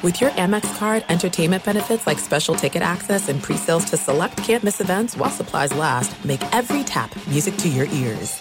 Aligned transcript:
With 0.00 0.20
your 0.20 0.30
Amex 0.30 0.78
card, 0.78 1.04
entertainment 1.08 1.64
benefits 1.64 2.06
like 2.06 2.20
special 2.20 2.54
ticket 2.54 2.82
access 2.82 3.28
and 3.28 3.42
pre-sales 3.42 3.84
to 3.86 3.96
select 3.96 4.36
campus 4.36 4.80
events 4.80 5.16
while 5.16 5.28
supplies 5.28 5.74
last, 5.74 6.24
make 6.24 6.40
every 6.54 6.84
tap 6.84 7.10
music 7.26 7.56
to 7.56 7.68
your 7.68 7.86
ears. 7.86 8.40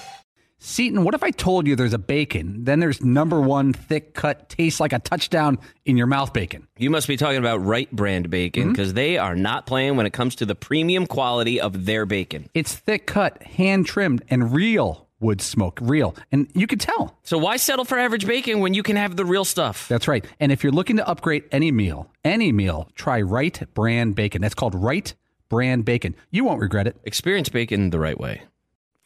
Seton, 0.59 1.03
what 1.03 1.15
if 1.15 1.23
I 1.23 1.31
told 1.31 1.65
you 1.65 1.75
there's 1.75 1.95
a 1.95 1.99
bacon, 1.99 2.63
then 2.63 2.79
there's 2.79 3.01
number 3.01 3.41
one 3.41 3.73
thick 3.73 4.13
cut, 4.13 4.49
tastes 4.49 4.79
like 4.79 4.93
a 4.93 4.99
touchdown 4.99 5.57
in 5.83 5.97
your 5.97 6.05
mouth 6.05 6.31
bacon? 6.31 6.67
You 6.77 6.91
must 6.91 7.07
be 7.07 7.17
talking 7.17 7.39
about 7.39 7.65
Wright 7.65 7.91
Brand 7.91 8.29
bacon 8.29 8.69
because 8.69 8.89
mm-hmm. 8.89 8.95
they 8.95 9.17
are 9.17 9.35
not 9.35 9.65
playing 9.65 9.97
when 9.97 10.05
it 10.05 10.13
comes 10.13 10.35
to 10.35 10.45
the 10.45 10.55
premium 10.55 11.07
quality 11.07 11.59
of 11.59 11.85
their 11.85 12.05
bacon. 12.05 12.49
It's 12.53 12.75
thick 12.75 13.07
cut, 13.07 13.41
hand 13.41 13.87
trimmed, 13.87 14.23
and 14.29 14.53
real 14.53 15.06
wood 15.19 15.41
smoke, 15.41 15.79
real. 15.81 16.15
And 16.31 16.49
you 16.53 16.67
can 16.67 16.79
tell. 16.79 17.17
So 17.23 17.37
why 17.37 17.57
settle 17.57 17.85
for 17.85 17.97
average 17.97 18.25
bacon 18.27 18.59
when 18.59 18.73
you 18.73 18.83
can 18.83 18.95
have 18.95 19.15
the 19.15 19.25
real 19.25 19.45
stuff? 19.45 19.87
That's 19.87 20.07
right. 20.07 20.25
And 20.39 20.51
if 20.51 20.63
you're 20.63 20.71
looking 20.73 20.97
to 20.97 21.07
upgrade 21.07 21.43
any 21.51 21.71
meal, 21.71 22.09
any 22.23 22.51
meal, 22.51 22.89
try 22.95 23.21
Wright 23.21 23.61
Brand 23.73 24.15
bacon. 24.15 24.41
That's 24.41 24.55
called 24.55 24.75
Wright 24.75 25.13
Brand 25.49 25.85
bacon. 25.85 26.15
You 26.29 26.43
won't 26.43 26.61
regret 26.61 26.87
it. 26.87 26.97
Experience 27.03 27.49
bacon 27.49 27.89
the 27.89 27.99
right 27.99 28.19
way. 28.19 28.41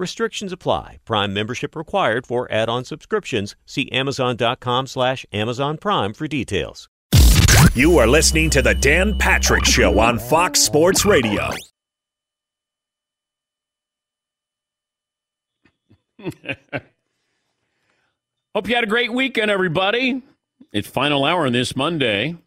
Restrictions 0.00 0.50
apply. 0.50 0.98
Prime 1.04 1.34
membership 1.34 1.76
required 1.76 2.26
for 2.26 2.50
add-on 2.50 2.84
subscriptions. 2.84 3.54
See 3.66 3.92
Amazon.com 3.92 4.86
slash 4.86 5.26
Amazon 5.30 5.76
Prime 5.76 6.14
for 6.14 6.26
details. 6.26 6.88
You 7.74 7.98
are 7.98 8.06
listening 8.06 8.48
to 8.50 8.62
the 8.62 8.74
Dan 8.74 9.18
Patrick 9.18 9.66
Show 9.66 9.98
on 10.00 10.18
Fox 10.18 10.60
Sports 10.60 11.04
Radio. 11.04 11.50
Hope 18.54 18.68
you 18.68 18.74
had 18.74 18.84
a 18.84 18.88
great 18.88 19.12
weekend, 19.12 19.50
everybody. 19.50 20.22
It's 20.72 20.88
final 20.88 21.26
hour 21.26 21.44
on 21.46 21.52
this 21.52 21.76
Monday. 21.76 22.28
In 22.28 22.38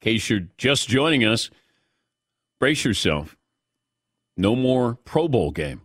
case 0.00 0.28
you're 0.28 0.48
just 0.58 0.88
joining 0.88 1.24
us, 1.24 1.50
brace 2.58 2.84
yourself. 2.84 3.36
No 4.36 4.56
more 4.56 4.98
Pro 5.04 5.28
Bowl 5.28 5.50
game. 5.50 5.82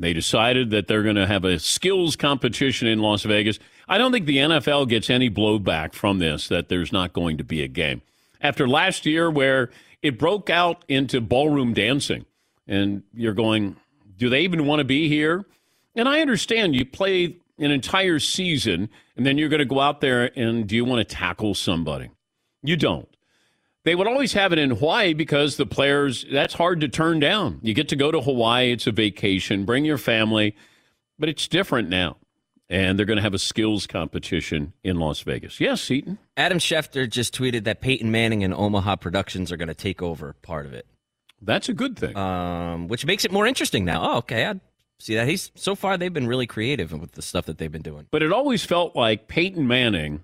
They 0.00 0.14
decided 0.14 0.70
that 0.70 0.88
they're 0.88 1.02
going 1.02 1.16
to 1.16 1.26
have 1.26 1.44
a 1.44 1.58
skills 1.58 2.16
competition 2.16 2.88
in 2.88 3.00
Las 3.00 3.22
Vegas. 3.22 3.58
I 3.86 3.98
don't 3.98 4.12
think 4.12 4.24
the 4.24 4.38
NFL 4.38 4.88
gets 4.88 5.10
any 5.10 5.28
blowback 5.28 5.92
from 5.92 6.18
this 6.18 6.48
that 6.48 6.70
there's 6.70 6.90
not 6.90 7.12
going 7.12 7.36
to 7.36 7.44
be 7.44 7.62
a 7.62 7.68
game. 7.68 8.00
After 8.40 8.66
last 8.66 9.04
year, 9.04 9.30
where 9.30 9.68
it 10.00 10.18
broke 10.18 10.48
out 10.48 10.86
into 10.88 11.20
ballroom 11.20 11.74
dancing, 11.74 12.24
and 12.66 13.02
you're 13.12 13.34
going, 13.34 13.76
do 14.16 14.30
they 14.30 14.40
even 14.40 14.64
want 14.64 14.80
to 14.80 14.84
be 14.84 15.08
here? 15.08 15.44
And 15.94 16.08
I 16.08 16.22
understand 16.22 16.74
you 16.74 16.86
play 16.86 17.36
an 17.58 17.70
entire 17.70 18.18
season, 18.18 18.88
and 19.16 19.26
then 19.26 19.36
you're 19.36 19.50
going 19.50 19.58
to 19.58 19.66
go 19.66 19.80
out 19.80 20.00
there 20.00 20.30
and 20.34 20.66
do 20.66 20.76
you 20.76 20.86
want 20.86 21.06
to 21.06 21.14
tackle 21.14 21.54
somebody? 21.54 22.08
You 22.62 22.76
don't. 22.76 23.08
They 23.84 23.94
would 23.94 24.06
always 24.06 24.34
have 24.34 24.52
it 24.52 24.58
in 24.58 24.70
Hawaii 24.70 25.14
because 25.14 25.56
the 25.56 25.66
players, 25.66 26.26
that's 26.30 26.54
hard 26.54 26.80
to 26.82 26.88
turn 26.88 27.18
down. 27.18 27.60
You 27.62 27.72
get 27.72 27.88
to 27.88 27.96
go 27.96 28.10
to 28.10 28.20
Hawaii, 28.20 28.72
it's 28.72 28.86
a 28.86 28.92
vacation, 28.92 29.64
bring 29.64 29.84
your 29.84 29.98
family, 29.98 30.54
but 31.18 31.28
it's 31.28 31.48
different 31.48 31.88
now. 31.88 32.16
And 32.68 32.96
they're 32.98 33.06
going 33.06 33.16
to 33.16 33.22
have 33.22 33.34
a 33.34 33.38
skills 33.38 33.86
competition 33.86 34.74
in 34.84 35.00
Las 35.00 35.20
Vegas. 35.20 35.58
Yes, 35.58 35.80
Seton. 35.80 36.18
Adam 36.36 36.58
Schefter 36.58 37.08
just 37.08 37.34
tweeted 37.34 37.64
that 37.64 37.80
Peyton 37.80 38.12
Manning 38.12 38.44
and 38.44 38.54
Omaha 38.54 38.96
Productions 38.96 39.50
are 39.50 39.56
going 39.56 39.68
to 39.68 39.74
take 39.74 40.02
over 40.02 40.34
part 40.42 40.66
of 40.66 40.72
it. 40.72 40.86
That's 41.42 41.68
a 41.68 41.72
good 41.72 41.98
thing. 41.98 42.16
Um, 42.16 42.86
which 42.86 43.04
makes 43.06 43.24
it 43.24 43.32
more 43.32 43.46
interesting 43.46 43.84
now. 43.84 44.12
Oh, 44.12 44.16
okay. 44.18 44.46
I 44.46 44.60
see 45.00 45.16
that. 45.16 45.26
He's 45.26 45.50
so 45.56 45.74
far 45.74 45.96
they've 45.96 46.12
been 46.12 46.28
really 46.28 46.46
creative 46.46 46.92
with 46.92 47.12
the 47.12 47.22
stuff 47.22 47.46
that 47.46 47.58
they've 47.58 47.72
been 47.72 47.82
doing. 47.82 48.06
But 48.10 48.22
it 48.22 48.30
always 48.30 48.64
felt 48.64 48.94
like 48.94 49.26
Peyton 49.26 49.66
Manning 49.66 50.22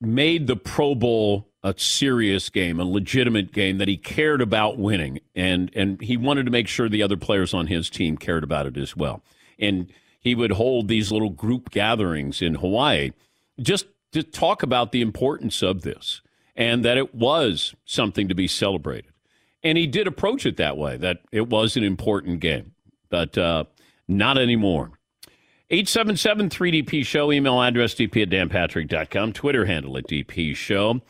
made 0.00 0.46
the 0.46 0.56
Pro 0.56 0.94
Bowl 0.94 1.49
a 1.62 1.74
serious 1.76 2.48
game, 2.48 2.80
a 2.80 2.84
legitimate 2.84 3.52
game 3.52 3.78
that 3.78 3.88
he 3.88 3.96
cared 3.96 4.40
about 4.40 4.78
winning, 4.78 5.20
and 5.34 5.70
and 5.74 6.00
he 6.00 6.16
wanted 6.16 6.44
to 6.44 6.50
make 6.50 6.68
sure 6.68 6.88
the 6.88 7.02
other 7.02 7.16
players 7.16 7.52
on 7.52 7.66
his 7.66 7.90
team 7.90 8.16
cared 8.16 8.44
about 8.44 8.66
it 8.66 8.76
as 8.76 8.96
well. 8.96 9.22
And 9.58 9.92
he 10.20 10.34
would 10.34 10.52
hold 10.52 10.88
these 10.88 11.12
little 11.12 11.30
group 11.30 11.70
gatherings 11.70 12.40
in 12.42 12.56
Hawaii 12.56 13.10
just 13.60 13.86
to 14.12 14.22
talk 14.22 14.62
about 14.62 14.92
the 14.92 15.00
importance 15.00 15.62
of 15.62 15.82
this 15.82 16.20
and 16.56 16.84
that 16.84 16.98
it 16.98 17.14
was 17.14 17.74
something 17.84 18.28
to 18.28 18.34
be 18.34 18.46
celebrated. 18.48 19.10
And 19.62 19.76
he 19.76 19.86
did 19.86 20.06
approach 20.06 20.46
it 20.46 20.56
that 20.56 20.76
way, 20.76 20.96
that 20.96 21.18
it 21.32 21.48
was 21.48 21.76
an 21.76 21.84
important 21.84 22.40
game, 22.40 22.72
but 23.08 23.36
uh, 23.36 23.64
not 24.08 24.38
anymore. 24.38 24.92
877 25.70 26.48
3DP 26.48 27.06
Show, 27.06 27.30
email 27.30 27.62
address 27.62 27.94
dp 27.94 28.22
at 28.22 28.30
danpatrick.com, 28.30 29.32
Twitter 29.32 29.66
handle 29.66 29.96
at 29.96 30.06
DP 30.06 30.56
Show. 30.56 31.00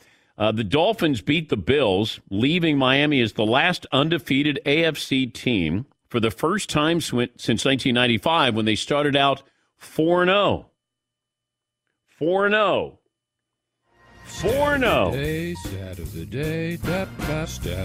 Uh, 0.40 0.50
the 0.50 0.64
Dolphins 0.64 1.20
beat 1.20 1.50
the 1.50 1.56
Bills, 1.58 2.18
leaving 2.30 2.78
Miami 2.78 3.20
as 3.20 3.34
the 3.34 3.44
last 3.44 3.84
undefeated 3.92 4.58
AFC 4.64 5.30
team 5.30 5.84
for 6.08 6.18
the 6.18 6.30
first 6.30 6.70
time 6.70 7.02
since 7.02 7.20
1995 7.66 8.54
when 8.54 8.64
they 8.64 8.74
started 8.74 9.14
out 9.14 9.42
4 9.76 10.24
0. 10.24 10.70
4 12.06 12.48
0. 12.48 12.98
4 14.24 14.78
0. 14.78 15.10
Stat 15.10 15.98
of 15.98 16.14
the 16.14 16.24
day, 16.24 16.76
stat 16.76 17.08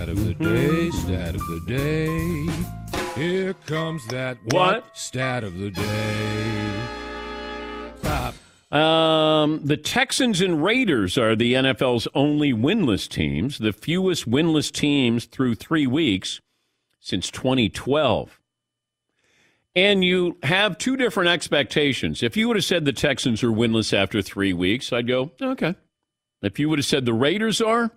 of 0.07 0.25
the 0.25 0.33
day, 0.35 0.91
stat 0.91 1.35
of 1.35 1.41
the 1.41 1.61
day. 1.67 3.21
Here 3.21 3.53
comes 3.65 4.07
that 4.07 4.38
what? 4.45 4.85
Stat 4.97 5.44
of 5.44 5.59
the 5.59 5.71
day. 5.71 6.71
Stop. 7.99 8.35
Um, 8.71 9.61
the 9.63 9.77
Texans 9.77 10.41
and 10.41 10.63
Raiders 10.63 11.17
are 11.17 11.35
the 11.35 11.53
NFL's 11.53 12.07
only 12.15 12.51
winless 12.51 13.07
teams, 13.07 13.57
the 13.59 13.71
fewest 13.71 14.29
winless 14.29 14.71
teams 14.71 15.25
through 15.25 15.55
three 15.55 15.87
weeks 15.87 16.41
since 16.99 17.29
2012. 17.29 18.39
And 19.75 20.03
you 20.03 20.37
have 20.43 20.77
two 20.77 20.95
different 20.95 21.29
expectations. 21.29 22.23
If 22.23 22.35
you 22.37 22.47
would 22.47 22.57
have 22.57 22.63
said 22.63 22.85
the 22.85 22.93
Texans 22.93 23.43
are 23.43 23.51
winless 23.51 23.93
after 23.93 24.21
three 24.21 24.53
weeks, 24.53 24.91
I'd 24.91 25.07
go, 25.07 25.31
okay. 25.41 25.75
If 26.41 26.59
you 26.59 26.69
would 26.69 26.79
have 26.79 26.85
said 26.85 27.05
the 27.05 27.13
Raiders 27.13 27.61
are, 27.61 27.91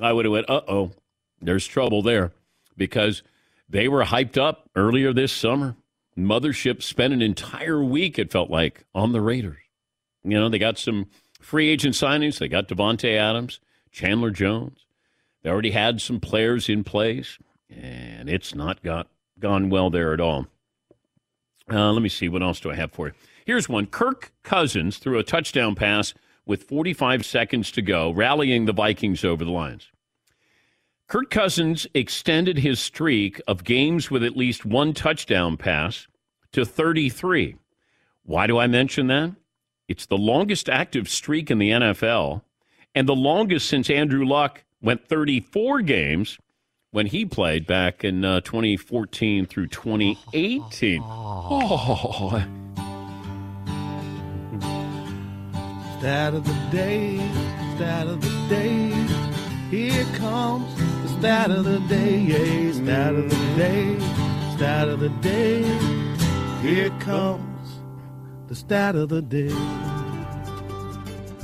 I 0.00 0.12
would 0.12 0.24
have 0.24 0.32
went, 0.32 0.48
uh 0.48 0.62
oh, 0.68 0.92
there's 1.40 1.66
trouble 1.66 2.00
there. 2.02 2.32
Because 2.76 3.22
they 3.68 3.88
were 3.88 4.04
hyped 4.04 4.38
up 4.38 4.70
earlier 4.74 5.12
this 5.12 5.32
summer. 5.32 5.76
Mothership 6.16 6.82
spent 6.82 7.12
an 7.12 7.22
entire 7.22 7.82
week, 7.82 8.18
it 8.18 8.30
felt 8.30 8.50
like, 8.50 8.84
on 8.94 9.12
the 9.12 9.20
Raiders. 9.20 9.63
You 10.24 10.40
know, 10.40 10.48
they 10.48 10.58
got 10.58 10.78
some 10.78 11.06
free 11.40 11.68
agent 11.68 11.94
signings. 11.94 12.38
They 12.38 12.48
got 12.48 12.68
Davante 12.68 13.16
Adams, 13.16 13.60
Chandler 13.92 14.30
Jones. 14.30 14.86
They 15.42 15.50
already 15.50 15.72
had 15.72 16.00
some 16.00 16.20
players 16.20 16.68
in 16.68 16.84
place, 16.84 17.38
and 17.68 18.30
it's 18.30 18.54
not 18.54 18.82
got 18.82 19.08
gone 19.38 19.68
well 19.68 19.90
there 19.90 20.14
at 20.14 20.20
all. 20.20 20.46
Uh, 21.70 21.92
let 21.92 22.02
me 22.02 22.08
see. 22.08 22.28
What 22.28 22.42
else 22.42 22.60
do 22.60 22.70
I 22.70 22.74
have 22.76 22.92
for 22.92 23.08
you? 23.08 23.12
Here's 23.44 23.68
one. 23.68 23.86
Kirk 23.86 24.32
Cousins 24.42 24.98
threw 24.98 25.18
a 25.18 25.22
touchdown 25.22 25.74
pass 25.74 26.14
with 26.46 26.64
45 26.64 27.24
seconds 27.24 27.70
to 27.72 27.82
go, 27.82 28.10
rallying 28.10 28.64
the 28.64 28.72
Vikings 28.72 29.24
over 29.24 29.44
the 29.44 29.50
Lions. 29.50 29.90
Kirk 31.08 31.30
Cousins 31.30 31.86
extended 31.94 32.58
his 32.58 32.80
streak 32.80 33.40
of 33.46 33.64
games 33.64 34.10
with 34.10 34.24
at 34.24 34.36
least 34.36 34.64
one 34.64 34.94
touchdown 34.94 35.56
pass 35.56 36.06
to 36.52 36.64
33. 36.64 37.56
Why 38.24 38.46
do 38.46 38.58
I 38.58 38.66
mention 38.66 39.08
that? 39.08 39.34
It's 39.86 40.06
the 40.06 40.16
longest 40.16 40.68
active 40.68 41.08
streak 41.08 41.50
in 41.50 41.58
the 41.58 41.70
NFL 41.70 42.42
and 42.94 43.08
the 43.08 43.14
longest 43.14 43.68
since 43.68 43.90
Andrew 43.90 44.24
Luck 44.24 44.64
went 44.80 45.06
34 45.08 45.82
games 45.82 46.38
when 46.90 47.06
he 47.06 47.26
played 47.26 47.66
back 47.66 48.04
in 48.04 48.24
uh, 48.24 48.40
2014 48.40 49.46
through 49.46 49.66
2018. 49.66 51.02
Oh. 51.04 52.30
Stat 55.98 56.34
of 56.34 56.44
the 56.44 56.68
day, 56.70 57.16
stat 57.76 58.06
of 58.06 58.20
the 58.20 58.48
day. 58.48 58.90
Here 59.70 60.04
comes 60.16 60.74
the 60.76 61.08
stat 61.18 61.50
of 61.50 61.64
the 61.64 61.80
day, 61.80 62.18
yeah, 62.18 62.72
stat 62.72 63.14
of 63.14 63.30
the 63.30 63.56
day, 63.56 63.98
stat 64.54 64.88
of 64.88 65.00
the 65.00 65.08
day. 65.08 65.62
Here 66.60 66.90
comes 67.00 67.53
the 68.54 68.60
stat 68.60 68.94
of 68.94 69.08
the 69.08 69.20
day. 69.20 69.48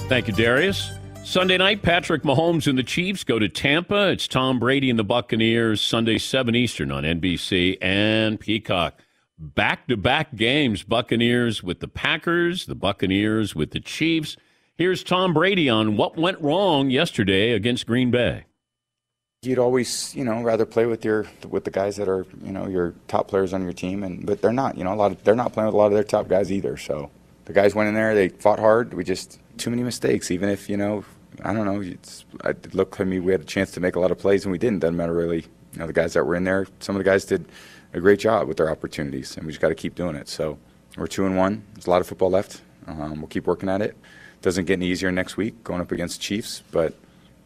Thank 0.09 0.29
you, 0.29 0.35
Darius. 0.35 0.93
Sunday 1.25 1.59
night, 1.59 1.83
Patrick 1.83 2.23
Mahomes 2.23 2.69
and 2.69 2.79
the 2.79 2.85
Chiefs 2.85 3.25
go 3.25 3.39
to 3.39 3.49
Tampa. 3.49 4.11
It's 4.11 4.29
Tom 4.29 4.61
Brady 4.61 4.91
and 4.91 4.99
the 4.99 5.05
Buccaneers, 5.05 5.81
Sunday, 5.81 6.19
7 6.19 6.55
Eastern 6.55 6.93
on 6.93 7.03
NBC 7.03 7.79
and 7.83 8.39
Peacock. 8.39 9.01
Back 9.39 9.89
to 9.89 9.97
back 9.97 10.37
games, 10.37 10.85
Buccaneers 10.85 11.63
with 11.63 11.81
the 11.81 11.89
Packers, 11.89 12.67
the 12.67 12.75
Buccaneers 12.77 13.57
with 13.57 13.73
the 13.73 13.81
Chiefs. 13.81 14.37
Here's 14.77 15.03
Tom 15.03 15.35
Brady 15.35 15.69
on 15.69 15.97
what 15.97 16.17
went 16.17 16.41
wrong 16.41 16.91
yesterday 16.91 17.53
against 17.53 17.87
Green 17.87 18.11
Bay. 18.11 18.45
You'd 19.43 19.59
always, 19.59 20.15
you 20.15 20.23
know, 20.23 20.43
rather 20.43 20.67
play 20.67 20.85
with 20.85 21.03
your 21.03 21.27
with 21.49 21.65
the 21.65 21.71
guys 21.71 21.97
that 21.97 22.09
are, 22.09 22.27
you 22.45 22.53
know, 22.53 22.69
your 22.69 22.93
top 23.09 23.27
players 23.27 23.55
on 23.55 23.63
your 23.63 23.73
team, 23.73 24.03
and 24.03 24.27
but 24.27 24.43
they're 24.43 24.53
not. 24.53 24.77
You 24.77 24.85
know, 24.85 24.93
a 24.93 24.97
lot 24.97 25.13
of 25.13 25.25
they're 25.25 25.35
not 25.35 25.55
playing 25.55 25.69
with 25.69 25.75
a 25.75 25.79
lot 25.79 25.87
of 25.87 25.93
their 25.93 26.05
top 26.05 26.29
guys 26.29 26.53
either. 26.53 26.77
So 26.77 27.11
the 27.47 27.55
guys 27.55 27.75
went 27.75 27.89
in 27.89 27.95
there, 27.95 28.15
they 28.15 28.29
fought 28.29 28.59
hard. 28.59 28.93
We 28.93 29.03
just 29.03 29.41
too 29.57 29.71
many 29.71 29.83
mistakes. 29.83 30.31
Even 30.31 30.51
if 30.51 30.69
you 30.69 30.77
know, 30.77 31.07
I 31.43 31.55
don't 31.55 31.65
know. 31.65 31.81
It's, 31.81 32.27
it 32.45 32.75
looked 32.75 32.99
to 32.99 33.07
me 33.07 33.19
we 33.19 33.33
had 33.33 33.41
a 33.41 33.45
chance 33.45 33.71
to 33.71 33.81
make 33.81 33.97
a 33.97 34.01
lot 34.01 34.11
of 34.11 34.19
plays 34.19 34.45
and 34.45 34.53
we 34.53 34.59
didn't. 34.59 34.81
Doesn't 34.81 34.99
matter 34.99 35.15
really. 35.15 35.47
You 35.73 35.79
know, 35.79 35.87
the 35.87 35.95
guys 35.95 36.13
that 36.13 36.27
were 36.27 36.37
in 36.37 36.45
there, 36.45 36.67
some 36.81 36.95
of 36.95 37.01
the 37.01 37.11
guys 37.11 37.25
did 37.25 37.47
a 37.95 38.01
great 38.01 38.19
job 38.19 38.47
with 38.47 38.59
their 38.59 38.71
opportunities, 38.71 39.39
and 39.39 39.47
we 39.47 39.53
just 39.53 39.63
got 39.63 39.69
to 39.69 39.75
keep 39.75 39.95
doing 39.95 40.17
it. 40.17 40.29
So 40.29 40.59
we're 40.99 41.07
two 41.07 41.25
and 41.25 41.39
one. 41.39 41.63
There's 41.73 41.87
a 41.87 41.91
lot 41.91 42.03
of 42.03 42.07
football 42.07 42.29
left. 42.29 42.61
Um, 42.87 43.21
we'll 43.21 43.29
keep 43.29 43.47
working 43.47 43.71
at 43.71 43.81
it 43.81 43.97
doesn't 44.43 44.65
get 44.65 44.75
any 44.75 44.87
easier 44.87 45.13
next 45.13 45.37
week 45.37 45.63
going 45.65 45.81
up 45.81 45.93
against 45.93 46.21
Chiefs, 46.21 46.63
but 46.71 46.95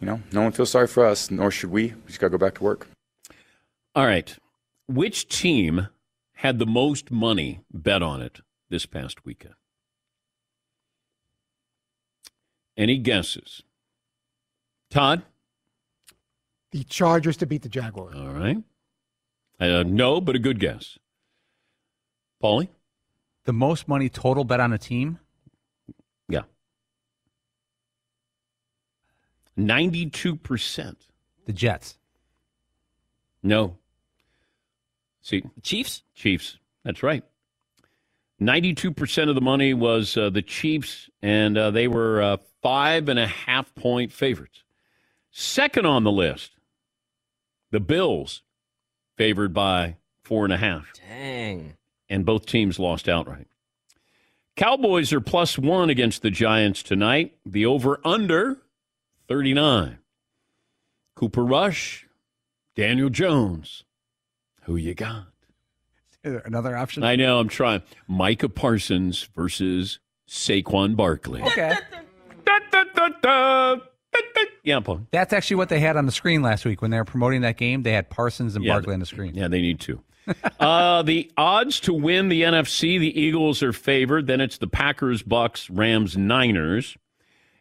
you 0.04 0.10
know, 0.10 0.20
no 0.32 0.42
one 0.42 0.52
feels 0.52 0.70
sorry 0.70 0.86
for 0.86 1.06
us, 1.06 1.30
nor 1.30 1.50
should 1.50 1.70
we. 1.70 1.86
We 1.86 2.08
just 2.08 2.20
got 2.20 2.26
to 2.26 2.30
go 2.30 2.36
back 2.36 2.56
to 2.56 2.62
work. 2.62 2.88
All 3.94 4.04
right. 4.04 4.36
Which 4.86 5.28
team 5.28 5.88
had 6.34 6.58
the 6.58 6.66
most 6.66 7.10
money 7.10 7.60
bet 7.72 8.02
on 8.02 8.20
it 8.20 8.40
this 8.68 8.84
past 8.84 9.24
weekend? 9.24 9.54
Any 12.76 12.98
guesses? 12.98 13.62
Todd? 14.90 15.22
The 16.72 16.84
Chargers 16.84 17.38
to 17.38 17.46
beat 17.46 17.62
the 17.62 17.70
Jaguars. 17.70 18.14
All 18.14 18.28
right. 18.28 18.58
Uh, 19.58 19.84
no, 19.84 20.20
but 20.20 20.36
a 20.36 20.38
good 20.38 20.60
guess. 20.60 20.98
Paulie? 22.42 22.68
The 23.44 23.54
most 23.54 23.88
money 23.88 24.10
total 24.10 24.44
bet 24.44 24.60
on 24.60 24.74
a 24.74 24.78
team? 24.78 25.18
Yeah. 26.28 26.42
92%. 29.58 30.96
The 31.46 31.52
Jets. 31.52 31.98
No. 33.42 33.76
See, 35.20 35.44
Chiefs? 35.62 36.02
Chiefs. 36.14 36.58
That's 36.84 37.02
right. 37.02 37.24
92% 38.40 39.28
of 39.28 39.34
the 39.34 39.40
money 39.40 39.74
was 39.74 40.16
uh, 40.16 40.30
the 40.30 40.42
Chiefs, 40.42 41.08
and 41.22 41.56
uh, 41.56 41.70
they 41.70 41.86
were 41.86 42.20
uh, 42.20 42.36
five 42.62 43.08
and 43.08 43.18
a 43.18 43.26
half 43.26 43.74
point 43.74 44.12
favorites. 44.12 44.64
Second 45.30 45.86
on 45.86 46.04
the 46.04 46.12
list, 46.12 46.52
the 47.70 47.80
Bills, 47.80 48.42
favored 49.16 49.52
by 49.52 49.96
four 50.22 50.44
and 50.44 50.52
a 50.52 50.56
half. 50.56 50.86
Dang. 51.08 51.74
And 52.08 52.26
both 52.26 52.46
teams 52.46 52.78
lost 52.78 53.08
outright. 53.08 53.46
Cowboys 54.56 55.12
are 55.12 55.20
plus 55.20 55.58
one 55.58 55.90
against 55.90 56.22
the 56.22 56.30
Giants 56.30 56.82
tonight. 56.82 57.36
The 57.44 57.66
over 57.66 58.00
under 58.04 58.58
39. 59.28 59.98
Cooper 61.16 61.44
Rush, 61.44 62.06
Daniel 62.74 63.10
Jones. 63.10 63.84
Who 64.64 64.76
you 64.76 64.94
got? 64.94 65.26
Another 66.24 66.76
option? 66.76 67.04
I 67.04 67.16
know, 67.16 67.38
I'm 67.38 67.48
trying. 67.48 67.82
Micah 68.08 68.48
Parsons 68.48 69.28
versus 69.34 70.00
Saquon 70.28 70.96
Barkley. 70.96 71.42
Okay. 71.42 71.74
Da, 72.44 72.58
da, 72.70 72.84
da, 72.94 73.08
da. 73.22 73.76
Yeah, 74.62 74.80
Paul. 74.80 75.00
That's 75.10 75.34
actually 75.34 75.56
what 75.56 75.68
they 75.68 75.80
had 75.80 75.96
on 75.96 76.06
the 76.06 76.12
screen 76.12 76.40
last 76.40 76.64
week 76.64 76.80
when 76.80 76.90
they 76.90 76.96
were 76.96 77.04
promoting 77.04 77.42
that 77.42 77.58
game. 77.58 77.82
They 77.82 77.92
had 77.92 78.08
Parsons 78.08 78.56
and 78.56 78.64
Yeah, 78.64 78.72
Barkley 78.74 78.94
on 78.94 79.00
the 79.00 79.06
screen. 79.06 79.34
Yeah, 79.34 79.48
they 79.48 79.60
need 79.60 79.80
to. 79.80 80.02
uh, 80.60 81.02
the 81.02 81.30
odds 81.36 81.80
to 81.80 81.92
win 81.92 82.30
the 82.30 82.42
NFC, 82.42 82.98
the 82.98 83.20
Eagles 83.20 83.62
are 83.62 83.74
favored. 83.74 84.26
Then 84.26 84.40
it's 84.40 84.56
the 84.56 84.66
Packers, 84.66 85.22
Bucks, 85.22 85.68
Rams, 85.68 86.16
Niners. 86.16 86.96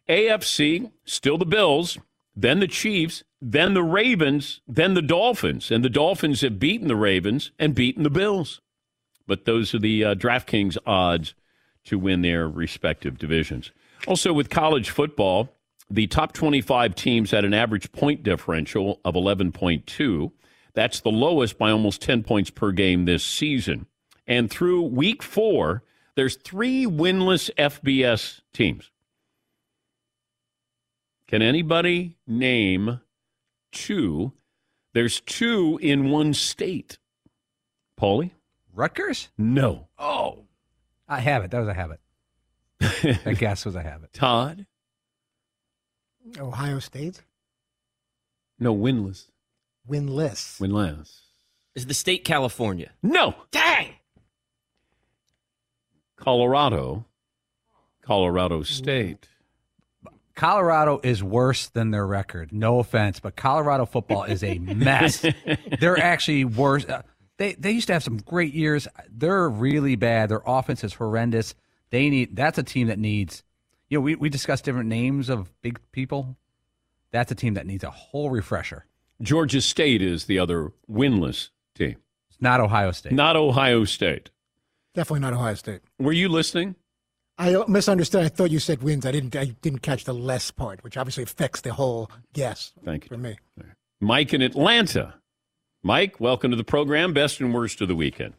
AFC, 0.08 0.90
still 1.04 1.38
the 1.38 1.46
Bills, 1.46 1.98
then 2.36 2.60
the 2.60 2.68
Chiefs, 2.68 3.24
then 3.40 3.74
the 3.74 3.82
Ravens, 3.82 4.60
then 4.66 4.94
the 4.94 5.02
Dolphins. 5.02 5.70
And 5.70 5.84
the 5.84 5.90
Dolphins 5.90 6.40
have 6.40 6.58
beaten 6.58 6.88
the 6.88 6.96
Ravens 6.96 7.52
and 7.58 7.74
beaten 7.74 8.02
the 8.02 8.10
Bills. 8.10 8.60
But 9.26 9.44
those 9.44 9.74
are 9.74 9.78
the 9.78 10.04
uh, 10.04 10.14
DraftKings 10.14 10.76
odds 10.86 11.34
to 11.84 11.98
win 11.98 12.22
their 12.22 12.48
respective 12.48 13.18
divisions. 13.18 13.70
Also, 14.06 14.32
with 14.32 14.50
college 14.50 14.90
football, 14.90 15.50
the 15.90 16.06
top 16.06 16.32
25 16.32 16.94
teams 16.94 17.30
had 17.30 17.44
an 17.44 17.54
average 17.54 17.92
point 17.92 18.22
differential 18.22 19.00
of 19.04 19.14
11.2. 19.14 20.32
That's 20.74 21.00
the 21.00 21.10
lowest 21.10 21.56
by 21.56 21.70
almost 21.70 22.02
10 22.02 22.24
points 22.24 22.50
per 22.50 22.72
game 22.72 23.04
this 23.04 23.24
season. 23.24 23.86
And 24.26 24.50
through 24.50 24.82
week 24.82 25.22
four, 25.22 25.82
there's 26.16 26.36
three 26.36 26.86
winless 26.86 27.50
FBS 27.56 28.40
teams. 28.52 28.90
Can 31.34 31.42
anybody 31.42 32.16
name 32.28 33.00
two? 33.72 34.30
There's 34.92 35.18
two 35.20 35.80
in 35.82 36.08
one 36.08 36.32
state. 36.32 36.98
Paulie? 38.00 38.30
Rutgers? 38.72 39.30
No. 39.36 39.88
Oh. 39.98 40.44
I 41.08 41.18
have 41.18 41.42
it. 41.42 41.50
That 41.50 41.58
was 41.58 41.66
a 41.66 41.74
habit. 41.74 41.98
That 43.24 43.36
guess 43.40 43.64
was 43.64 43.74
a 43.74 43.82
habit. 43.82 44.12
Todd? 44.12 44.66
Ohio 46.38 46.78
State, 46.78 47.22
No, 48.60 48.72
winless. 48.72 49.26
winless. 49.90 50.60
Winless. 50.60 51.18
Is 51.74 51.86
the 51.86 51.94
state 51.94 52.22
California? 52.24 52.92
No. 53.02 53.34
Dang. 53.50 53.88
Colorado. 56.14 57.06
Colorado 58.02 58.62
State. 58.62 59.26
Colorado 60.34 61.00
is 61.02 61.22
worse 61.22 61.68
than 61.68 61.90
their 61.90 62.06
record. 62.06 62.52
No 62.52 62.80
offense, 62.80 63.20
but 63.20 63.36
Colorado 63.36 63.86
football 63.86 64.24
is 64.24 64.42
a 64.42 64.58
mess. 64.58 65.24
They're 65.80 65.98
actually 65.98 66.44
worse. 66.44 66.84
Uh, 66.84 67.02
They 67.36 67.52
they 67.54 67.70
used 67.72 67.86
to 67.88 67.92
have 67.92 68.02
some 68.02 68.16
great 68.18 68.52
years. 68.54 68.88
They're 69.10 69.48
really 69.48 69.96
bad. 69.96 70.28
Their 70.30 70.42
offense 70.46 70.82
is 70.84 70.94
horrendous. 70.94 71.54
They 71.90 72.10
need 72.10 72.34
that's 72.36 72.58
a 72.58 72.62
team 72.64 72.88
that 72.88 72.98
needs. 72.98 73.42
You 73.88 73.98
know, 73.98 74.02
we 74.02 74.14
we 74.16 74.28
discussed 74.28 74.64
different 74.64 74.88
names 74.88 75.28
of 75.28 75.52
big 75.62 75.78
people. 75.92 76.36
That's 77.12 77.30
a 77.30 77.34
team 77.36 77.54
that 77.54 77.66
needs 77.66 77.84
a 77.84 77.90
whole 77.90 78.30
refresher. 78.30 78.86
Georgia 79.22 79.60
State 79.60 80.02
is 80.02 80.24
the 80.24 80.40
other 80.40 80.72
winless 80.90 81.50
team. 81.76 81.96
It's 82.28 82.40
not 82.40 82.58
Ohio 82.60 82.90
State. 82.90 83.12
Not 83.12 83.36
Ohio 83.36 83.84
State. 83.84 84.30
Definitely 84.94 85.20
not 85.20 85.32
Ohio 85.32 85.54
State. 85.54 85.80
Were 86.00 86.12
you 86.12 86.28
listening? 86.28 86.74
I 87.36 87.64
misunderstood. 87.66 88.24
I 88.24 88.28
thought 88.28 88.50
you 88.50 88.58
said 88.58 88.82
wins. 88.82 89.04
I 89.04 89.12
didn't. 89.12 89.34
I 89.34 89.46
didn't 89.60 89.80
catch 89.80 90.04
the 90.04 90.14
less 90.14 90.50
part, 90.50 90.84
which 90.84 90.96
obviously 90.96 91.24
affects 91.24 91.60
the 91.60 91.72
whole 91.72 92.10
guess. 92.32 92.72
Thank 92.84 93.04
you. 93.04 93.08
For 93.08 93.18
me, 93.18 93.36
Mike 94.00 94.32
in 94.32 94.42
Atlanta. 94.42 95.14
Mike, 95.82 96.18
welcome 96.20 96.50
to 96.50 96.56
the 96.56 96.64
program. 96.64 97.12
Best 97.12 97.40
and 97.40 97.52
worst 97.52 97.80
of 97.80 97.88
the 97.88 97.96
weekend. 97.96 98.34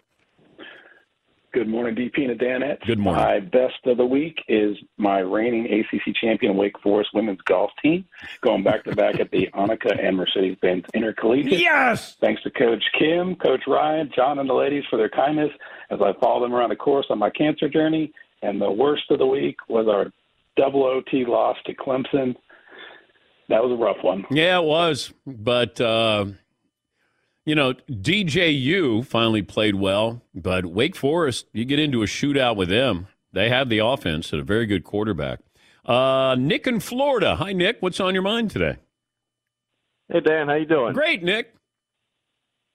Good 1.56 1.70
morning, 1.70 1.96
DP 1.96 2.30
and 2.30 2.38
Danette. 2.38 2.86
Good 2.86 3.00
morning. 3.00 3.24
My 3.24 3.40
best 3.40 3.76
of 3.86 3.96
the 3.96 4.06
week 4.06 4.40
is 4.50 4.76
my 4.98 5.20
reigning 5.20 5.66
ACC 5.68 6.14
champion 6.14 6.58
Wake 6.58 6.78
Forest 6.84 7.12
women's 7.14 7.40
golf 7.46 7.72
team, 7.82 8.04
going 8.42 8.62
back 8.62 8.84
to 8.84 8.94
back 8.94 9.22
at 9.22 9.32
the 9.32 9.48
Annika 9.54 9.98
and 10.06 10.18
Mercedes-Benz 10.18 10.84
Intercollegiate. 10.94 11.62
Yes. 11.62 12.18
Thanks 12.20 12.44
to 12.44 12.52
Coach 12.52 12.84
Kim, 13.00 13.36
Coach 13.38 13.62
Ryan, 13.68 14.12
John, 14.14 14.40
and 14.40 14.50
the 14.50 14.54
ladies 14.54 14.84
for 14.90 14.98
their 14.98 15.08
kindness 15.08 15.52
as 15.90 16.00
I 16.02 16.12
follow 16.20 16.42
them 16.42 16.54
around 16.54 16.72
the 16.72 16.76
course 16.76 17.06
on 17.10 17.20
my 17.20 17.30
cancer 17.30 17.70
journey. 17.70 18.12
And 18.46 18.62
the 18.62 18.72
worst 18.72 19.10
of 19.10 19.18
the 19.18 19.26
week 19.26 19.58
was 19.68 19.88
our 19.88 20.12
double 20.56 20.84
OT 20.84 21.26
loss 21.26 21.58
to 21.66 21.74
Clemson. 21.74 22.36
That 23.50 23.64
was 23.64 23.72
a 23.72 23.82
rough 23.82 24.04
one. 24.04 24.24
Yeah, 24.30 24.60
it 24.60 24.66
was. 24.66 25.12
But, 25.26 25.82
uh, 25.82 26.28
you 27.46 27.56
know, 27.56 27.74
DJU 27.90 29.06
finally 29.06 29.42
played 29.42 29.76
well, 29.76 30.22
but 30.34 30.68
Wake 30.68 30.96
Forest, 30.96 31.48
you 31.54 31.66
get 31.66 31.80
into 31.80 32.04
a 32.04 32.06
shootout 32.06 32.56
with 32.56 32.70
them. 32.70 33.08
They 33.34 33.50
have 33.50 33.70
the 33.70 33.80
offense 33.80 34.32
and 34.32 34.42
a 34.42 34.46
very 34.46 34.68
good 34.68 34.84
quarterback. 34.84 35.40
Uh, 35.84 36.36
Nick 36.38 36.68
in 36.68 36.80
Florida. 36.80 37.36
Hi, 37.38 37.52
Nick. 37.52 37.78
What's 37.80 38.00
on 38.00 38.14
your 38.14 38.24
mind 38.24 38.52
today? 38.52 38.78
Hey 40.12 40.20
Dan, 40.20 40.48
how 40.48 40.54
you 40.54 40.66
doing? 40.66 40.94
Great, 40.94 41.24
Nick. 41.24 41.56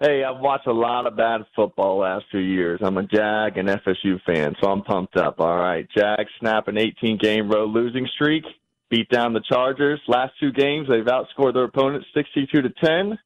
Hey, 0.00 0.24
I've 0.24 0.40
watched 0.40 0.66
a 0.66 0.72
lot 0.72 1.06
of 1.06 1.14
bad 1.16 1.42
football 1.54 1.98
last 1.98 2.24
few 2.30 2.40
years. 2.40 2.80
I'm 2.82 2.96
a 2.96 3.02
Jag 3.02 3.58
and 3.58 3.68
FSU 3.68 4.18
fan, 4.24 4.54
so 4.60 4.70
I'm 4.70 4.82
pumped 4.82 5.16
up. 5.18 5.40
All 5.40 5.58
right, 5.58 5.86
Jag 5.94 6.26
snap 6.38 6.68
an 6.68 6.78
18 6.78 7.18
game 7.18 7.50
road 7.50 7.68
losing 7.70 8.06
streak, 8.14 8.44
beat 8.88 9.10
down 9.10 9.34
the 9.34 9.42
Chargers. 9.46 10.00
Last 10.08 10.32
two 10.40 10.52
games, 10.52 10.88
they've 10.88 11.04
outscored 11.04 11.52
their 11.52 11.64
opponents 11.64 12.06
62 12.14 12.62
to 12.62 12.70
10. 12.82 13.18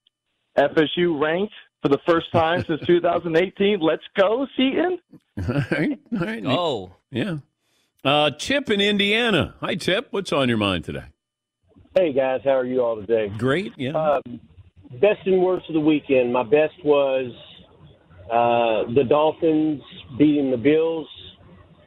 FSU 0.58 1.20
ranked 1.22 1.54
for 1.80 1.88
the 1.90 1.98
first 2.06 2.32
time 2.32 2.64
since 2.66 2.80
2018. 2.86 3.78
Let's 3.80 4.02
go, 4.18 4.44
Seton. 4.56 4.98
all 5.48 5.54
right, 5.70 6.00
all 6.12 6.18
right. 6.26 6.42
Oh, 6.44 6.92
Yeah. 7.12 7.36
Uh, 8.04 8.30
Tip 8.32 8.68
in 8.70 8.80
Indiana. 8.80 9.54
Hi, 9.60 9.76
Chip. 9.76 10.08
What's 10.10 10.32
on 10.32 10.48
your 10.48 10.58
mind 10.58 10.84
today? 10.84 11.04
Hey 11.94 12.12
guys, 12.12 12.40
how 12.42 12.50
are 12.58 12.64
you 12.66 12.82
all 12.82 12.96
today? 13.00 13.28
Great. 13.38 13.72
Yeah. 13.78 13.92
Um, 13.92 14.40
best 14.92 15.26
and 15.26 15.42
worst 15.42 15.68
of 15.68 15.74
the 15.74 15.80
weekend. 15.80 16.32
My 16.32 16.42
best 16.42 16.74
was 16.84 17.32
uh, 18.30 18.92
the 18.94 19.04
Dolphins 19.04 19.82
beating 20.18 20.50
the 20.50 20.56
Bills, 20.56 21.08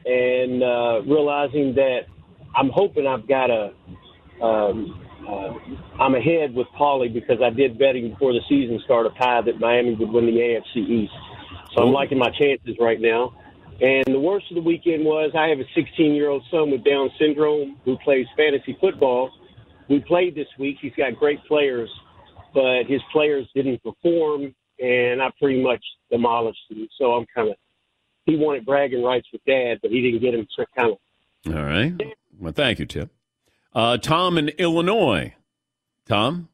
and 0.04 0.62
uh, 0.62 1.02
realizing 1.02 1.74
that 1.74 2.02
I'm 2.54 2.70
hoping 2.70 3.06
I've 3.06 3.28
got 3.28 3.50
a. 3.50 3.72
Um, 4.42 5.04
uh, 5.28 5.52
I'm 6.00 6.14
ahead 6.14 6.54
with 6.54 6.68
Paulie 6.78 7.12
because 7.12 7.42
I 7.42 7.50
did 7.50 7.78
betting 7.78 8.10
before 8.10 8.32
the 8.32 8.40
season 8.48 8.80
started 8.84 9.14
pie 9.16 9.42
that 9.42 9.60
Miami 9.60 9.94
would 9.94 10.10
win 10.10 10.24
the 10.26 10.32
AFC 10.32 10.76
East. 10.76 11.12
So 11.74 11.82
I'm 11.82 11.92
liking 11.92 12.18
my 12.18 12.30
chances 12.30 12.76
right 12.80 12.98
now. 13.00 13.34
And 13.80 14.04
the 14.06 14.18
worst 14.18 14.46
of 14.50 14.56
the 14.56 14.62
weekend 14.62 15.04
was 15.04 15.32
I 15.36 15.48
have 15.48 15.60
a 15.60 15.68
16 15.74 16.14
year 16.14 16.30
old 16.30 16.42
son 16.50 16.70
with 16.70 16.82
Down 16.82 17.10
syndrome 17.18 17.76
who 17.84 17.96
plays 17.98 18.26
fantasy 18.36 18.76
football. 18.80 19.30
We 19.88 20.00
played 20.00 20.34
this 20.34 20.48
week. 20.58 20.78
He's 20.80 20.94
got 20.96 21.16
great 21.16 21.44
players, 21.44 21.88
but 22.58 22.90
his 22.92 23.00
players 23.12 23.48
didn't 23.54 23.80
perform, 23.84 24.52
and 24.80 25.22
I 25.22 25.30
pretty 25.40 25.62
much 25.62 25.84
demolished 26.10 26.58
him. 26.68 26.88
So 26.98 27.12
I'm 27.12 27.24
kind 27.32 27.50
of, 27.50 27.56
he 28.26 28.36
wanted 28.36 28.66
bragging 28.66 29.04
rights 29.04 29.28
with 29.32 29.44
dad, 29.46 29.78
but 29.80 29.92
he 29.92 30.02
didn't 30.02 30.20
get 30.20 30.34
him. 30.34 30.44
So 30.56 30.64
kind 30.76 30.92
of, 30.92 31.54
All 31.54 31.62
right. 31.62 31.92
Well, 32.36 32.52
thank 32.52 32.80
you, 32.80 32.86
Tip. 32.86 33.10
Uh, 33.72 33.96
Tom 33.98 34.38
in 34.38 34.48
Illinois. 34.48 35.34
Tom? 36.06 36.48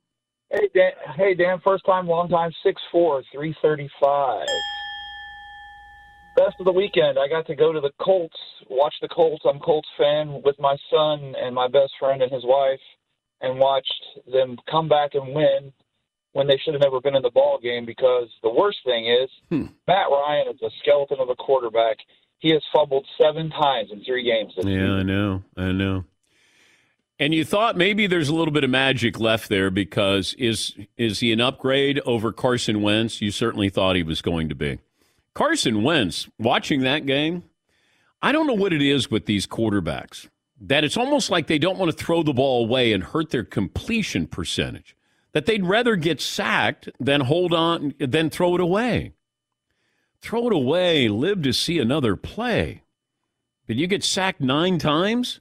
Hey 0.51 0.69
Dan, 0.75 0.91
hey 1.17 1.35
Dan, 1.35 1.59
first 1.65 1.87
time, 1.87 2.07
long 2.07 2.29
time, 2.29 2.53
six 2.63 2.81
four, 2.93 3.23
three 3.33 3.57
thirty 3.63 3.89
five. 4.01 4.47
Best 6.37 6.57
of 6.59 6.67
the 6.67 6.73
weekend. 6.73 7.19
I 7.19 7.29
got 7.29 7.47
to 7.47 7.55
go 7.55 7.73
to 7.73 7.81
the 7.81 7.93
Colts, 8.01 8.37
watch 8.69 8.95
the 9.01 9.09
Colts. 9.09 9.45
I'm 9.49 9.59
Colts 9.59 9.89
fan 9.97 10.43
with 10.45 10.57
my 10.59 10.77
son 10.91 11.35
and 11.41 11.55
my 11.55 11.67
best 11.69 11.93
friend 11.99 12.21
and 12.23 12.31
his 12.31 12.45
wife, 12.45 12.81
and 13.41 13.59
watched 13.59 14.05
them 14.31 14.59
come 14.71 14.89
back 14.89 15.15
and 15.15 15.35
win 15.35 15.73
when 16.35 16.47
they 16.47 16.59
should 16.62 16.75
have 16.75 16.83
never 16.83 17.00
been 17.00 17.17
in 17.17 17.23
the 17.23 17.31
ball 17.31 17.59
game. 17.61 17.85
Because 17.85 18.29
the 18.43 18.50
worst 18.50 18.79
thing 18.85 19.07
is 19.07 19.31
hmm. 19.49 19.67
Matt 19.88 20.11
Ryan 20.11 20.49
is 20.55 20.62
a 20.62 20.71
skeleton 20.83 21.19
of 21.19 21.31
a 21.31 21.35
quarterback. 21.35 21.97
He 22.38 22.50
has 22.50 22.62
fumbled 22.75 23.07
seven 23.21 23.50
times 23.50 23.91
in 23.91 24.05
three 24.05 24.23
games 24.23 24.53
this 24.55 24.67
Yeah, 24.67 24.93
I 24.93 25.03
know. 25.03 25.43
I 25.57 25.73
know. 25.73 26.05
And 27.19 27.33
you 27.33 27.45
thought 27.45 27.76
maybe 27.76 28.07
there's 28.07 28.29
a 28.29 28.35
little 28.35 28.53
bit 28.53 28.64
of 28.64 28.71
magic 28.71 29.19
left 29.19 29.49
there 29.49 29.71
because 29.71 30.35
is 30.35 30.75
is 30.99 31.21
he 31.21 31.33
an 31.33 31.41
upgrade 31.41 32.00
over 32.05 32.33
Carson 32.33 32.83
Wentz? 32.83 33.23
You 33.23 33.31
certainly 33.31 33.71
thought 33.71 33.97
he 33.97 34.03
was 34.03 34.21
going 34.21 34.49
to 34.50 34.55
be. 34.55 34.79
Carson 35.33 35.83
Wentz, 35.83 36.29
watching 36.38 36.83
that 36.83 37.07
game, 37.07 37.45
I 38.23 38.31
don't 38.31 38.47
know 38.47 38.55
what 38.55 38.73
it 38.73 38.83
is 38.83 39.11
with 39.11 39.26
these 39.26 39.47
quarterbacks 39.47 40.29
that 40.61 40.85
it's 40.85 40.97
almost 40.97 41.31
like 41.31 41.47
they 41.47 41.59
don't 41.59 41.79
want 41.79 41.91
to 41.91 41.97
throw 41.97 42.23
the 42.23 42.33
ball 42.33 42.64
away 42.64 42.93
and 42.93 43.05
hurt 43.05 43.31
their 43.31 43.45
completion 43.45 44.26
percentage. 44.26 44.97
That 45.35 45.47
they'd 45.47 45.67
rather 45.67 45.97
get 45.97 46.21
sacked 46.21 46.88
than 46.99 47.23
hold 47.23 47.53
on 47.53 47.95
than 47.99 48.31
throw 48.31 48.55
it 48.55 48.61
away. 48.61 49.12
Throw 50.23 50.47
it 50.47 50.53
away, 50.55 51.09
live 51.09 51.43
to 51.43 51.53
see 51.53 51.79
another 51.79 52.17
play. 52.17 52.83
Did 53.67 53.79
you 53.79 53.87
get 53.87 54.03
sacked 54.03 54.41
nine 54.41 54.79
times? 54.79 55.41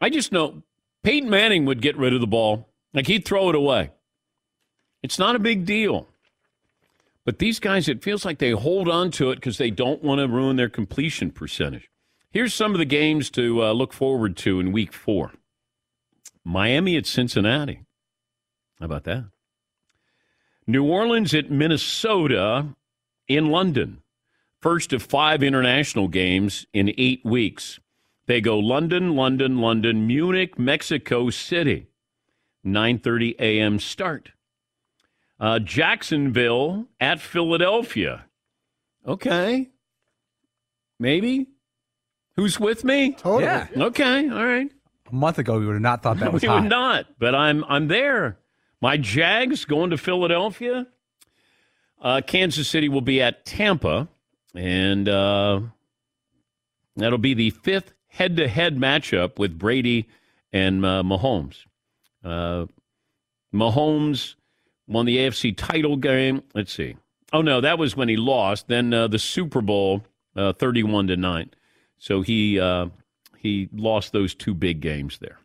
I 0.00 0.10
just 0.10 0.30
know 0.30 0.62
Peyton 1.02 1.30
Manning 1.30 1.64
would 1.64 1.82
get 1.82 1.96
rid 1.96 2.14
of 2.14 2.20
the 2.20 2.26
ball. 2.26 2.68
Like 2.94 3.06
he'd 3.06 3.24
throw 3.24 3.48
it 3.48 3.54
away. 3.54 3.90
It's 5.02 5.18
not 5.18 5.34
a 5.34 5.40
big 5.40 5.64
deal. 5.64 6.08
But 7.24 7.38
these 7.38 7.60
guys, 7.60 7.88
it 7.88 8.02
feels 8.02 8.24
like 8.24 8.38
they 8.38 8.52
hold 8.52 8.88
on 8.88 9.10
to 9.12 9.30
it 9.30 9.36
because 9.36 9.58
they 9.58 9.70
don't 9.70 10.02
want 10.02 10.20
to 10.20 10.28
ruin 10.28 10.56
their 10.56 10.68
completion 10.68 11.30
percentage. 11.30 11.90
Here's 12.30 12.54
some 12.54 12.72
of 12.72 12.78
the 12.78 12.84
games 12.84 13.30
to 13.30 13.64
uh, 13.64 13.72
look 13.72 13.92
forward 13.92 14.36
to 14.38 14.60
in 14.60 14.72
week 14.72 14.92
four 14.92 15.32
Miami 16.48 16.96
at 16.96 17.04
Cincinnati. 17.04 17.82
How 18.80 18.86
about 18.86 19.04
that? 19.04 19.26
New 20.66 20.82
Orleans 20.82 21.34
at 21.34 21.50
Minnesota 21.50 22.74
in 23.28 23.50
London. 23.50 24.02
First 24.62 24.94
of 24.94 25.02
five 25.02 25.42
international 25.42 26.08
games 26.08 26.66
in 26.72 26.94
eight 26.96 27.20
weeks. 27.22 27.80
They 28.26 28.40
go 28.40 28.58
London, 28.58 29.14
London, 29.14 29.58
London, 29.58 30.06
Munich, 30.06 30.58
Mexico 30.58 31.28
City. 31.28 31.88
9:30 32.64 33.36
a.m. 33.38 33.78
start. 33.78 34.32
Uh, 35.38 35.58
Jacksonville 35.58 36.86
at 36.98 37.20
Philadelphia. 37.20 38.24
Okay. 39.06 39.68
Maybe. 40.98 41.48
Who's 42.36 42.58
with 42.58 42.84
me? 42.84 43.12
Totally. 43.12 43.44
Yeah. 43.44 43.66
Okay. 43.76 44.28
All 44.30 44.46
right. 44.46 44.72
A 45.10 45.14
month 45.14 45.38
ago, 45.38 45.58
we 45.58 45.66
would 45.66 45.74
have 45.74 45.82
not 45.82 46.02
thought 46.02 46.18
that 46.18 46.32
was 46.32 46.42
we 46.42 46.48
hot. 46.48 46.62
would 46.62 46.70
not, 46.70 47.06
but 47.18 47.34
I'm 47.34 47.64
I'm 47.64 47.88
there. 47.88 48.38
My 48.80 48.96
Jags 48.96 49.64
going 49.64 49.90
to 49.90 49.98
Philadelphia. 49.98 50.86
Uh, 52.00 52.20
Kansas 52.26 52.68
City 52.68 52.88
will 52.88 53.00
be 53.00 53.20
at 53.20 53.44
Tampa, 53.44 54.06
and 54.54 55.08
uh, 55.08 55.60
that'll 56.96 57.18
be 57.18 57.34
the 57.34 57.50
fifth 57.50 57.92
head-to-head 58.06 58.76
matchup 58.76 59.38
with 59.38 59.58
Brady 59.58 60.08
and 60.52 60.84
uh, 60.84 61.02
Mahomes. 61.04 61.64
Uh, 62.24 62.66
Mahomes 63.52 64.34
won 64.86 65.06
the 65.06 65.16
AFC 65.18 65.56
title 65.56 65.96
game. 65.96 66.42
Let's 66.54 66.72
see. 66.72 66.96
Oh 67.32 67.42
no, 67.42 67.60
that 67.60 67.78
was 67.78 67.96
when 67.96 68.08
he 68.08 68.16
lost. 68.16 68.68
Then 68.68 68.92
uh, 68.94 69.08
the 69.08 69.18
Super 69.18 69.60
Bowl, 69.60 70.04
uh, 70.36 70.52
thirty-one 70.52 71.08
to 71.08 71.16
nine. 71.16 71.50
So 71.98 72.22
he 72.22 72.60
uh, 72.60 72.86
he 73.48 73.68
lost 73.72 74.12
those 74.12 74.34
two 74.34 74.54
big 74.54 74.80
games 74.80 75.18
there. 75.18 75.38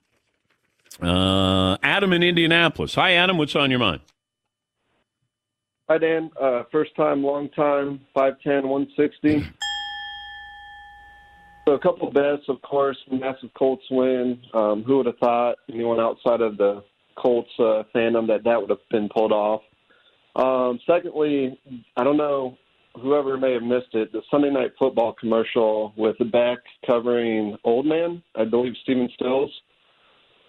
Uh, 1.02 1.78
Adam 1.82 2.14
in 2.14 2.22
Indianapolis. 2.22 2.96
Hi, 2.96 3.14
Adam. 3.14 3.38
What's 3.38 3.56
on 3.56 3.70
your 3.70 3.80
mind? 3.80 4.02
Hi, 5.90 5.98
Dan. 5.98 6.30
Uh, 6.40 6.64
first 6.72 6.96
time, 6.96 7.24
long 7.24 7.50
time, 7.50 8.02
5'10", 8.16 8.64
160. 8.64 9.46
So 11.66 11.74
a 11.74 11.80
couple 11.80 12.10
of 12.10 12.14
bets, 12.14 12.44
of 12.50 12.62
course, 12.62 12.98
massive 13.10 13.50
Colts 13.58 13.86
win. 13.90 14.40
Um, 14.54 14.84
who 14.84 14.98
would 14.98 15.06
have 15.06 15.18
thought 15.18 15.56
anyone 15.72 16.00
outside 16.00 16.42
of 16.42 16.58
the 16.58 16.84
Colts 17.18 17.50
uh, 17.58 17.84
fandom 17.96 18.28
that 18.28 18.44
that 18.44 18.60
would 18.60 18.70
have 18.70 18.80
been 18.92 19.08
pulled 19.08 19.32
off? 19.32 19.62
Um, 20.36 20.80
secondly, 20.86 21.58
I 21.96 22.04
don't 22.04 22.18
know 22.18 22.58
whoever 23.00 23.38
may 23.38 23.54
have 23.54 23.64
missed 23.64 23.94
it. 23.94 24.12
The 24.12 24.22
Sunday 24.30 24.50
Night 24.50 24.72
Football 24.78 25.14
commercial 25.20 25.94
with 25.98 26.18
the 26.20 26.26
back 26.26 26.60
covering 26.86 27.58
Old 27.64 27.86
Man, 27.86 28.22
I 28.36 28.46
believe 28.46 28.74
Stephen 28.84 29.10
Stills. 29.16 29.52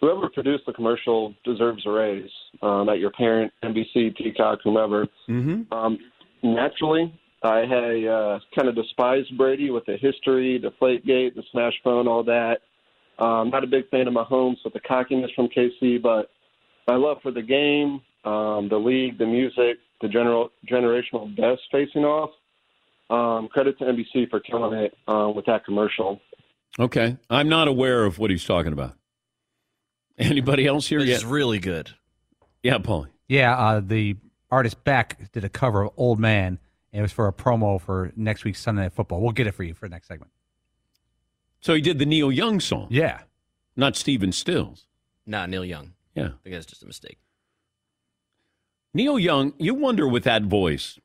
Whoever 0.00 0.28
produced 0.28 0.66
the 0.66 0.72
commercial 0.72 1.34
deserves 1.44 1.86
a 1.86 1.90
raise. 1.90 2.30
Um, 2.60 2.88
at 2.88 2.98
your 2.98 3.10
parent, 3.10 3.52
NBC, 3.62 4.16
Peacock, 4.16 4.58
whomever. 4.62 5.06
Mm-hmm. 5.28 5.72
Um, 5.72 5.98
naturally, 6.42 7.12
I 7.42 7.60
had 7.60 8.06
uh, 8.06 8.38
kind 8.54 8.68
of 8.68 8.74
despised 8.74 9.36
Brady 9.36 9.70
with 9.70 9.84
the 9.86 9.96
history, 9.96 10.58
the 10.58 10.70
Gate, 11.06 11.34
the 11.34 11.42
smash 11.52 11.74
phone, 11.82 12.08
all 12.08 12.22
that. 12.24 12.58
Um, 13.18 13.50
not 13.50 13.64
a 13.64 13.66
big 13.66 13.88
fan 13.90 14.08
of 14.08 14.14
Mahomes 14.14 14.56
with 14.64 14.72
the 14.72 14.80
cockiness 14.80 15.30
from 15.36 15.48
KC, 15.48 16.02
but 16.02 16.30
my 16.88 16.96
love 16.96 17.18
for 17.22 17.30
the 17.30 17.42
game, 17.42 18.00
um, 18.24 18.68
the 18.68 18.76
league, 18.76 19.18
the 19.18 19.26
music, 19.26 19.78
the 20.04 20.08
general 20.08 20.50
generational 20.70 21.34
best 21.34 21.62
facing 21.72 22.04
off. 22.04 22.30
Um, 23.10 23.48
credit 23.48 23.78
to 23.78 23.84
NBC 23.84 24.28
for 24.30 24.40
killing 24.40 24.78
it 24.78 24.94
uh, 25.08 25.30
with 25.34 25.46
that 25.46 25.64
commercial. 25.64 26.20
Okay, 26.78 27.16
I'm 27.30 27.48
not 27.48 27.68
aware 27.68 28.04
of 28.04 28.18
what 28.18 28.30
he's 28.30 28.44
talking 28.44 28.72
about. 28.72 28.96
Anybody 30.18 30.66
else 30.66 30.86
here? 30.86 31.00
It's 31.00 31.22
yet? 31.22 31.24
really 31.24 31.58
good. 31.58 31.90
Yeah, 32.62 32.78
Paulie. 32.78 33.08
Yeah, 33.28 33.56
uh, 33.56 33.80
the 33.80 34.16
artist 34.50 34.84
Beck 34.84 35.32
did 35.32 35.44
a 35.44 35.48
cover 35.48 35.84
of 35.84 35.92
Old 35.96 36.20
Man. 36.20 36.58
And 36.92 37.00
it 37.00 37.02
was 37.02 37.12
for 37.12 37.26
a 37.26 37.32
promo 37.32 37.80
for 37.80 38.12
next 38.14 38.44
week's 38.44 38.60
Sunday 38.60 38.82
Night 38.82 38.92
Football. 38.92 39.20
We'll 39.20 39.32
get 39.32 39.48
it 39.48 39.52
for 39.52 39.64
you 39.64 39.74
for 39.74 39.88
the 39.88 39.90
next 39.90 40.06
segment. 40.06 40.30
So 41.60 41.74
he 41.74 41.80
did 41.80 41.98
the 41.98 42.06
Neil 42.06 42.30
Young 42.30 42.60
song. 42.60 42.86
Yeah. 42.88 43.22
Not 43.74 43.96
Stephen 43.96 44.30
Stills. 44.30 44.86
Not 45.26 45.50
Neil 45.50 45.64
Young. 45.64 45.94
Yeah. 46.14 46.26
I 46.26 46.32
think 46.44 46.54
that's 46.54 46.66
just 46.66 46.84
a 46.84 46.86
mistake. 46.86 47.18
Neil 48.94 49.18
Young, 49.18 49.52
you 49.58 49.74
wonder 49.74 50.06
with 50.08 50.22
that 50.24 50.44
voice, 50.44 50.98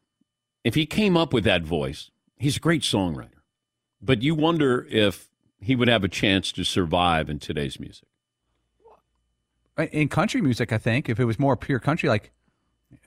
if 0.63 0.75
he 0.75 0.85
came 0.85 1.17
up 1.17 1.33
with 1.33 1.43
that 1.45 1.63
voice, 1.63 2.11
he's 2.37 2.57
a 2.57 2.59
great 2.59 2.83
songwriter. 2.83 3.41
But 4.01 4.21
you 4.21 4.35
wonder 4.35 4.87
if 4.89 5.29
he 5.59 5.75
would 5.75 5.87
have 5.87 6.03
a 6.03 6.07
chance 6.07 6.51
to 6.53 6.63
survive 6.63 7.29
in 7.29 7.39
today's 7.39 7.79
music. 7.79 8.07
In 9.91 10.07
country 10.09 10.41
music, 10.41 10.71
I 10.71 10.77
think, 10.77 11.09
if 11.09 11.19
it 11.19 11.25
was 11.25 11.39
more 11.39 11.55
pure 11.57 11.79
country, 11.79 12.07
like 12.09 12.31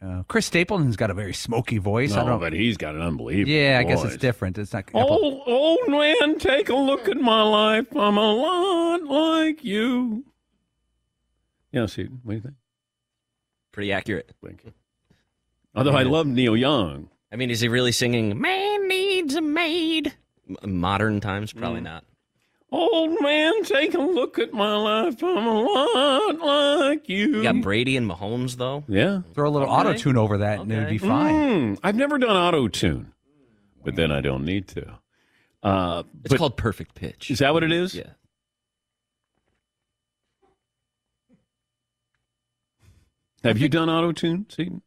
Uh, 0.00 0.22
Chris 0.28 0.46
Stapleton's 0.46 0.96
got 0.96 1.10
a 1.10 1.14
very 1.14 1.34
smoky 1.34 1.78
voice. 1.78 2.12
I 2.14 2.24
don't. 2.24 2.38
but 2.40 2.52
he's 2.52 2.76
got 2.76 2.94
an 2.94 3.02
unbelievable. 3.02 3.50
yeah, 3.52 3.78
I 3.80 3.82
guess 3.84 4.02
it's 4.04 4.16
different. 4.16 4.56
It's 4.58 4.72
not. 4.72 4.84
Old, 4.94 5.42
old 5.46 5.88
man, 5.88 6.38
take 6.38 6.68
a 6.68 6.74
look 6.74 7.08
at 7.08 7.16
my 7.18 7.42
life. 7.42 7.86
I'm 7.96 8.16
a 8.16 8.32
lot 8.32 9.02
like 9.04 9.64
you. 9.64 10.24
Yeah, 11.72 11.86
see, 11.86 12.04
what 12.04 12.30
do 12.32 12.34
you 12.36 12.40
think? 12.42 12.54
Pretty 13.73 13.93
accurate. 13.93 14.31
Thank 14.45 14.64
you. 14.64 14.73
Although 15.75 15.97
I 15.97 16.02
love 16.02 16.26
Neil 16.26 16.57
Young. 16.57 17.09
I 17.33 17.37
mean, 17.37 17.50
is 17.50 17.61
he 17.61 17.69
really 17.69 17.93
singing 17.93 18.38
"Man 18.41 18.87
Needs 18.88 19.35
a 19.35 19.41
Maid"? 19.41 20.12
M- 20.62 20.79
Modern 20.81 21.21
times, 21.21 21.52
probably 21.52 21.81
Mm. 21.81 21.85
not. 21.85 22.05
Old 22.71 23.21
man, 23.21 23.64
take 23.64 23.93
a 23.95 23.99
look 23.99 24.38
at 24.38 24.52
my 24.55 24.75
life. 24.76 25.23
I'm 25.23 25.47
a 25.47 25.61
lot 25.62 26.38
like 26.38 27.09
you. 27.09 27.37
You 27.37 27.43
got 27.43 27.61
Brady 27.61 27.97
and 27.99 28.11
Mahomes 28.11 28.57
though. 28.57 28.85
Yeah. 28.88 29.23
Throw 29.35 29.49
a 29.49 29.50
little 29.50 29.69
Okay. 29.69 29.76
auto 29.76 29.93
tune 29.95 30.17
over 30.17 30.38
that, 30.38 30.61
and 30.61 30.73
it'd 30.73 30.88
be 30.88 30.99
fine. 30.99 31.35
Mm, 31.75 31.79
I've 31.83 31.97
never 31.97 32.19
done 32.19 32.35
auto 32.37 32.69
tune, 32.69 33.12
but 33.85 33.95
then 33.97 34.11
I 34.12 34.21
don't 34.23 34.45
need 34.45 34.69
to. 34.69 34.99
Uh, 35.62 36.02
It's 36.25 36.35
called 36.35 36.57
perfect 36.57 36.95
pitch. 36.95 37.31
Is 37.31 37.38
that 37.41 37.52
what 37.55 37.62
it 37.62 37.73
is? 37.73 37.95
Yeah. 37.95 38.11
Have 43.44 43.58
you 43.58 43.68
done 43.68 43.90
auto 43.90 44.12
tune, 44.12 44.46
Seton? 44.49 44.82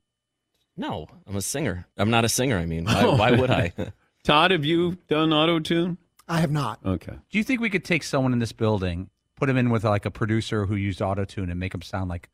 No, 0.77 1.07
I'm 1.27 1.35
a 1.35 1.41
singer. 1.41 1.87
I'm 1.97 2.09
not 2.09 2.25
a 2.25 2.29
singer. 2.29 2.57
I 2.57 2.65
mean, 2.65 2.85
why, 2.85 3.05
why 3.05 3.31
would 3.31 3.49
I? 3.49 3.73
Todd, 4.23 4.51
have 4.51 4.65
you 4.65 4.97
done 5.07 5.31
auto 5.31 5.59
tune? 5.59 5.97
I 6.27 6.39
have 6.39 6.51
not. 6.51 6.79
Okay. 6.85 7.13
Do 7.29 7.37
you 7.37 7.43
think 7.43 7.61
we 7.61 7.69
could 7.69 7.85
take 7.85 8.03
someone 8.03 8.33
in 8.33 8.39
this 8.39 8.51
building, 8.51 9.09
put 9.35 9.49
him 9.49 9.57
in 9.57 9.69
with 9.69 9.83
like 9.83 10.05
a 10.05 10.11
producer 10.11 10.65
who 10.65 10.75
used 10.75 11.01
auto 11.01 11.23
tune, 11.25 11.49
and 11.49 11.59
make 11.59 11.73
him 11.73 11.81
sound 11.81 12.09
like 12.09 12.29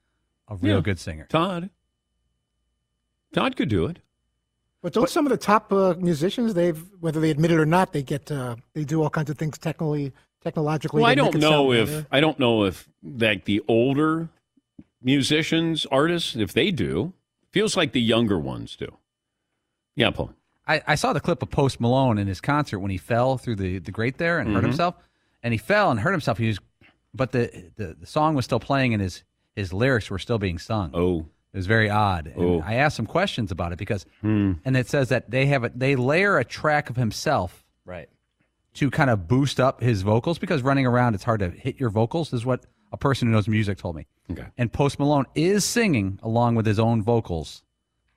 a 0.48 0.56
real 0.56 0.78
Yeah. 0.78 0.82
good 0.82 1.00
singer? 1.00 1.28
Todd. 1.30 1.70
Todd 3.34 3.56
could 3.56 3.70
do 3.70 3.86
it. 3.86 4.00
But 4.82 4.94
don't 4.94 5.10
some 5.10 5.26
of 5.26 5.30
the 5.30 5.38
top 5.38 5.72
uh, 5.72 5.94
musicians, 6.00 6.54
they've 6.56 6.84
whether 7.00 7.20
they 7.20 7.30
admit 7.30 7.52
it 7.52 7.60
or 7.60 7.66
not, 7.66 7.94
they 7.94 8.02
get 8.02 8.32
uh, 8.32 8.56
they 8.74 8.84
do 8.84 9.04
all 9.04 9.10
kinds 9.12 9.30
of 9.30 9.38
things 9.38 9.58
technically, 9.60 10.12
technologically. 10.42 11.02
Well, 11.04 11.12
I 11.12 11.16
don't 11.16 11.36
know 11.36 11.72
if 11.72 11.88
better. 11.88 12.08
I 12.12 12.20
don't 12.20 12.40
know 12.40 12.64
if 12.66 12.90
like 13.04 13.46
the 13.46 13.62
older 13.68 14.30
musicians, 15.02 15.86
artists, 15.88 16.36
if 16.36 16.54
they 16.54 16.72
do. 16.72 17.14
Feels 17.52 17.76
like 17.76 17.92
the 17.92 18.02
younger 18.02 18.40
ones 18.40 18.76
do. 18.78 18.98
Yeah, 19.96 20.12
Paul. 20.12 20.32
I, 20.68 20.82
I 20.88 20.96
saw 20.96 21.12
the 21.12 21.20
clip 21.20 21.42
of 21.42 21.50
Post 21.50 21.82
Malone 21.82 22.18
in 22.18 22.28
his 22.28 22.40
concert 22.40 22.80
when 22.80 22.92
he 22.92 22.98
fell 22.98 23.38
through 23.38 23.58
the, 23.58 23.80
the 23.80 23.92
grate 23.92 24.18
there 24.18 24.40
and 24.40 24.54
hurt 24.54 24.62
Mhm. 24.64 24.68
himself. 24.68 24.96
And 25.44 25.54
he 25.54 25.58
fell 25.58 25.92
and 25.92 26.00
hurt 26.00 26.12
himself. 26.12 26.38
He 26.38 26.48
was, 26.48 26.60
but 27.14 27.32
the, 27.34 27.72
the, 27.76 27.96
the 28.00 28.06
song 28.06 28.36
was 28.36 28.46
still 28.46 28.60
playing 28.60 28.94
and 28.94 29.02
his, 29.04 29.24
his 29.56 29.74
lyrics 29.74 30.10
were 30.10 30.20
still 30.20 30.38
being 30.38 30.60
sung. 30.60 30.92
Oh. 30.94 31.26
It 31.54 31.58
was 31.58 31.68
very 31.68 31.90
odd. 31.90 32.28
And 32.28 32.42
Oh. 32.42 32.64
I 32.66 32.76
asked 32.76 32.96
some 32.96 33.06
questions 33.08 33.52
about 33.52 33.74
it 33.74 33.78
because, 33.80 34.06
Hmm. 34.22 34.54
and 34.64 34.78
it 34.78 34.88
says 34.88 35.10
that 35.10 35.30
they 35.30 35.48
have 35.48 35.66
a, 35.66 35.72
they 35.76 35.98
layer 35.98 36.38
a 36.38 36.46
track 36.46 36.90
of 36.90 36.96
himself 36.96 37.66
right. 37.84 38.08
to 38.76 38.90
kind 38.90 39.10
of 39.10 39.28
boost 39.28 39.60
up 39.60 39.82
his 39.82 40.04
vocals 40.04 40.40
because 40.40 40.62
running 40.62 40.86
around 40.86 41.16
it's 41.16 41.26
hard 41.26 41.42
to 41.42 41.50
hit 41.50 41.78
your 41.82 41.90
vocals 41.90 42.32
is 42.32 42.46
what 42.46 42.66
a 42.94 42.98
person 42.98 43.28
who 43.28 43.34
knows 43.34 43.50
music 43.50 43.78
told 43.78 43.98
me. 43.98 44.06
Okay. 44.32 44.48
And 44.58 44.72
Post 44.72 45.00
Malone 45.00 45.26
is 45.36 45.66
singing 45.66 46.20
along 46.24 46.56
with 46.56 46.66
his 46.66 46.80
own 46.80 47.04
vocals, 47.04 47.64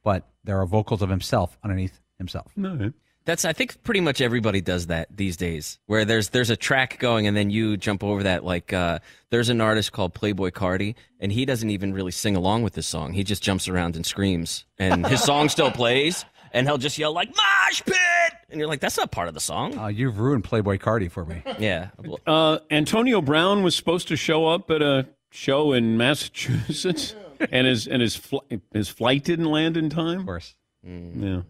but 0.02 0.28
there 0.44 0.60
are 0.60 0.66
vocals 0.66 1.02
of 1.02 1.08
himself 1.08 1.58
underneath 1.62 2.00
himself. 2.18 2.52
No. 2.56 2.92
That's 3.26 3.46
I 3.46 3.54
think 3.54 3.82
pretty 3.82 4.00
much 4.00 4.20
everybody 4.20 4.60
does 4.60 4.88
that 4.88 5.08
these 5.14 5.36
days. 5.38 5.78
Where 5.86 6.04
there's 6.04 6.28
there's 6.28 6.50
a 6.50 6.56
track 6.56 6.98
going 6.98 7.26
and 7.26 7.34
then 7.34 7.48
you 7.48 7.76
jump 7.78 8.04
over 8.04 8.22
that. 8.24 8.44
Like 8.44 8.72
uh, 8.72 8.98
there's 9.30 9.48
an 9.48 9.62
artist 9.62 9.92
called 9.92 10.14
Playboi 10.14 10.50
Carti 10.52 10.94
and 11.20 11.32
he 11.32 11.46
doesn't 11.46 11.70
even 11.70 11.94
really 11.94 12.10
sing 12.10 12.36
along 12.36 12.64
with 12.64 12.74
this 12.74 12.86
song. 12.86 13.14
He 13.14 13.24
just 13.24 13.42
jumps 13.42 13.66
around 13.66 13.96
and 13.96 14.04
screams 14.04 14.66
and 14.78 15.06
his 15.06 15.22
song 15.24 15.48
still 15.48 15.70
plays 15.70 16.26
and 16.52 16.66
he'll 16.66 16.76
just 16.76 16.98
yell 16.98 17.12
like 17.14 17.30
mosh 17.30 17.82
pit 17.86 17.96
and 18.50 18.58
you're 18.58 18.68
like 18.68 18.80
that's 18.80 18.98
not 18.98 19.10
part 19.10 19.28
of 19.28 19.34
the 19.34 19.40
song. 19.40 19.78
Uh, 19.78 19.86
you've 19.86 20.18
ruined 20.18 20.44
Playboi 20.44 20.78
Carti 20.78 21.10
for 21.10 21.24
me. 21.24 21.42
Yeah. 21.58 21.90
Uh, 22.26 22.58
Antonio 22.70 23.22
Brown 23.22 23.62
was 23.62 23.74
supposed 23.74 24.08
to 24.08 24.16
show 24.16 24.48
up 24.48 24.70
at 24.70 24.82
a 24.82 25.06
show 25.34 25.72
in 25.72 25.96
Massachusetts, 25.98 27.14
and 27.50 27.66
his 27.66 27.86
and 27.88 28.00
his 28.00 28.14
fl- 28.16 28.38
his 28.72 28.88
flight 28.88 29.24
didn't 29.24 29.50
land 29.50 29.76
in 29.76 29.90
time. 29.90 30.20
Of 30.20 30.26
course. 30.26 30.54
Mm. 30.86 31.44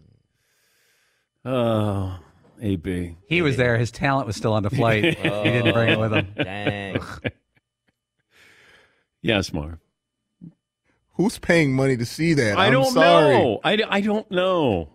Yeah. 1.45 1.51
Oh, 1.51 2.17
AB. 2.61 3.17
He 3.27 3.41
was 3.43 3.55
there. 3.57 3.77
His 3.77 3.91
talent 3.91 4.25
was 4.27 4.35
still 4.35 4.53
on 4.53 4.63
the 4.63 4.69
flight. 4.81 5.03
he 5.03 5.11
didn't 5.13 5.73
bring 5.73 5.89
it 5.89 5.99
with 5.99 6.13
him. 6.13 6.27
Oh, 6.37 6.43
dang. 6.43 6.99
Yes, 9.21 9.51
Marv. 9.51 9.79
Who's 11.13 11.39
paying 11.39 11.73
money 11.73 11.97
to 11.97 12.05
see 12.05 12.35
that? 12.35 12.59
I 12.59 12.67
I'm 12.67 12.73
don't 12.73 12.91
sorry. 12.93 13.33
know. 13.33 13.59
I, 13.63 13.79
I 13.89 14.01
don't 14.01 14.29
know. 14.29 14.89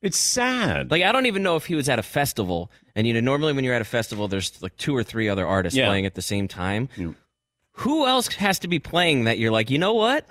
It's 0.00 0.16
sad. 0.16 0.90
Like 0.90 1.02
I 1.02 1.12
don't 1.12 1.26
even 1.26 1.42
know 1.42 1.56
if 1.56 1.66
he 1.66 1.74
was 1.74 1.88
at 1.90 1.98
a 1.98 2.02
festival. 2.02 2.70
And 2.96 3.06
you 3.06 3.12
know, 3.12 3.20
normally 3.20 3.52
when 3.52 3.64
you're 3.64 3.74
at 3.74 3.82
a 3.82 3.84
festival, 3.86 4.28
there's 4.28 4.62
like 4.62 4.76
two 4.78 4.96
or 4.96 5.02
three 5.02 5.28
other 5.28 5.46
artists 5.46 5.76
Yeah. 5.76 5.88
playing 5.88 6.06
at 6.06 6.14
the 6.14 6.22
same 6.22 6.48
time. 6.48 6.88
Who 7.76 8.06
else 8.06 8.28
has 8.34 8.58
to 8.60 8.68
be 8.68 8.78
playing 8.78 9.24
that? 9.24 9.38
You're 9.38 9.50
like, 9.50 9.70
you 9.70 9.78
know 9.78 9.94
what? 9.94 10.26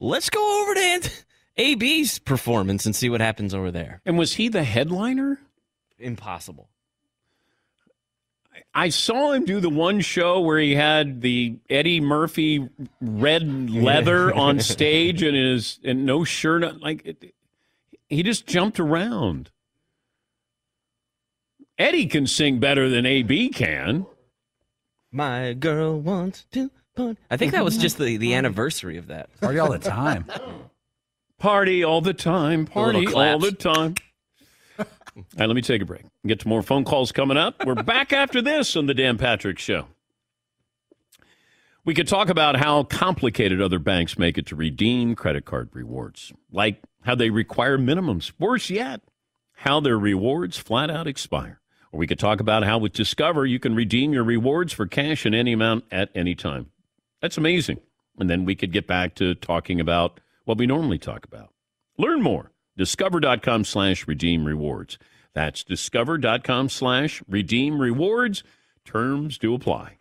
Let's 0.00 0.30
go 0.30 0.62
over 0.62 0.74
to 0.74 0.80
Ant- 0.80 1.24
AB's 1.56 2.18
performance 2.18 2.86
and 2.86 2.94
see 2.94 3.08
what 3.08 3.20
happens 3.20 3.54
over 3.54 3.70
there. 3.70 4.02
And 4.04 4.18
was 4.18 4.34
he 4.34 4.48
the 4.48 4.64
headliner? 4.64 5.40
Impossible. 5.98 6.68
I 8.74 8.90
saw 8.90 9.32
him 9.32 9.46
do 9.46 9.60
the 9.60 9.70
one 9.70 10.00
show 10.00 10.40
where 10.40 10.58
he 10.58 10.74
had 10.74 11.22
the 11.22 11.56
Eddie 11.70 12.00
Murphy 12.00 12.68
red 13.00 13.70
leather 13.70 14.34
on 14.34 14.60
stage 14.60 15.22
and 15.22 15.34
his 15.34 15.80
and 15.82 16.04
no 16.04 16.24
shirt. 16.24 16.62
on. 16.62 16.78
Like 16.80 17.06
it, 17.06 17.34
he 18.10 18.22
just 18.22 18.46
jumped 18.46 18.78
around. 18.78 19.50
Eddie 21.78 22.06
can 22.06 22.26
sing 22.26 22.58
better 22.58 22.88
than 22.88 23.06
AB 23.06 23.48
can. 23.50 24.06
My 25.12 25.52
girl 25.52 25.98
wants 26.00 26.46
to 26.52 26.70
party. 26.96 27.18
I 27.30 27.36
think 27.36 27.52
that 27.52 27.64
was 27.64 27.74
mm-hmm. 27.74 27.82
just 27.82 27.98
the, 27.98 28.16
the 28.16 28.34
anniversary 28.34 28.96
of 28.96 29.06
that. 29.08 29.28
Party 29.40 29.58
all 29.58 29.70
the 29.70 29.78
time. 29.78 30.26
Party 31.38 31.84
all 31.84 32.00
the 32.00 32.14
time. 32.14 32.66
Party 32.66 33.06
all 33.06 33.38
the 33.38 33.52
time. 33.52 33.94
all 34.78 34.86
right, 35.38 35.46
let 35.46 35.54
me 35.54 35.62
take 35.62 35.82
a 35.82 35.84
break. 35.84 36.02
Get 36.26 36.40
to 36.40 36.48
more 36.48 36.62
phone 36.62 36.84
calls 36.84 37.12
coming 37.12 37.36
up. 37.36 37.64
We're 37.64 37.74
back 37.74 38.12
after 38.12 38.40
this 38.40 38.74
on 38.74 38.86
the 38.86 38.94
Dan 38.94 39.18
Patrick 39.18 39.58
Show. 39.58 39.86
We 41.84 41.94
could 41.94 42.08
talk 42.08 42.30
about 42.30 42.56
how 42.56 42.82
complicated 42.82 43.60
other 43.60 43.78
banks 43.78 44.18
make 44.18 44.38
it 44.38 44.46
to 44.46 44.56
redeem 44.56 45.14
credit 45.14 45.44
card 45.44 45.68
rewards, 45.72 46.32
like 46.50 46.82
how 47.02 47.14
they 47.14 47.30
require 47.30 47.78
minimums. 47.78 48.32
Worse 48.40 48.70
yet, 48.70 49.02
how 49.52 49.78
their 49.78 49.98
rewards 49.98 50.58
flat 50.58 50.90
out 50.90 51.06
expire. 51.06 51.60
We 51.96 52.06
could 52.06 52.18
talk 52.18 52.40
about 52.40 52.64
how 52.64 52.78
with 52.78 52.92
Discover 52.92 53.46
you 53.46 53.58
can 53.58 53.74
redeem 53.74 54.12
your 54.12 54.24
rewards 54.24 54.72
for 54.72 54.86
cash 54.86 55.26
in 55.26 55.34
any 55.34 55.52
amount 55.52 55.84
at 55.90 56.10
any 56.14 56.34
time. 56.34 56.70
That's 57.20 57.38
amazing. 57.38 57.80
And 58.18 58.30
then 58.30 58.44
we 58.44 58.54
could 58.54 58.72
get 58.72 58.86
back 58.86 59.14
to 59.16 59.34
talking 59.34 59.80
about 59.80 60.20
what 60.44 60.58
we 60.58 60.66
normally 60.66 60.98
talk 60.98 61.24
about. 61.24 61.52
Learn 61.98 62.22
more. 62.22 62.52
Discover.com 62.76 63.64
slash 63.64 64.06
redeem 64.06 64.44
rewards. 64.44 64.98
That's 65.34 65.64
discover.com 65.64 66.68
slash 66.68 67.22
redeem 67.28 67.80
rewards. 67.80 68.42
Terms 68.84 69.38
do 69.38 69.54
apply. 69.54 69.98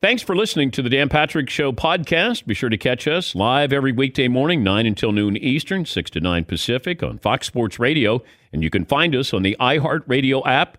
Thanks 0.00 0.22
for 0.22 0.36
listening 0.36 0.70
to 0.72 0.82
the 0.82 0.90
Dan 0.90 1.08
Patrick 1.08 1.50
Show 1.50 1.72
podcast. 1.72 2.46
Be 2.46 2.54
sure 2.54 2.68
to 2.68 2.76
catch 2.76 3.08
us 3.08 3.34
live 3.34 3.72
every 3.72 3.90
weekday 3.90 4.28
morning, 4.28 4.62
9 4.62 4.86
until 4.86 5.10
noon 5.10 5.36
Eastern, 5.36 5.84
6 5.84 6.10
to 6.10 6.20
9 6.20 6.44
Pacific 6.44 7.02
on 7.02 7.18
Fox 7.18 7.48
Sports 7.48 7.80
Radio. 7.80 8.22
And 8.52 8.62
you 8.62 8.70
can 8.70 8.84
find 8.84 9.16
us 9.16 9.34
on 9.34 9.42
the 9.42 9.56
iHeartRadio 9.58 10.46
app 10.46 10.78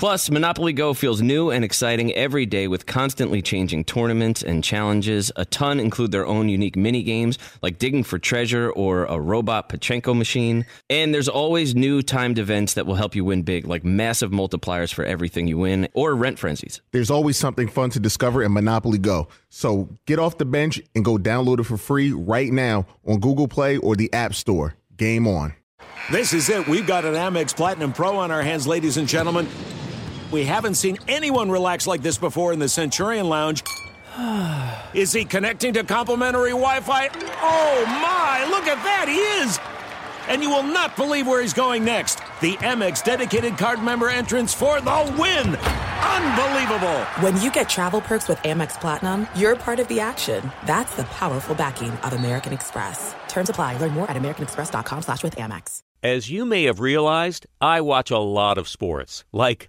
Plus, 0.00 0.30
Monopoly 0.30 0.72
Go 0.72 0.94
feels 0.94 1.20
new 1.20 1.50
and 1.50 1.62
exciting 1.62 2.10
every 2.14 2.46
day 2.46 2.68
with 2.68 2.86
constantly 2.86 3.42
changing 3.42 3.84
tournaments 3.84 4.42
and 4.42 4.64
challenges. 4.64 5.30
A 5.36 5.44
ton 5.44 5.78
include 5.78 6.10
their 6.10 6.26
own 6.26 6.48
unique 6.48 6.74
mini 6.74 7.02
games 7.02 7.38
like 7.60 7.78
digging 7.78 8.02
for 8.02 8.18
treasure 8.18 8.70
or 8.70 9.04
a 9.04 9.20
robot 9.20 9.68
Pachinko 9.68 10.16
machine. 10.16 10.64
And 10.88 11.12
there's 11.12 11.28
always 11.28 11.74
new 11.74 12.00
timed 12.00 12.38
events 12.38 12.72
that 12.72 12.86
will 12.86 12.94
help 12.94 13.14
you 13.14 13.26
win 13.26 13.42
big, 13.42 13.66
like 13.66 13.84
massive 13.84 14.30
multipliers 14.30 14.90
for 14.90 15.04
everything 15.04 15.46
you 15.46 15.58
win 15.58 15.86
or 15.92 16.14
rent 16.14 16.38
frenzies. 16.38 16.80
There's 16.92 17.10
always 17.10 17.36
something 17.36 17.68
fun 17.68 17.90
to 17.90 18.00
discover 18.00 18.42
in 18.42 18.54
Monopoly 18.54 18.96
Go. 18.96 19.28
So 19.50 19.90
get 20.06 20.18
off 20.18 20.38
the 20.38 20.46
bench 20.46 20.80
and 20.94 21.04
go 21.04 21.18
download 21.18 21.60
it 21.60 21.64
for 21.64 21.76
free 21.76 22.10
right 22.10 22.50
now 22.50 22.86
on 23.06 23.20
Google 23.20 23.48
Play 23.48 23.76
or 23.76 23.96
the 23.96 24.10
App 24.14 24.34
Store. 24.34 24.76
Game 24.96 25.28
on. 25.28 25.52
This 26.10 26.32
is 26.32 26.48
it. 26.48 26.66
We've 26.66 26.86
got 26.86 27.04
an 27.04 27.12
Amex 27.12 27.54
Platinum 27.54 27.92
Pro 27.92 28.16
on 28.16 28.30
our 28.30 28.40
hands, 28.40 28.66
ladies 28.66 28.96
and 28.96 29.06
gentlemen. 29.06 29.46
We 30.30 30.44
haven't 30.44 30.74
seen 30.74 30.98
anyone 31.08 31.50
relax 31.50 31.86
like 31.86 32.02
this 32.02 32.16
before 32.16 32.52
in 32.52 32.60
the 32.60 32.68
Centurion 32.68 33.28
Lounge. 33.28 33.64
Is 34.94 35.12
he 35.12 35.24
connecting 35.24 35.72
to 35.74 35.84
complimentary 35.84 36.50
Wi 36.50 36.80
Fi? 36.80 37.08
Oh 37.42 37.84
my, 37.86 38.46
look 38.48 38.66
at 38.66 38.82
that, 38.84 39.06
he 39.08 39.18
is! 39.42 39.58
And 40.28 40.42
you 40.42 40.50
will 40.50 40.62
not 40.62 40.96
believe 40.96 41.26
where 41.26 41.40
he's 41.42 41.52
going 41.52 41.84
next. 41.84 42.16
The 42.40 42.54
Amex 42.58 43.02
dedicated 43.02 43.56
card 43.58 43.82
member 43.82 44.08
entrance 44.08 44.54
for 44.54 44.80
the 44.80 45.16
win! 45.18 45.56
Unbelievable! 45.56 47.00
When 47.20 47.40
you 47.40 47.50
get 47.50 47.68
travel 47.68 48.00
perks 48.00 48.28
with 48.28 48.38
Amex 48.38 48.80
Platinum, 48.80 49.26
you're 49.34 49.56
part 49.56 49.80
of 49.80 49.88
the 49.88 50.00
action. 50.00 50.50
That's 50.66 50.94
the 50.96 51.04
powerful 51.04 51.54
backing 51.54 51.90
of 51.90 52.12
American 52.12 52.52
Express. 52.52 53.14
Terms 53.28 53.50
apply. 53.50 53.78
Learn 53.78 53.92
more 53.92 54.10
at 54.10 54.16
americanexpress.com 54.16 55.02
slash 55.02 55.22
with 55.22 55.36
Amex. 55.36 55.80
As 56.02 56.30
you 56.30 56.44
may 56.44 56.64
have 56.64 56.80
realized, 56.80 57.46
I 57.60 57.80
watch 57.80 58.10
a 58.10 58.18
lot 58.18 58.58
of 58.58 58.68
sports. 58.68 59.24
Like, 59.32 59.68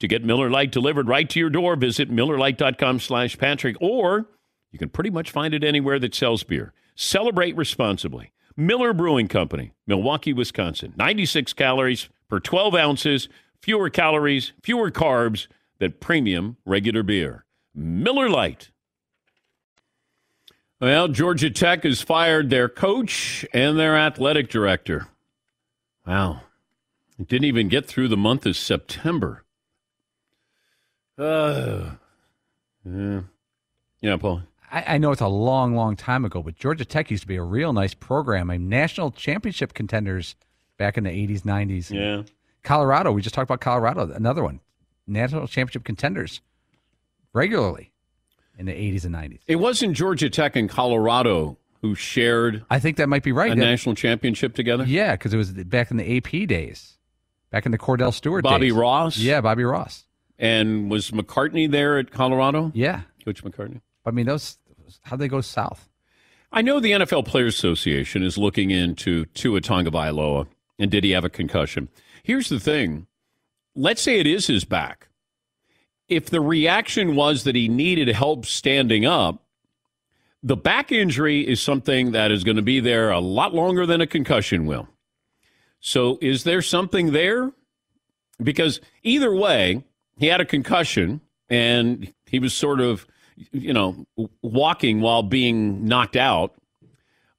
To 0.00 0.08
get 0.08 0.24
Miller 0.24 0.50
Lite 0.50 0.72
delivered 0.72 1.08
right 1.08 1.28
to 1.30 1.40
your 1.40 1.50
door, 1.50 1.74
visit 1.76 2.10
MillerLite.com 2.10 3.00
slash 3.00 3.38
Patrick, 3.38 3.76
or 3.80 4.26
you 4.70 4.78
can 4.78 4.90
pretty 4.90 5.10
much 5.10 5.30
find 5.30 5.54
it 5.54 5.64
anywhere 5.64 5.98
that 5.98 6.14
sells 6.14 6.42
beer. 6.42 6.72
Celebrate 6.94 7.56
responsibly. 7.56 8.32
Miller 8.56 8.92
Brewing 8.92 9.28
Company, 9.28 9.72
Milwaukee, 9.86 10.32
Wisconsin. 10.32 10.94
96 10.96 11.52
calories 11.52 12.08
per 12.28 12.40
12 12.40 12.74
ounces, 12.74 13.28
fewer 13.62 13.90
calories, 13.90 14.52
fewer 14.62 14.90
carbs 14.90 15.46
than 15.78 15.92
premium 15.92 16.56
regular 16.64 17.02
beer. 17.02 17.44
Miller 17.74 18.28
Lite. 18.28 18.70
Well, 20.80 21.08
Georgia 21.08 21.50
Tech 21.50 21.84
has 21.84 22.02
fired 22.02 22.50
their 22.50 22.68
coach 22.68 23.46
and 23.54 23.78
their 23.78 23.96
athletic 23.96 24.50
director. 24.50 25.08
Wow. 26.06 26.42
It 27.18 27.28
didn't 27.28 27.46
even 27.46 27.68
get 27.68 27.86
through 27.86 28.08
the 28.08 28.16
month 28.16 28.44
of 28.44 28.56
September. 28.56 29.45
Uh, 31.18 31.90
yeah. 32.84 33.20
Yeah, 34.00 34.16
Paul. 34.16 34.42
I, 34.70 34.94
I 34.94 34.98
know 34.98 35.12
it's 35.12 35.20
a 35.20 35.28
long, 35.28 35.74
long 35.74 35.96
time 35.96 36.24
ago, 36.24 36.42
but 36.42 36.56
Georgia 36.56 36.84
Tech 36.84 37.10
used 37.10 37.22
to 37.22 37.26
be 37.28 37.36
a 37.36 37.42
real 37.42 37.72
nice 37.72 37.94
program, 37.94 38.50
a 38.50 38.58
national 38.58 39.10
championship 39.12 39.74
contenders 39.74 40.34
back 40.76 40.98
in 40.98 41.04
the 41.04 41.10
80s, 41.10 41.42
90s. 41.42 41.90
Yeah. 41.90 42.22
Colorado, 42.62 43.12
we 43.12 43.22
just 43.22 43.34
talked 43.34 43.48
about 43.48 43.60
Colorado, 43.60 44.10
another 44.12 44.42
one. 44.42 44.60
National 45.06 45.46
championship 45.46 45.84
contenders 45.84 46.40
regularly 47.32 47.92
in 48.58 48.66
the 48.66 48.72
80s 48.72 49.04
and 49.04 49.14
90s. 49.14 49.40
It 49.46 49.56
wasn't 49.56 49.96
Georgia 49.96 50.28
Tech 50.28 50.56
and 50.56 50.68
Colorado 50.68 51.58
who 51.82 51.94
shared 51.94 52.64
I 52.70 52.78
think 52.80 52.96
that 52.96 53.08
might 53.08 53.22
be 53.22 53.30
right. 53.32 53.52
a 53.52 53.54
Yeah. 53.54 53.60
national 53.70 53.94
championship 53.94 54.54
together. 54.54 54.84
Yeah, 54.84 55.12
because 55.12 55.32
it 55.32 55.36
was 55.36 55.52
back 55.52 55.90
in 55.90 55.98
the 55.98 56.16
AP 56.16 56.46
days, 56.48 56.98
back 57.50 57.66
in 57.66 57.72
the 57.72 57.78
Kordell 57.78 58.12
Stewart 58.12 58.42
Bobby 58.42 58.66
days. 58.68 58.72
Ross? 58.72 59.16
Yeah, 59.18 59.40
Bobby 59.40 59.62
Ross. 59.64 60.05
And 60.38 60.90
was 60.90 61.10
McCartney 61.10 61.70
there 61.70 61.98
at 61.98 62.10
Colorado? 62.10 62.70
Yeah. 62.74 63.02
Coach 63.24 63.42
McCartney. 63.42 63.80
I 64.04 64.10
mean, 64.10 64.26
those 64.26 64.58
how 65.02 65.16
they 65.16 65.28
go 65.28 65.40
south. 65.40 65.88
I 66.52 66.62
know 66.62 66.78
the 66.78 66.92
NFL 66.92 67.26
Players 67.26 67.54
Association 67.54 68.22
is 68.22 68.38
looking 68.38 68.70
into 68.70 69.24
Tua 69.26 69.60
Tagovailoa 69.60 70.46
and 70.78 70.90
did 70.90 71.04
he 71.04 71.10
have 71.10 71.24
a 71.24 71.30
concussion? 71.30 71.88
Here's 72.22 72.48
the 72.48 72.60
thing. 72.60 73.06
Let's 73.74 74.02
say 74.02 74.18
it 74.20 74.26
is 74.26 74.46
his 74.46 74.64
back. 74.64 75.08
If 76.08 76.30
the 76.30 76.40
reaction 76.40 77.16
was 77.16 77.44
that 77.44 77.54
he 77.54 77.68
needed 77.68 78.08
help 78.08 78.46
standing 78.46 79.04
up, 79.04 79.42
the 80.42 80.56
back 80.56 80.92
injury 80.92 81.46
is 81.46 81.60
something 81.60 82.12
that 82.12 82.30
is 82.30 82.44
going 82.44 82.56
to 82.56 82.62
be 82.62 82.78
there 82.78 83.10
a 83.10 83.18
lot 83.18 83.54
longer 83.54 83.86
than 83.86 84.00
a 84.00 84.06
concussion 84.06 84.66
will. 84.66 84.88
So 85.80 86.18
is 86.20 86.44
there 86.44 86.62
something 86.62 87.12
there? 87.12 87.52
Because 88.42 88.80
either 89.02 89.34
way, 89.34 89.84
he 90.16 90.26
had 90.26 90.40
a 90.40 90.44
concussion 90.44 91.20
and 91.48 92.12
he 92.26 92.38
was 92.38 92.54
sort 92.54 92.80
of, 92.80 93.06
you 93.52 93.72
know, 93.72 94.06
walking 94.42 95.00
while 95.00 95.22
being 95.22 95.84
knocked 95.84 96.16
out, 96.16 96.54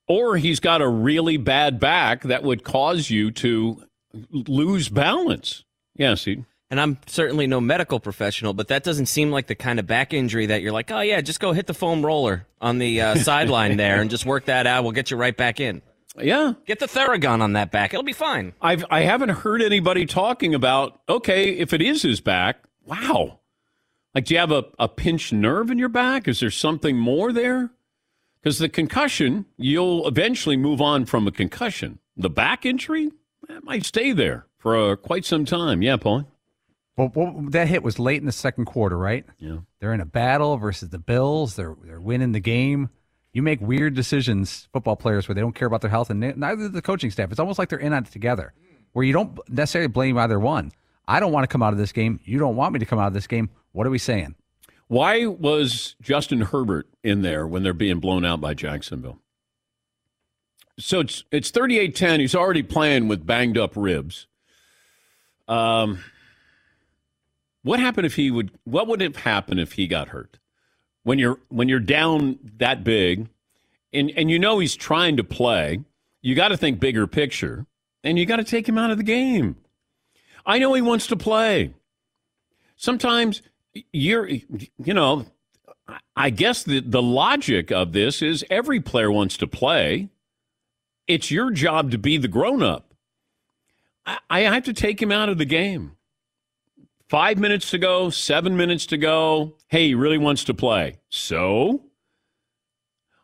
or 0.07 0.37
he's 0.37 0.59
got 0.59 0.81
a 0.81 0.87
really 0.87 1.37
bad 1.37 1.79
back 1.79 2.23
that 2.23 2.43
would 2.43 2.63
cause 2.63 3.09
you 3.09 3.31
to 3.31 3.83
lose 4.31 4.89
balance. 4.89 5.65
Yeah, 5.95 6.15
see. 6.15 6.45
And 6.69 6.81
I'm 6.81 6.97
certainly 7.07 7.47
no 7.47 7.61
medical 7.61 7.99
professional, 7.99 8.53
but 8.53 8.67
that 8.67 8.83
doesn't 8.83 9.05
seem 9.05 9.31
like 9.31 9.47
the 9.47 9.55
kind 9.55 9.79
of 9.79 9.87
back 9.87 10.13
injury 10.13 10.47
that 10.47 10.61
you're 10.61 10.73
like, 10.73 10.91
oh 10.91 10.99
yeah, 10.99 11.21
just 11.21 11.39
go 11.39 11.53
hit 11.53 11.65
the 11.65 11.73
foam 11.73 12.05
roller 12.05 12.45
on 12.59 12.77
the 12.77 13.01
uh, 13.01 13.15
sideline 13.23 13.77
there 13.77 14.01
and 14.01 14.09
just 14.09 14.25
work 14.25 14.45
that 14.45 14.67
out. 14.67 14.83
We'll 14.83 14.91
get 14.91 15.09
you 15.09 15.17
right 15.17 15.35
back 15.35 15.59
in. 15.59 15.81
Yeah. 16.19 16.53
Get 16.65 16.79
the 16.79 16.87
Theragun 16.87 17.41
on 17.41 17.53
that 17.53 17.71
back. 17.71 17.93
It'll 17.93 18.03
be 18.03 18.13
fine. 18.13 18.53
I've 18.61 18.83
I 18.89 19.01
haven't 19.01 19.29
heard 19.29 19.61
anybody 19.61 20.05
talking 20.05 20.53
about 20.55 20.99
okay, 21.07 21.51
if 21.51 21.73
it 21.73 21.81
is 21.81 22.01
his 22.01 22.19
back, 22.19 22.66
wow. 22.87 23.39
Like 24.15 24.25
do 24.25 24.33
you 24.33 24.39
have 24.39 24.51
a, 24.51 24.65
a 24.79 24.87
pinched 24.87 25.33
nerve 25.33 25.69
in 25.69 25.77
your 25.77 25.89
back? 25.89 26.27
Is 26.27 26.39
there 26.39 26.51
something 26.51 26.97
more 26.97 27.31
there? 27.31 27.71
Because 28.41 28.59
the 28.59 28.69
concussion, 28.69 29.45
you'll 29.57 30.07
eventually 30.07 30.57
move 30.57 30.81
on 30.81 31.05
from 31.05 31.27
a 31.27 31.31
concussion. 31.31 31.99
The 32.15 32.29
back 32.29 32.65
injury? 32.65 33.11
that 33.47 33.63
might 33.63 33.85
stay 33.85 34.11
there 34.11 34.45
for 34.57 34.91
uh, 34.91 34.95
quite 34.95 35.25
some 35.25 35.45
time. 35.45 35.81
Yeah, 35.81 35.97
Paul. 35.97 36.27
Well, 36.95 37.11
well, 37.13 37.35
that 37.49 37.67
hit 37.67 37.83
was 37.83 37.99
late 37.99 38.19
in 38.19 38.25
the 38.25 38.31
second 38.31 38.65
quarter, 38.65 38.97
right? 38.97 39.25
Yeah. 39.37 39.57
They're 39.79 39.93
in 39.93 40.01
a 40.01 40.05
battle 40.05 40.57
versus 40.57 40.89
the 40.89 40.99
Bills. 40.99 41.55
They're 41.55 41.75
they're 41.83 42.01
winning 42.01 42.31
the 42.31 42.39
game. 42.39 42.89
You 43.33 43.43
make 43.43 43.61
weird 43.61 43.93
decisions, 43.93 44.67
football 44.73 44.95
players, 44.95 45.27
where 45.27 45.35
they 45.35 45.41
don't 45.41 45.53
care 45.53 45.67
about 45.67 45.81
their 45.81 45.91
health, 45.91 46.09
and 46.09 46.19
neither 46.19 46.69
the 46.69 46.81
coaching 46.81 47.11
staff. 47.11 47.29
It's 47.29 47.39
almost 47.39 47.59
like 47.59 47.69
they're 47.69 47.77
in 47.77 47.93
on 47.93 48.03
it 48.03 48.11
together, 48.11 48.53
where 48.93 49.05
you 49.05 49.13
don't 49.13 49.37
necessarily 49.47 49.89
blame 49.89 50.17
either 50.17 50.39
one. 50.39 50.71
I 51.07 51.19
don't 51.19 51.31
want 51.31 51.43
to 51.43 51.47
come 51.47 51.63
out 51.63 51.73
of 51.73 51.79
this 51.79 51.91
game. 51.91 52.19
You 52.23 52.39
don't 52.39 52.55
want 52.55 52.73
me 52.73 52.79
to 52.79 52.85
come 52.85 52.99
out 52.99 53.07
of 53.07 53.13
this 53.13 53.27
game. 53.27 53.49
What 53.71 53.87
are 53.87 53.89
we 53.89 53.97
saying? 53.97 54.35
Why 54.87 55.25
was 55.25 55.95
Justin 56.01 56.41
Herbert 56.41 56.87
in 57.03 57.21
there 57.21 57.45
when 57.45 57.63
they're 57.63 57.73
being 57.73 57.99
blown 57.99 58.25
out 58.25 58.41
by 58.41 58.53
Jacksonville? 58.53 59.19
So 60.79 60.99
it's 60.99 61.23
it's 61.31 61.51
38-10. 61.51 62.19
He's 62.19 62.35
already 62.35 62.63
playing 62.63 63.07
with 63.07 63.25
banged 63.25 63.57
up 63.57 63.73
ribs. 63.75 64.27
Um 65.47 66.03
what 67.63 67.79
happened 67.79 68.05
if 68.05 68.15
he 68.15 68.31
would 68.31 68.51
what 68.63 68.87
would 68.87 69.01
have 69.01 69.17
happened 69.17 69.59
if 69.59 69.73
he 69.73 69.87
got 69.87 70.09
hurt? 70.09 70.39
When 71.03 71.19
you're 71.19 71.39
when 71.49 71.67
you're 71.67 71.79
down 71.79 72.39
that 72.57 72.83
big 72.83 73.27
and 73.91 74.11
and 74.15 74.29
you 74.29 74.39
know 74.39 74.59
he's 74.59 74.75
trying 74.75 75.17
to 75.17 75.23
play, 75.23 75.81
you 76.21 76.35
got 76.35 76.49
to 76.49 76.57
think 76.57 76.79
bigger 76.79 77.07
picture 77.07 77.65
and 78.03 78.17
you 78.17 78.25
got 78.25 78.37
to 78.37 78.43
take 78.43 78.69
him 78.69 78.77
out 78.77 78.91
of 78.91 78.97
the 78.97 79.03
game. 79.03 79.57
I 80.47 80.59
know 80.59 80.73
he 80.73 80.81
wants 80.81 81.07
to 81.07 81.17
play. 81.17 81.73
Sometimes 82.77 83.41
you're 83.91 84.27
you 84.27 84.93
know 84.93 85.25
I 86.15 86.29
guess 86.29 86.63
the 86.63 86.79
the 86.79 87.01
logic 87.01 87.71
of 87.71 87.91
this 87.91 88.21
is 88.21 88.45
every 88.49 88.79
player 88.79 89.11
wants 89.11 89.37
to 89.37 89.47
play. 89.47 90.09
It's 91.05 91.29
your 91.29 91.51
job 91.51 91.91
to 91.91 91.97
be 91.97 92.17
the 92.17 92.27
grown 92.27 92.63
up. 92.63 92.93
I, 94.05 94.17
I 94.29 94.39
have 94.41 94.63
to 94.63 94.73
take 94.73 95.01
him 95.01 95.11
out 95.11 95.29
of 95.29 95.37
the 95.37 95.45
game. 95.45 95.97
Five 97.07 97.37
minutes 97.37 97.69
to 97.71 97.77
go, 97.77 98.09
seven 98.09 98.57
minutes 98.57 98.85
to 98.87 98.97
go. 98.97 99.55
Hey, 99.67 99.87
he 99.87 99.95
really 99.95 100.17
wants 100.17 100.43
to 100.45 100.53
play. 100.53 100.99
So 101.09 101.83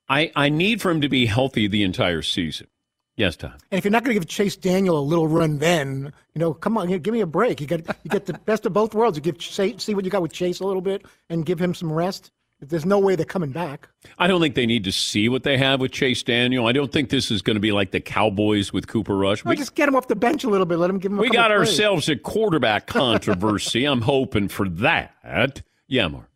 I 0.10 0.32
I 0.36 0.50
need 0.50 0.82
for 0.82 0.92
him 0.92 1.02
to 1.02 1.10
be 1.10 1.26
healthy 1.26 1.68
the 1.68 1.84
entire 1.84 2.22
season. 2.22 2.68
Yes, 3.16 3.36
Tom. 3.36 3.54
And 3.72 3.78
if 3.78 3.86
you're 3.86 3.92
not 3.92 4.04
going 4.04 4.16
to 4.16 4.20
give 4.20 4.28
Chase 4.28 4.56
Daniel 4.56 4.98
a 4.98 5.02
little 5.02 5.28
run, 5.28 5.60
then 5.60 6.12
you 6.34 6.40
know, 6.40 6.54
come 6.54 6.78
on, 6.78 6.88
give 6.88 7.14
me 7.14 7.22
a 7.22 7.28
break. 7.28 7.62
You 7.62 7.68
got 7.68 7.82
you 8.04 8.10
get 8.10 8.26
the 8.26 8.34
best 8.34 8.66
of 8.66 8.74
both 8.74 8.94
worlds. 8.94 9.18
You 9.18 9.22
give 9.22 9.38
Chase, 9.38 9.84
see 9.84 9.94
what 9.94 10.04
you 10.04 10.12
got 10.12 10.22
with 10.22 10.34
Chase 10.34 10.60
a 10.60 10.66
little 10.66 10.82
bit, 10.82 11.06
and 11.30 11.46
give 11.46 11.60
him 11.60 11.76
some 11.76 11.92
rest. 11.92 12.32
There's 12.70 12.86
no 12.86 12.98
way 12.98 13.16
they're 13.16 13.26
coming 13.26 13.52
back. 13.52 13.90
I 14.18 14.28
don't 14.28 14.40
think 14.40 14.56
they 14.56 14.66
need 14.66 14.86
to 14.86 14.92
see 14.92 15.28
what 15.28 15.44
they 15.44 15.58
have 15.58 15.82
with 15.82 15.92
Chase 15.92 16.24
Daniel. 16.24 16.66
I 16.66 16.72
don't 16.72 16.92
think 16.92 17.10
this 17.10 17.30
is 17.30 17.42
going 17.42 17.56
to 17.56 17.60
be 17.60 17.72
like 17.72 17.92
the 17.92 18.00
Cowboys 18.00 18.72
with 18.72 18.88
Cooper 18.88 19.18
Rush. 19.18 19.44
We, 19.44 19.58
just 19.58 19.76
get 19.76 19.90
him 19.90 19.96
off 19.96 20.08
the 20.08 20.16
bench 20.16 20.44
a 20.46 20.50
little 20.50 20.66
bit. 20.66 20.78
Let 20.78 20.90
him 20.90 21.00
give 21.00 21.12
him. 21.12 21.20
A 21.20 21.22
we 21.22 21.30
got 21.30 21.50
plays. 21.50 21.60
ourselves 21.60 22.10
a 22.10 22.16
quarterback 22.16 22.88
controversy. 22.88 23.84
I'm 23.88 24.02
hoping 24.02 24.48
for 24.48 24.70
that. 24.70 25.62
Yeah, 25.88 26.08
Mark. 26.08 26.30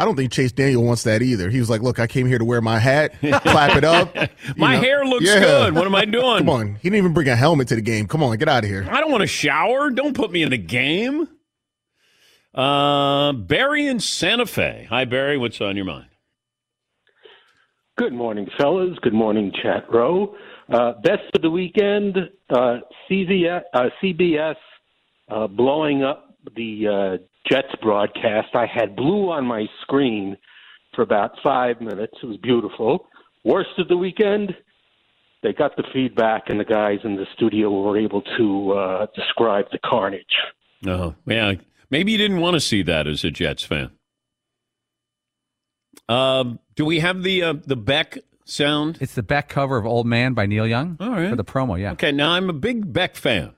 I 0.00 0.06
don't 0.06 0.16
think 0.16 0.32
Chase 0.32 0.50
Daniel 0.50 0.82
wants 0.82 1.02
that 1.02 1.20
either. 1.20 1.50
He 1.50 1.58
was 1.58 1.68
like, 1.68 1.82
"Look, 1.82 1.98
I 1.98 2.06
came 2.06 2.26
here 2.26 2.38
to 2.38 2.44
wear 2.44 2.62
my 2.62 2.78
hat, 2.78 3.12
clap 3.20 3.76
it 3.76 3.84
up. 3.84 4.16
My 4.56 4.74
know, 4.74 4.80
hair 4.80 5.04
looks 5.04 5.26
yeah. 5.26 5.40
good. 5.40 5.74
What 5.74 5.84
am 5.84 5.94
I 5.94 6.04
doing? 6.06 6.38
Come 6.38 6.48
on, 6.48 6.74
he 6.76 6.84
didn't 6.84 6.96
even 6.96 7.12
bring 7.12 7.28
a 7.28 7.36
helmet 7.36 7.68
to 7.68 7.74
the 7.74 7.82
game. 7.82 8.08
Come 8.08 8.22
on, 8.22 8.34
get 8.38 8.48
out 8.48 8.64
of 8.64 8.70
here. 8.70 8.88
I 8.90 9.02
don't 9.02 9.10
want 9.10 9.20
to 9.20 9.26
shower. 9.26 9.90
Don't 9.90 10.14
put 10.14 10.32
me 10.32 10.42
in 10.42 10.48
the 10.48 10.56
game. 10.56 11.28
Uh, 12.54 13.32
Barry 13.32 13.86
in 13.86 14.00
Santa 14.00 14.46
Fe. 14.46 14.86
Hi, 14.88 15.04
Barry. 15.04 15.36
What's 15.36 15.60
on 15.60 15.76
your 15.76 15.84
mind? 15.84 16.06
Good 17.98 18.14
morning, 18.14 18.48
fellas. 18.56 18.98
Good 19.02 19.12
morning, 19.12 19.52
chat 19.62 19.84
row. 19.92 20.34
Uh, 20.72 20.94
best 21.02 21.24
of 21.34 21.42
the 21.42 21.50
weekend, 21.50 22.16
uh, 22.48 22.78
CVS, 23.10 23.60
uh, 23.74 23.90
CBS 24.02 24.56
uh, 25.28 25.46
blowing 25.46 26.02
up 26.02 26.29
the 26.56 27.18
uh, 27.20 27.24
Jets 27.50 27.74
broadcast. 27.82 28.48
I 28.54 28.66
had 28.66 28.96
blue 28.96 29.30
on 29.30 29.46
my 29.46 29.66
screen 29.82 30.36
for 30.94 31.02
about 31.02 31.32
five 31.42 31.80
minutes. 31.80 32.14
It 32.22 32.26
was 32.26 32.36
beautiful. 32.38 33.06
Worst 33.44 33.70
of 33.78 33.88
the 33.88 33.96
weekend, 33.96 34.54
they 35.42 35.52
got 35.52 35.76
the 35.76 35.84
feedback, 35.92 36.44
and 36.48 36.60
the 36.60 36.64
guys 36.64 36.98
in 37.04 37.16
the 37.16 37.26
studio 37.34 37.70
were 37.70 37.98
able 37.98 38.22
to 38.36 38.72
uh, 38.72 39.06
describe 39.14 39.66
the 39.72 39.78
carnage. 39.84 40.24
Oh, 40.86 41.14
yeah. 41.26 41.54
Maybe 41.90 42.12
you 42.12 42.18
didn't 42.18 42.40
want 42.40 42.54
to 42.54 42.60
see 42.60 42.82
that 42.82 43.06
as 43.06 43.24
a 43.24 43.30
Jets 43.30 43.64
fan. 43.64 43.90
Um, 46.08 46.58
do 46.74 46.84
we 46.84 47.00
have 47.00 47.22
the 47.22 47.42
uh, 47.42 47.54
the 47.64 47.76
Beck 47.76 48.18
sound? 48.44 48.98
It's 49.00 49.14
the 49.14 49.22
back 49.22 49.48
cover 49.48 49.76
of 49.76 49.86
Old 49.86 50.06
Man 50.06 50.34
by 50.34 50.46
Neil 50.46 50.66
Young. 50.66 50.96
All 51.00 51.10
right. 51.10 51.30
For 51.30 51.36
the 51.36 51.44
promo, 51.44 51.80
yeah. 51.80 51.92
Okay, 51.92 52.12
now 52.12 52.32
I'm 52.32 52.50
a 52.50 52.52
big 52.52 52.92
Beck 52.92 53.16
fan. 53.16 53.54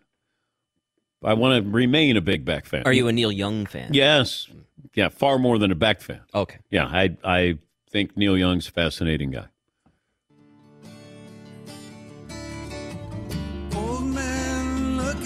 I 1.24 1.34
want 1.34 1.64
to 1.64 1.70
remain 1.70 2.16
a 2.16 2.20
big 2.20 2.44
Beck 2.44 2.66
fan. 2.66 2.82
Are 2.84 2.92
you 2.92 3.08
a 3.08 3.12
Neil 3.12 3.32
Young 3.32 3.66
fan? 3.66 3.94
Yes. 3.94 4.48
Yeah, 4.94 5.08
far 5.08 5.38
more 5.38 5.58
than 5.58 5.70
a 5.70 5.74
Beck 5.74 6.00
fan. 6.00 6.20
Okay. 6.34 6.58
Yeah, 6.70 6.86
I 6.86 7.16
I 7.24 7.58
think 7.90 8.16
Neil 8.16 8.36
Young's 8.36 8.68
a 8.68 8.72
fascinating 8.72 9.30
guy. 9.30 9.46
Old 13.74 14.04
man, 14.04 14.96
look 14.96 15.22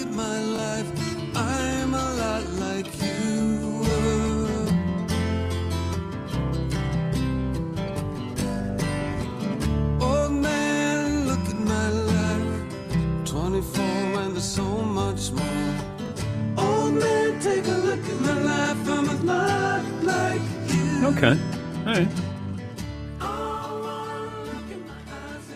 like 19.23 20.41
you. 20.69 21.07
Okay. 21.07 21.37
All 21.85 21.93
right. 21.93 22.07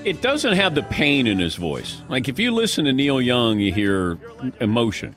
It 0.04 0.22
doesn't 0.22 0.54
have 0.54 0.74
the 0.74 0.82
pain 0.84 1.28
in 1.28 1.38
his 1.38 1.56
voice. 1.56 2.02
Like 2.10 2.28
if 2.28 2.40
you 2.40 2.52
listen 2.52 2.86
to 2.86 2.94
Neil 2.94 3.22
Young, 3.22 3.60
you 3.60 3.72
hear 3.72 4.18
emotion. 4.60 5.16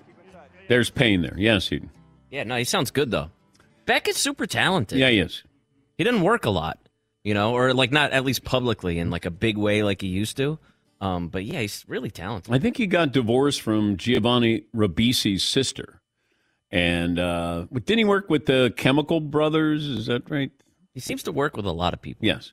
There's 0.68 0.90
pain 0.90 1.22
there. 1.22 1.34
Yes, 1.38 1.72
Eden. 1.72 1.90
Yeah, 2.30 2.44
no, 2.44 2.56
he 2.56 2.64
sounds 2.64 2.90
good 2.90 3.10
though. 3.10 3.30
Beck 3.86 4.08
is 4.08 4.16
super 4.16 4.46
talented. 4.46 4.98
Yeah, 4.98 5.08
he 5.08 5.20
is. 5.20 5.42
He 5.96 6.04
doesn't 6.04 6.22
work 6.22 6.44
a 6.44 6.50
lot, 6.50 6.78
you 7.22 7.32
know, 7.32 7.54
or 7.54 7.72
like 7.72 7.92
not 7.92 8.12
at 8.12 8.24
least 8.24 8.44
publicly 8.44 8.98
in 8.98 9.08
like 9.10 9.24
a 9.24 9.30
big 9.30 9.56
way 9.56 9.82
like 9.82 10.02
he 10.02 10.08
used 10.08 10.36
to. 10.36 10.58
Um, 11.00 11.28
but 11.28 11.44
yeah, 11.44 11.60
he's 11.60 11.84
really 11.88 12.10
talented. 12.10 12.52
I 12.52 12.58
think 12.58 12.76
he 12.76 12.86
got 12.86 13.12
divorced 13.12 13.62
from 13.62 13.96
Giovanni 13.96 14.64
Ribisi's 14.74 15.42
sister. 15.42 16.00
And 16.70 17.18
uh, 17.18 17.66
didn't 17.72 17.98
he 17.98 18.04
work 18.04 18.28
with 18.30 18.46
the 18.46 18.72
Chemical 18.76 19.20
Brothers? 19.20 19.86
Is 19.86 20.06
that 20.06 20.28
right? 20.30 20.50
He 20.92 21.00
seems 21.00 21.22
to 21.24 21.32
work 21.32 21.56
with 21.56 21.66
a 21.66 21.72
lot 21.72 21.94
of 21.94 22.02
people. 22.02 22.26
Yes. 22.26 22.52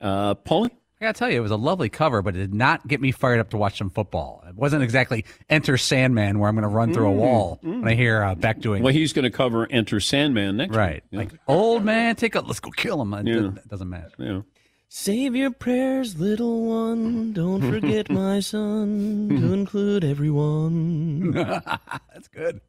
Uh, 0.00 0.34
Paulie? 0.34 0.70
I 1.00 1.06
gotta 1.06 1.18
tell 1.18 1.28
you, 1.30 1.36
it 1.36 1.40
was 1.40 1.50
a 1.50 1.56
lovely 1.56 1.88
cover, 1.88 2.22
but 2.22 2.34
it 2.34 2.38
did 2.38 2.54
not 2.54 2.86
get 2.86 3.00
me 3.00 3.10
fired 3.12 3.38
up 3.40 3.50
to 3.50 3.56
watch 3.56 3.76
some 3.78 3.90
football. 3.90 4.42
It 4.48 4.54
wasn't 4.54 4.82
exactly 4.84 5.24
Enter 5.50 5.76
Sandman, 5.76 6.38
where 6.38 6.48
I'm 6.48 6.54
going 6.54 6.62
to 6.62 6.68
run 6.68 6.94
through 6.94 7.08
a 7.10 7.12
Mm, 7.12 7.16
wall 7.16 7.60
mm. 7.62 7.80
when 7.80 7.88
I 7.88 7.94
hear 7.94 8.22
uh, 8.22 8.34
Beck 8.36 8.60
doing. 8.60 8.82
Well, 8.82 8.92
he's 8.92 9.12
going 9.12 9.24
to 9.24 9.30
cover 9.30 9.66
Enter 9.70 10.00
Sandman 10.00 10.56
next 10.56 10.74
right, 10.74 11.02
week. 11.10 11.32
like 11.32 11.40
old 11.48 11.84
man, 11.84 12.16
take 12.16 12.34
a 12.36 12.40
let's 12.40 12.60
go 12.60 12.70
kill 12.70 13.02
him. 13.02 13.12
It, 13.12 13.26
Yeah. 13.26 13.48
it 13.48 13.68
doesn't 13.68 13.88
matter. 13.90 14.10
Yeah. 14.18 14.40
Save 14.88 15.34
your 15.34 15.50
prayers, 15.50 16.18
little 16.18 16.64
one. 16.64 17.32
Don't 17.32 17.60
forget, 17.70 18.08
my 18.10 18.38
son, 18.40 19.28
to 19.30 19.52
include 19.52 20.04
everyone. 20.04 21.32
That's 21.32 22.28
good. 22.32 22.60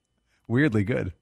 Weirdly 0.48 0.84
good. 0.84 1.14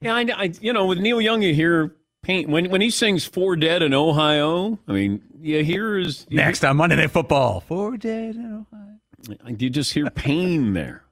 Yeah, 0.00 0.14
I, 0.14 0.26
I, 0.36 0.52
you 0.60 0.72
know, 0.72 0.86
with 0.86 0.98
Neil 0.98 1.20
Young, 1.20 1.42
you 1.42 1.54
hear 1.54 1.96
pain 2.22 2.50
when 2.50 2.70
when 2.70 2.80
he 2.80 2.90
sings 2.90 3.24
"Four 3.24 3.56
Dead 3.56 3.82
in 3.82 3.94
Ohio." 3.94 4.78
I 4.86 4.92
mean, 4.92 5.22
you 5.40 5.64
hear 5.64 5.96
his 5.96 6.26
you 6.28 6.36
Next 6.36 6.64
on 6.64 6.76
Monday 6.76 6.96
Night 6.96 7.10
Football, 7.10 7.60
four 7.60 7.96
dead. 7.96 8.36
oh, 8.38 8.66
You 9.46 9.70
just 9.70 9.94
hear 9.94 10.10
pain 10.10 10.74
there. 10.74 11.02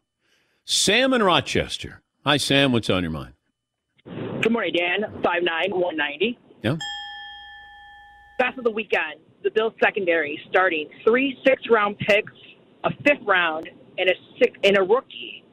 Sam 0.64 1.12
in 1.14 1.22
Rochester. 1.22 2.02
Hi, 2.24 2.36
Sam. 2.36 2.72
What's 2.72 2.90
on 2.90 3.02
your 3.02 3.10
mind? 3.12 3.32
Good 4.42 4.52
morning, 4.52 4.74
Dan. 4.76 5.22
Five 5.22 5.42
nine 5.42 5.70
one 5.70 5.96
ninety. 5.96 6.38
Yeah. 6.62 6.76
Best 8.38 8.58
of 8.58 8.64
the 8.64 8.70
weekend. 8.70 9.20
The 9.44 9.50
Bills 9.50 9.74
secondary 9.82 10.40
starting 10.48 10.88
three 11.06 11.38
six 11.46 11.62
round 11.70 11.98
picks, 11.98 12.32
a 12.82 12.90
fifth 13.04 13.22
round, 13.26 13.68
and 13.98 14.08
a 14.08 14.14
six 14.38 14.58
and 14.64 14.78
a 14.78 14.82
rookie. 14.82 15.44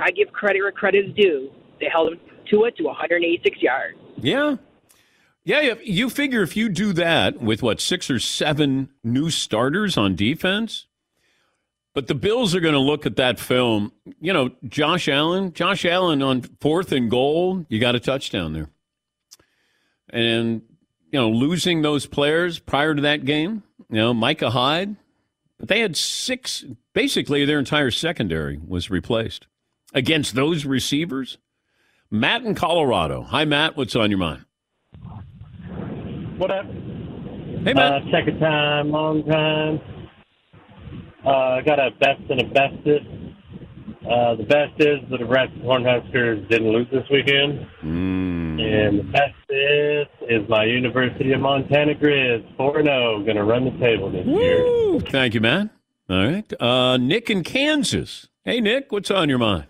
I 0.00 0.10
give 0.10 0.30
credit 0.30 0.60
where 0.60 0.70
credit 0.70 1.06
is 1.06 1.14
due. 1.14 1.50
They 1.80 1.88
held 1.90 2.12
him 2.12 2.20
to 2.50 2.64
it 2.64 2.76
to 2.76 2.84
186 2.84 3.62
yards. 3.62 3.96
Yeah. 4.18 4.56
Yeah, 5.42 5.62
yeah, 5.62 5.74
you 5.82 6.10
figure 6.10 6.42
if 6.42 6.54
you 6.54 6.68
do 6.68 6.92
that 6.92 7.40
with 7.40 7.62
what 7.62 7.80
six 7.80 8.10
or 8.10 8.18
seven 8.18 8.90
new 9.02 9.30
starters 9.30 9.96
on 9.96 10.14
defense, 10.14 10.86
but 11.94 12.08
the 12.08 12.14
Bills 12.14 12.54
are 12.54 12.60
going 12.60 12.74
to 12.74 12.80
look 12.80 13.06
at 13.06 13.16
that 13.16 13.40
film. 13.40 13.90
You 14.20 14.34
know, 14.34 14.50
Josh 14.68 15.08
Allen, 15.08 15.54
Josh 15.54 15.86
Allen 15.86 16.22
on 16.22 16.42
fourth 16.60 16.92
and 16.92 17.10
goal, 17.10 17.64
you 17.70 17.80
got 17.80 17.94
a 17.94 18.00
touchdown 18.00 18.52
there, 18.52 18.68
and 20.10 20.60
you 21.10 21.18
know, 21.18 21.28
losing 21.28 21.82
those 21.82 22.06
players 22.06 22.58
prior 22.58 22.94
to 22.94 23.02
that 23.02 23.24
game. 23.24 23.62
You 23.88 23.96
know, 23.96 24.14
Micah 24.14 24.50
Hyde, 24.50 24.96
but 25.58 25.68
they 25.68 25.80
had 25.80 25.96
six. 25.96 26.64
Basically, 26.92 27.44
their 27.44 27.58
entire 27.58 27.90
secondary 27.90 28.58
was 28.66 28.90
replaced 28.90 29.46
against 29.92 30.34
those 30.34 30.64
receivers. 30.64 31.38
Matt 32.10 32.42
in 32.42 32.54
Colorado. 32.54 33.22
Hi, 33.22 33.44
Matt. 33.44 33.76
What's 33.76 33.96
on 33.96 34.10
your 34.10 34.18
mind? 34.18 34.44
What 36.38 36.50
up? 36.50 36.66
Hey, 36.66 37.74
Matt. 37.74 38.02
Uh, 38.02 38.10
second 38.10 38.38
time, 38.40 38.90
long 38.90 39.24
time. 39.24 39.80
Uh, 41.24 41.60
got 41.62 41.78
a 41.78 41.90
best 42.00 42.22
and 42.30 42.40
a 42.40 42.44
bestest. 42.44 43.06
Uh, 44.08 44.34
the 44.34 44.44
best 44.44 44.72
is 44.78 44.98
the 45.10 45.18
Nebraska 45.18 45.54
Cornhuskers 45.58 46.48
didn't 46.48 46.72
lose 46.72 46.86
this 46.90 47.04
weekend. 47.10 47.66
And 47.82 48.98
the 48.98 49.04
best 49.04 49.34
is, 49.50 50.06
is 50.28 50.48
my 50.48 50.64
University 50.64 51.32
of 51.32 51.40
Montana 51.40 51.94
Grizz 51.94 52.56
4 52.56 52.82
0 52.82 53.22
going 53.24 53.36
to 53.36 53.44
run 53.44 53.64
the 53.64 53.78
table 53.78 54.10
this 54.10 54.26
year. 54.26 55.00
Thank 55.10 55.34
you, 55.34 55.40
man. 55.40 55.70
All 56.08 56.24
right. 56.24 56.52
Uh, 56.60 56.96
Nick 56.96 57.28
in 57.30 57.44
Kansas. 57.44 58.28
Hey, 58.44 58.60
Nick. 58.60 58.90
What's 58.90 59.10
on 59.10 59.28
your 59.28 59.38
mind? 59.38 59.66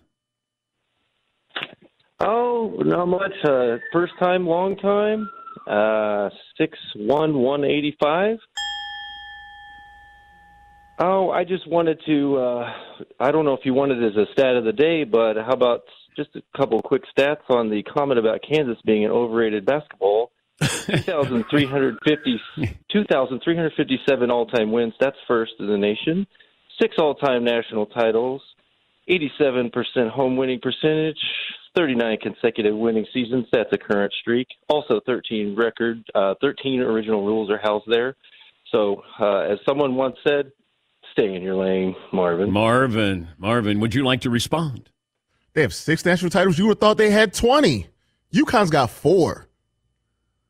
Oh, 2.20 2.74
not 2.84 3.06
much. 3.06 3.32
Uh, 3.44 3.78
first 3.92 4.12
time, 4.18 4.46
long 4.46 4.76
time. 4.76 5.28
Uh, 5.66 6.30
six 6.56 6.78
one 6.96 7.34
one 7.38 7.64
eighty 7.64 7.96
five. 8.00 8.38
Oh, 11.02 11.30
I 11.30 11.44
just 11.44 11.66
wanted 11.66 11.98
to. 12.06 12.36
Uh, 12.36 12.72
I 13.18 13.30
don't 13.30 13.46
know 13.46 13.54
if 13.54 13.64
you 13.64 13.72
wanted 13.72 14.02
it 14.02 14.08
as 14.08 14.16
a 14.16 14.30
stat 14.32 14.56
of 14.56 14.64
the 14.64 14.72
day, 14.72 15.04
but 15.04 15.36
how 15.36 15.52
about 15.52 15.84
just 16.14 16.28
a 16.36 16.42
couple 16.54 16.78
quick 16.82 17.02
stats 17.16 17.48
on 17.48 17.70
the 17.70 17.82
comment 17.82 18.18
about 18.18 18.40
Kansas 18.46 18.76
being 18.84 19.06
an 19.06 19.10
overrated 19.10 19.64
basketball? 19.64 20.30
2,350 20.60 22.40
2,357 22.92 24.30
all-time 24.30 24.72
wins. 24.72 24.92
That's 25.00 25.16
first 25.26 25.52
in 25.58 25.68
the 25.68 25.78
nation. 25.78 26.26
Six 26.78 26.96
all-time 26.98 27.44
national 27.44 27.86
titles. 27.86 28.42
87% 29.08 30.10
home 30.10 30.36
winning 30.36 30.60
percentage. 30.60 31.18
39 31.76 32.18
consecutive 32.20 32.76
winning 32.76 33.06
seasons. 33.14 33.46
That's 33.52 33.72
a 33.72 33.78
current 33.78 34.12
streak. 34.20 34.48
Also, 34.68 35.00
13 35.06 35.56
record. 35.56 36.04
Uh, 36.14 36.34
13 36.42 36.80
original 36.80 37.24
rules 37.24 37.50
are 37.50 37.58
housed 37.62 37.86
there. 37.88 38.16
So, 38.70 39.02
uh, 39.18 39.40
as 39.40 39.58
someone 39.66 39.94
once 39.94 40.16
said, 40.26 40.52
stay 41.12 41.34
in 41.34 41.42
your 41.42 41.56
lane, 41.56 41.94
Marvin. 42.12 42.50
Marvin. 42.50 43.28
Marvin, 43.38 43.80
would 43.80 43.94
you 43.94 44.04
like 44.04 44.22
to 44.22 44.30
respond? 44.30 44.90
They 45.54 45.62
have 45.62 45.74
six 45.74 46.04
national 46.04 46.30
titles. 46.30 46.58
You 46.58 46.66
would 46.66 46.76
have 46.76 46.80
thought 46.80 46.96
they 46.96 47.10
had 47.10 47.34
20. 47.34 47.88
UConn's 48.32 48.70
got 48.70 48.90
four. 48.90 49.48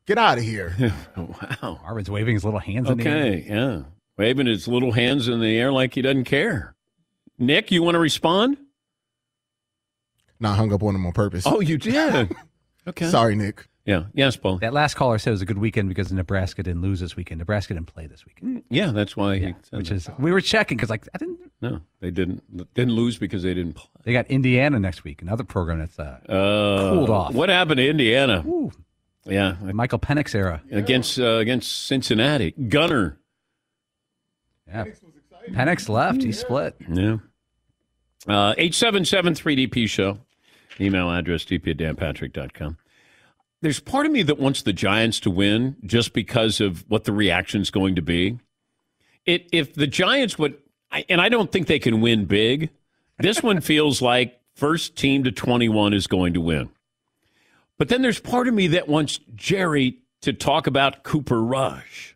Get 0.05 0.17
out 0.17 0.37
of 0.37 0.43
here. 0.43 0.75
wow. 1.17 1.79
Marvin's 1.83 2.09
waving 2.09 2.35
his 2.35 2.43
little 2.43 2.59
hands 2.59 2.89
in 2.89 2.97
the 2.97 3.05
air. 3.07 3.17
Okay, 3.17 3.45
yeah. 3.47 3.81
Waving 4.17 4.47
his 4.47 4.67
little 4.67 4.91
hands 4.91 5.27
in 5.27 5.39
the 5.39 5.57
air 5.57 5.71
like 5.71 5.93
he 5.93 6.01
doesn't 6.01 6.25
care. 6.25 6.75
Nick, 7.39 7.71
you 7.71 7.81
want 7.81 7.95
to 7.95 7.99
respond? 7.99 8.57
Not 10.39 10.57
hung 10.57 10.73
up 10.73 10.83
on 10.83 10.95
him 10.95 11.05
on 11.05 11.11
purpose. 11.13 11.45
Oh, 11.45 11.59
you 11.59 11.77
did? 11.77 12.35
okay. 12.87 13.09
Sorry, 13.09 13.35
Nick. 13.35 13.67
Yeah. 13.85 14.03
Yes, 14.13 14.35
Paul. 14.37 14.59
That 14.59 14.73
last 14.73 14.93
caller 14.93 15.17
said 15.17 15.31
it 15.31 15.33
was 15.33 15.41
a 15.41 15.45
good 15.45 15.57
weekend 15.57 15.89
because 15.89 16.11
Nebraska 16.11 16.61
didn't 16.61 16.81
lose 16.83 16.99
this 16.99 17.15
weekend. 17.15 17.39
Nebraska 17.39 17.73
didn't 17.73 17.87
play 17.87 18.05
this 18.05 18.23
weekend. 18.25 18.61
Yeah, 18.69 18.91
that's 18.91 19.17
why 19.17 19.39
he 19.39 19.55
said 19.63 19.77
Which 19.79 19.89
that. 19.89 19.95
is 19.95 20.09
we 20.19 20.31
were 20.31 20.39
checking 20.41 20.77
because 20.77 20.89
like 20.91 21.07
I 21.15 21.17
didn't. 21.17 21.39
No, 21.61 21.81
they 21.99 22.11
didn't 22.11 22.73
didn't 22.75 22.93
lose 22.93 23.17
because 23.17 23.41
they 23.43 23.53
didn't 23.55 23.73
play. 23.73 23.87
They 24.03 24.13
got 24.13 24.27
Indiana 24.27 24.79
next 24.79 25.03
week, 25.03 25.21
another 25.23 25.43
program 25.43 25.79
that's 25.79 25.97
uh, 25.97 26.19
Uh, 26.29 26.91
cooled 26.91 27.09
off. 27.09 27.33
What 27.33 27.49
happened 27.49 27.77
to 27.77 27.87
Indiana? 27.89 28.43
Yeah, 29.25 29.55
Michael 29.61 29.99
Penix 29.99 30.33
era 30.35 30.61
against 30.71 31.19
uh, 31.19 31.37
against 31.37 31.85
Cincinnati. 31.87 32.51
Gunner. 32.51 33.17
Yeah, 34.67 34.85
Penix 35.49 35.89
left. 35.89 36.21
He 36.23 36.31
split. 36.31 36.75
Yeah. 36.87 37.17
Uh, 38.27 38.53
877-3DP 38.55 39.89
show. 39.89 40.19
Email 40.79 41.09
address 41.11 41.43
dp 41.43 41.71
at 41.71 41.77
danpatrick.com. 41.77 42.77
There's 43.61 43.79
part 43.79 44.05
of 44.05 44.11
me 44.11 44.23
that 44.23 44.39
wants 44.39 44.63
the 44.63 44.73
Giants 44.73 45.19
to 45.21 45.29
win 45.29 45.75
just 45.85 46.13
because 46.13 46.59
of 46.59 46.83
what 46.89 47.03
the 47.03 47.13
reaction's 47.13 47.69
going 47.69 47.95
to 47.95 48.01
be. 48.01 48.39
It, 49.25 49.47
if 49.51 49.75
the 49.75 49.87
Giants 49.87 50.39
would, 50.39 50.57
and 51.07 51.21
I 51.21 51.29
don't 51.29 51.51
think 51.51 51.67
they 51.67 51.79
can 51.79 52.01
win 52.01 52.25
big, 52.25 52.71
this 53.19 53.43
one 53.43 53.61
feels 53.61 54.01
like 54.01 54.39
first 54.55 54.95
team 54.95 55.23
to 55.23 55.31
21 55.31 55.93
is 55.93 56.07
going 56.07 56.33
to 56.33 56.41
win. 56.41 56.69
But 57.77 57.89
then 57.89 58.01
there's 58.01 58.19
part 58.19 58.47
of 58.47 58.53
me 58.53 58.67
that 58.67 58.87
wants 58.87 59.19
Jerry 59.35 59.99
to 60.21 60.33
talk 60.33 60.67
about 60.67 61.03
Cooper 61.03 61.43
Rush. 61.43 62.15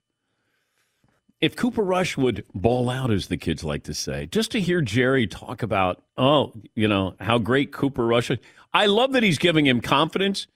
If 1.41 1.55
Cooper 1.55 1.84
Rush 1.84 2.17
would 2.17 2.45
ball 2.53 2.89
out, 2.89 3.12
as 3.12 3.27
the 3.27 3.38
kids 3.38 3.63
like 3.63 3.84
to 3.84 3.93
say, 3.93 4.25
just 4.27 4.51
to 4.51 4.62
hear 4.62 4.81
Jerry 4.81 5.27
talk 5.27 5.62
about, 5.62 6.03
oh, 6.17 6.53
you 6.75 6.88
know, 6.88 7.15
how 7.19 7.38
great 7.38 7.71
Cooper 7.71 8.05
Rush 8.05 8.31
is. 8.31 8.39
I 8.73 8.88
love 8.88 9.12
that 9.13 9.23
he's 9.23 9.38
giving 9.38 9.65
him 9.65 9.81
confidence, 9.81 10.47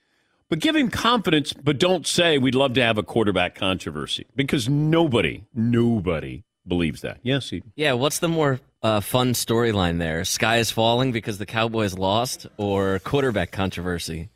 but 0.50 0.60
give 0.60 0.76
him 0.76 0.90
confidence, 0.90 1.54
but 1.54 1.78
don't 1.80 2.06
say 2.08 2.38
we'd 2.38 2.56
love 2.56 2.74
to 2.74 2.82
have 2.82 2.98
a 2.98 3.04
quarterback 3.04 3.56
controversy 3.56 4.26
because 4.36 4.68
nobody, 4.68 5.46
nobody 5.54 6.44
believes 6.68 7.02
that. 7.02 7.20
Yes, 7.24 7.50
he, 7.50 7.64
Yeah, 7.76 7.94
what's 7.94 8.20
the 8.20 8.28
more 8.28 8.60
uh, 8.82 9.02
fun 9.02 9.34
storyline 9.34 10.00
there? 10.00 10.26
Sky 10.26 10.58
is 10.58 10.72
falling 10.72 11.12
because 11.12 11.38
the 11.38 11.46
Cowboys 11.46 11.94
lost, 11.94 12.48
or 12.58 13.00
quarterback 13.00 13.52
controversy? 13.52 14.30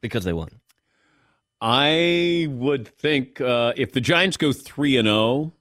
Because 0.00 0.24
they 0.24 0.32
won. 0.32 0.48
I 1.60 2.46
would 2.50 2.88
think 2.98 3.40
uh, 3.40 3.72
if 3.76 3.92
the 3.92 4.00
Giants 4.00 4.36
go 4.36 4.52
three 4.52 4.98
and 4.98 5.06
zero, 5.06 5.52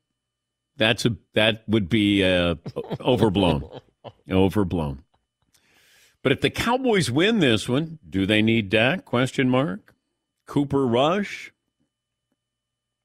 that's 0.78 1.06
a 1.06 1.16
that 1.34 1.64
would 1.68 1.88
be 1.88 2.24
uh, 2.24 2.56
overblown, 3.00 3.70
overblown. 4.32 5.05
But 6.26 6.32
if 6.32 6.42
the 6.42 6.50
Cowboys 6.50 7.12
win 7.12 7.38
this 7.38 7.70
one, 7.70 8.00
do 8.10 8.26
they 8.26 8.42
need 8.42 8.72
Dak? 8.72 9.06
Question 9.06 9.48
mark. 9.48 9.94
Cooper 10.48 10.88
Rush 10.88 11.54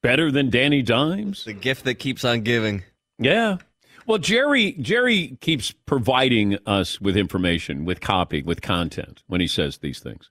better 0.02 0.32
than 0.32 0.48
Danny 0.48 0.80
Dimes. 0.80 1.44
The 1.44 1.52
gift 1.52 1.84
that 1.84 1.96
keeps 1.96 2.24
on 2.24 2.40
giving. 2.40 2.82
Yeah. 3.18 3.58
Well, 4.06 4.16
Jerry 4.16 4.72
Jerry 4.72 5.36
keeps 5.42 5.70
providing 5.70 6.56
us 6.64 6.98
with 6.98 7.14
information, 7.14 7.84
with 7.84 8.00
copy, 8.00 8.40
with 8.40 8.62
content 8.62 9.22
when 9.26 9.42
he 9.42 9.46
says 9.46 9.76
these 9.76 10.00
things. 10.00 10.30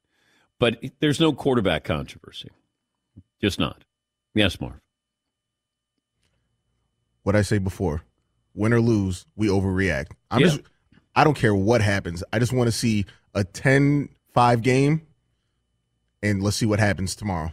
But 0.58 0.84
there's 1.00 1.20
no 1.20 1.32
quarterback 1.32 1.84
controversy. 1.84 2.50
Just 3.40 3.60
not. 3.60 3.84
Yes, 4.34 4.60
Marv. 4.60 4.82
What 7.22 7.36
I 7.36 7.44
say 7.44 7.60
before, 7.60 8.02
win 8.56 8.74
or 8.74 8.82
lose, 8.82 9.28
we 9.36 9.46
overreact. 9.48 10.14
I'm 10.32 10.40
Yeah. 10.42 10.48
just 10.48 10.62
I 11.20 11.26
don't 11.26 11.34
care 11.34 11.54
what 11.54 11.82
happens. 11.82 12.24
I 12.32 12.40
just 12.40 12.54
want 12.54 12.70
to 12.70 12.72
see 12.72 13.06
a 13.36 13.44
10-5 13.44 14.62
game 14.62 15.06
and 16.24 16.42
let's 16.42 16.56
see 16.56 16.66
what 16.66 16.80
happens 16.80 17.14
tomorrow. 17.14 17.52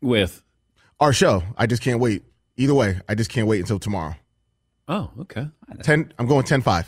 With 0.00 0.40
our 1.00 1.12
show. 1.12 1.42
I 1.56 1.66
just 1.66 1.82
can't 1.82 1.98
wait. 1.98 2.22
Either 2.56 2.74
way, 2.74 3.00
I 3.08 3.16
just 3.16 3.28
can't 3.28 3.48
wait 3.48 3.58
until 3.58 3.80
tomorrow. 3.80 4.14
Oh, 4.86 5.10
okay. 5.22 5.48
10 5.82 6.12
I'm 6.16 6.28
going 6.28 6.44
10-5. 6.44 6.86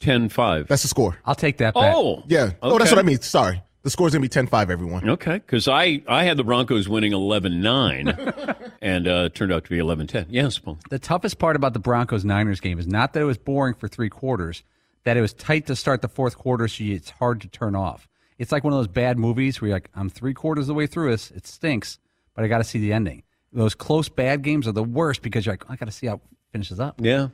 10-5. 0.00 0.66
That's 0.66 0.82
the 0.82 0.88
score. 0.88 1.20
I'll 1.24 1.36
take 1.36 1.58
that 1.58 1.74
bet. 1.74 1.94
Oh, 1.94 2.24
yeah. 2.26 2.50
Oh, 2.60 2.76
that's 2.76 2.90
okay. 2.90 2.96
what 2.96 3.04
I 3.04 3.06
mean. 3.06 3.20
Sorry. 3.20 3.62
The 3.84 3.90
score's 3.90 4.14
going 4.14 4.26
to 4.26 4.42
be 4.42 4.48
10-5 4.48 4.70
everyone. 4.70 5.10
Okay, 5.10 5.34
because 5.34 5.68
I, 5.68 6.02
I 6.08 6.24
had 6.24 6.38
the 6.38 6.42
Broncos 6.42 6.88
winning 6.88 7.12
11-9, 7.12 8.72
and 8.80 9.06
uh, 9.06 9.10
it 9.26 9.34
turned 9.34 9.52
out 9.52 9.64
to 9.64 9.70
be 9.70 9.76
11-10. 9.76 10.26
Yes, 10.30 10.58
Paul. 10.58 10.78
The 10.88 10.98
toughest 10.98 11.38
part 11.38 11.54
about 11.54 11.74
the 11.74 11.78
Broncos 11.78 12.24
Niners 12.24 12.60
game 12.60 12.78
is 12.78 12.86
not 12.86 13.12
that 13.12 13.20
it 13.20 13.26
was 13.26 13.36
boring 13.36 13.74
for 13.74 13.86
three 13.86 14.08
quarters, 14.08 14.62
that 15.04 15.18
it 15.18 15.20
was 15.20 15.34
tight 15.34 15.66
to 15.66 15.76
start 15.76 16.00
the 16.00 16.08
fourth 16.08 16.38
quarter, 16.38 16.66
so 16.66 16.82
it's 16.82 17.10
hard 17.10 17.42
to 17.42 17.48
turn 17.48 17.76
off. 17.76 18.08
It's 18.38 18.52
like 18.52 18.64
one 18.64 18.72
of 18.72 18.78
those 18.78 18.88
bad 18.88 19.18
movies 19.18 19.60
where 19.60 19.68
you're 19.68 19.76
like, 19.76 19.90
I'm 19.94 20.08
three 20.08 20.32
quarters 20.32 20.62
of 20.62 20.68
the 20.68 20.74
way 20.74 20.86
through 20.86 21.10
this. 21.10 21.30
It 21.30 21.46
stinks, 21.46 21.98
but 22.34 22.42
I 22.42 22.48
got 22.48 22.58
to 22.58 22.64
see 22.64 22.78
the 22.78 22.94
ending. 22.94 23.22
Those 23.52 23.74
close 23.74 24.08
bad 24.08 24.40
games 24.40 24.66
are 24.66 24.72
the 24.72 24.82
worst 24.82 25.20
because 25.20 25.44
you're 25.44 25.52
like, 25.52 25.70
I 25.70 25.76
got 25.76 25.86
to 25.86 25.92
see 25.92 26.06
how 26.06 26.14
it 26.14 26.20
finishes 26.52 26.80
up. 26.80 27.00
Yeah. 27.02 27.28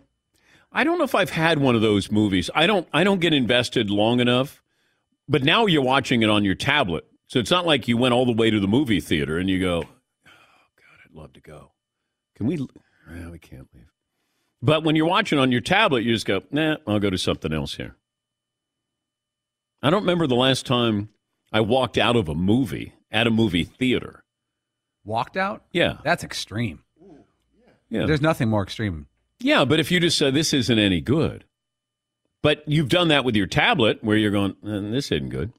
I 0.72 0.82
don't 0.82 0.98
know 0.98 1.04
if 1.04 1.14
I've 1.14 1.30
had 1.30 1.58
one 1.58 1.76
of 1.76 1.80
those 1.80 2.10
movies. 2.10 2.50
I 2.54 2.66
don't 2.66 2.86
I 2.92 3.02
don't 3.02 3.20
get 3.20 3.32
invested 3.32 3.90
long 3.90 4.20
enough. 4.20 4.59
But 5.31 5.45
now 5.45 5.66
you're 5.66 5.81
watching 5.83 6.22
it 6.22 6.28
on 6.28 6.45
your 6.45 6.57
tablet. 6.57 7.07
So 7.28 7.39
it's 7.39 7.53
not 7.53 7.64
like 7.64 7.87
you 7.87 7.97
went 7.97 8.12
all 8.12 8.26
the 8.26 8.33
way 8.33 8.51
to 8.51 8.59
the 8.59 8.66
movie 8.66 9.01
theater 9.01 9.39
and 9.39 9.49
you 9.49 9.61
go, 9.61 9.85
"Oh 9.85 10.70
god, 10.76 10.99
I'd 11.05 11.14
love 11.14 11.33
to 11.35 11.41
go." 11.41 11.70
Can 12.35 12.47
we 12.47 12.57
well, 12.59 13.31
we 13.31 13.39
can't 13.39 13.68
leave. 13.72 13.87
But 14.61 14.83
when 14.83 14.97
you're 14.97 15.07
watching 15.07 15.39
on 15.39 15.53
your 15.53 15.61
tablet, 15.61 16.03
you 16.03 16.12
just 16.12 16.26
go, 16.26 16.43
"Nah, 16.51 16.78
I'll 16.85 16.99
go 16.99 17.11
to 17.11 17.16
something 17.16 17.53
else 17.53 17.76
here." 17.76 17.95
I 19.81 19.91
don't 19.91 20.03
remember 20.03 20.26
the 20.26 20.35
last 20.35 20.66
time 20.66 21.11
I 21.53 21.61
walked 21.61 21.97
out 21.97 22.16
of 22.16 22.28
a 22.28 22.35
movie 22.35 22.95
at 23.12 23.28
a 23.28 23.31
movie 23.31 23.64
theater. 23.64 24.24
Walked 25.05 25.37
out? 25.37 25.64
Yeah. 25.72 25.99
That's 26.05 26.24
extreme. 26.24 26.83
Yeah. 27.89 28.07
There's 28.07 28.20
nothing 28.20 28.49
more 28.49 28.62
extreme. 28.62 29.07
Yeah, 29.39 29.64
but 29.64 29.81
if 29.81 29.91
you 29.91 30.01
just 30.01 30.18
said 30.18 30.35
this 30.35 30.53
isn't 30.53 30.78
any 30.78 31.01
good, 31.01 31.45
but 32.43 32.62
you've 32.66 32.88
done 32.88 33.09
that 33.09 33.24
with 33.24 33.36
your 33.36 33.47
tablet 33.47 34.03
where 34.03 34.16
you're 34.16 34.30
going, 34.30 34.53
"Eh, 34.66 34.91
this 34.93 35.11
isn't 35.12 35.28
good. 35.30 35.53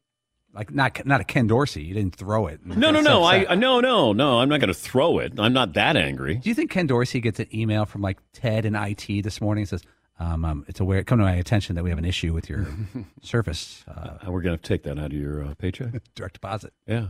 Like 0.54 0.74
not 0.74 1.06
not 1.06 1.22
a 1.22 1.24
Ken 1.24 1.48
Dorsey. 1.48 1.84
You 1.84 1.94
didn't 1.94 2.16
throw 2.16 2.48
it. 2.48 2.66
No, 2.66 2.76
no, 2.76 2.92
That's 2.94 3.06
no. 3.06 3.24
I 3.24 3.38
upset. 3.44 3.58
no, 3.60 3.80
no, 3.80 4.12
no. 4.14 4.40
I'm 4.40 4.50
not 4.50 4.60
going 4.60 4.68
to 4.68 4.74
throw 4.74 5.20
it. 5.20 5.34
I'm 5.40 5.54
not 5.54 5.74
that 5.74 5.96
angry. 5.96 6.36
Do 6.36 6.50
you 6.50 6.56
think 6.56 6.72
Ken 6.72 6.88
Dorsey 6.88 7.22
gets 7.22 7.40
an 7.40 7.48
email 7.54 7.86
from 7.86 8.02
like 8.02 8.18
Ted 8.34 8.66
and 8.66 8.76
IT 8.76 9.24
this 9.24 9.40
morning 9.40 9.62
and 9.62 9.70
says, 9.70 9.84
um, 10.20 10.44
um, 10.44 10.66
"It's 10.68 10.82
aware, 10.82 11.04
come 11.06 11.20
to 11.20 11.24
my 11.24 11.36
attention 11.36 11.76
that 11.78 11.84
we 11.86 11.90
have 11.90 12.00
an 12.00 12.04
issue 12.06 12.34
with 12.34 12.50
your 12.50 12.68
service 13.22 13.86
uh, 13.88 14.18
We're 14.28 14.42
going 14.42 14.58
to 14.58 14.62
take 14.62 14.84
that 14.84 15.00
out 15.00 15.06
of 15.06 15.14
your 15.14 15.42
uh, 15.46 15.54
paycheck. 15.56 15.94
direct 16.16 16.34
deposit." 16.34 16.74
Yeah. 16.86 17.08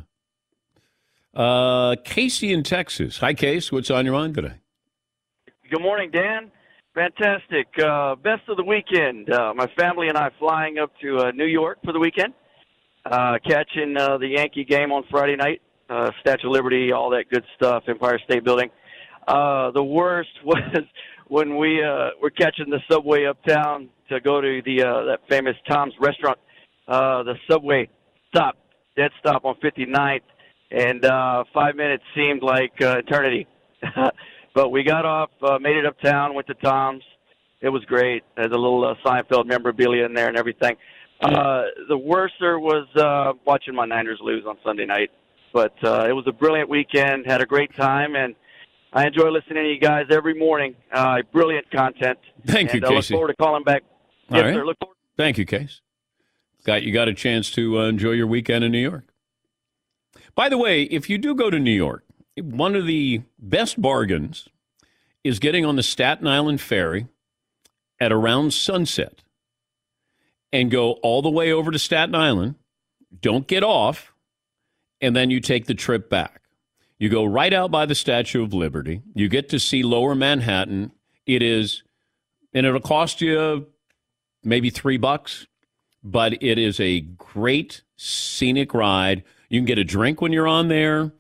Uh, 1.33 1.95
Casey 2.03 2.51
in 2.53 2.61
Texas. 2.61 3.17
Hi, 3.19 3.33
Case. 3.33 3.71
What's 3.71 3.89
on 3.89 4.05
your 4.05 4.13
mind 4.13 4.35
today? 4.35 4.53
Good 5.69 5.81
morning, 5.81 6.11
Dan. 6.11 6.51
Fantastic. 6.93 7.67
Uh, 7.81 8.15
best 8.15 8.41
of 8.49 8.57
the 8.57 8.63
weekend. 8.63 9.31
Uh, 9.31 9.53
my 9.55 9.67
family 9.79 10.09
and 10.09 10.17
I 10.17 10.29
flying 10.39 10.77
up 10.77 10.91
to 11.01 11.19
uh, 11.19 11.31
New 11.31 11.45
York 11.45 11.77
for 11.85 11.93
the 11.93 11.99
weekend, 11.99 12.33
uh, 13.05 13.37
catching 13.47 13.95
uh, 13.97 14.17
the 14.17 14.27
Yankee 14.27 14.65
game 14.65 14.91
on 14.91 15.03
Friday 15.09 15.37
night, 15.37 15.61
uh, 15.89 16.11
Statue 16.19 16.47
of 16.47 16.53
Liberty, 16.53 16.91
all 16.91 17.09
that 17.11 17.29
good 17.31 17.45
stuff, 17.55 17.83
Empire 17.87 18.19
State 18.25 18.43
Building. 18.43 18.69
Uh, 19.25 19.71
the 19.71 19.83
worst 19.83 20.29
was 20.45 20.83
when 21.29 21.57
we 21.57 21.81
uh, 21.81 22.09
were 22.21 22.29
catching 22.29 22.69
the 22.69 22.79
subway 22.91 23.25
uptown 23.25 23.87
to 24.09 24.19
go 24.19 24.41
to 24.41 24.61
the 24.65 24.83
uh, 24.83 25.05
that 25.05 25.19
famous 25.29 25.55
Tom's 25.69 25.93
restaurant. 25.97 26.37
Uh, 26.89 27.23
the 27.23 27.35
subway 27.49 27.87
stopped, 28.27 28.59
dead 28.97 29.11
stop 29.21 29.45
on 29.45 29.55
59th, 29.63 30.19
and 30.71 31.05
uh, 31.05 31.45
five 31.53 31.75
minutes 31.77 32.03
seemed 32.13 32.43
like 32.43 32.73
uh, 32.81 32.97
eternity. 32.97 33.47
but 34.53 34.69
we 34.69 34.83
got 34.83 35.05
off, 35.05 35.29
uh, 35.41 35.59
made 35.59 35.77
it 35.77 35.85
uptown, 35.85 36.33
went 36.33 36.47
to 36.47 36.53
Tom's. 36.55 37.03
It 37.61 37.69
was 37.69 37.83
great. 37.85 38.23
There's 38.35 38.51
a 38.51 38.57
little 38.57 38.85
uh, 38.85 38.95
Seinfeld 39.05 39.45
memorabilia 39.45 40.05
in 40.05 40.13
there 40.13 40.27
and 40.27 40.37
everything. 40.37 40.75
Uh, 41.21 41.63
the 41.87 41.97
worster 41.97 42.59
was 42.59 42.87
uh, 42.95 43.33
watching 43.45 43.75
my 43.75 43.85
Niners 43.85 44.19
lose 44.21 44.43
on 44.47 44.57
Sunday 44.63 44.85
night. 44.85 45.11
But 45.53 45.73
uh, 45.83 46.07
it 46.07 46.13
was 46.13 46.25
a 46.27 46.31
brilliant 46.31 46.69
weekend. 46.69 47.25
Had 47.25 47.41
a 47.41 47.45
great 47.45 47.75
time, 47.75 48.15
and 48.15 48.35
I 48.93 49.05
enjoy 49.05 49.29
listening 49.29 49.63
to 49.63 49.69
you 49.69 49.79
guys 49.79 50.05
every 50.09 50.33
morning. 50.33 50.75
Uh, 50.91 51.17
brilliant 51.31 51.69
content. 51.71 52.17
Thank 52.45 52.73
and 52.73 52.81
you, 52.81 52.87
I 52.87 52.93
look 52.93 53.05
forward 53.05 53.27
to 53.27 53.35
calling 53.35 53.63
back. 53.63 53.83
All 54.29 54.37
yes, 54.37 54.45
right. 54.45 54.53
sir. 54.55 54.65
Look 54.65 54.79
forward. 54.79 54.95
Thank 55.17 55.37
you, 55.37 55.45
Case. 55.45 55.81
Got 56.63 56.83
you 56.83 56.93
got 56.93 57.07
a 57.07 57.13
chance 57.13 57.51
to 57.51 57.79
uh, 57.79 57.87
enjoy 57.87 58.11
your 58.11 58.27
weekend 58.27 58.63
in 58.63 58.71
New 58.71 58.79
York. 58.79 59.13
By 60.35 60.47
the 60.47 60.57
way, 60.57 60.83
if 60.83 61.09
you 61.09 61.17
do 61.17 61.35
go 61.35 61.49
to 61.49 61.59
New 61.59 61.71
York, 61.71 62.05
one 62.41 62.75
of 62.75 62.85
the 62.85 63.21
best 63.39 63.81
bargains 63.81 64.47
is 65.23 65.39
getting 65.39 65.65
on 65.65 65.75
the 65.75 65.83
Staten 65.83 66.27
Island 66.27 66.61
ferry 66.61 67.07
at 67.99 68.11
around 68.11 68.53
sunset 68.53 69.21
and 70.51 70.71
go 70.71 70.93
all 71.03 71.21
the 71.21 71.29
way 71.29 71.51
over 71.51 71.71
to 71.71 71.79
Staten 71.79 72.15
Island. 72.15 72.55
Don't 73.19 73.47
get 73.47 73.63
off, 73.63 74.13
and 74.99 75.15
then 75.15 75.29
you 75.29 75.39
take 75.39 75.65
the 75.65 75.73
trip 75.73 76.09
back. 76.09 76.41
You 76.97 77.09
go 77.09 77.25
right 77.25 77.53
out 77.53 77.71
by 77.71 77.85
the 77.85 77.95
Statue 77.95 78.43
of 78.43 78.53
Liberty. 78.53 79.01
You 79.15 79.27
get 79.27 79.49
to 79.49 79.59
see 79.59 79.83
Lower 79.83 80.15
Manhattan. 80.15 80.91
It 81.25 81.41
is, 81.41 81.83
and 82.53 82.65
it'll 82.65 82.79
cost 82.79 83.21
you 83.21 83.67
maybe 84.43 84.69
three 84.69 84.97
bucks, 84.97 85.47
but 86.03 86.41
it 86.41 86.57
is 86.57 86.79
a 86.79 87.01
great 87.01 87.83
scenic 87.97 88.73
ride. 88.73 89.23
You 89.49 89.59
can 89.59 89.65
get 89.65 89.77
a 89.77 89.83
drink 89.83 90.21
when 90.21 90.31
you're 90.31 90.47
on 90.47 90.67
there, 90.67 91.11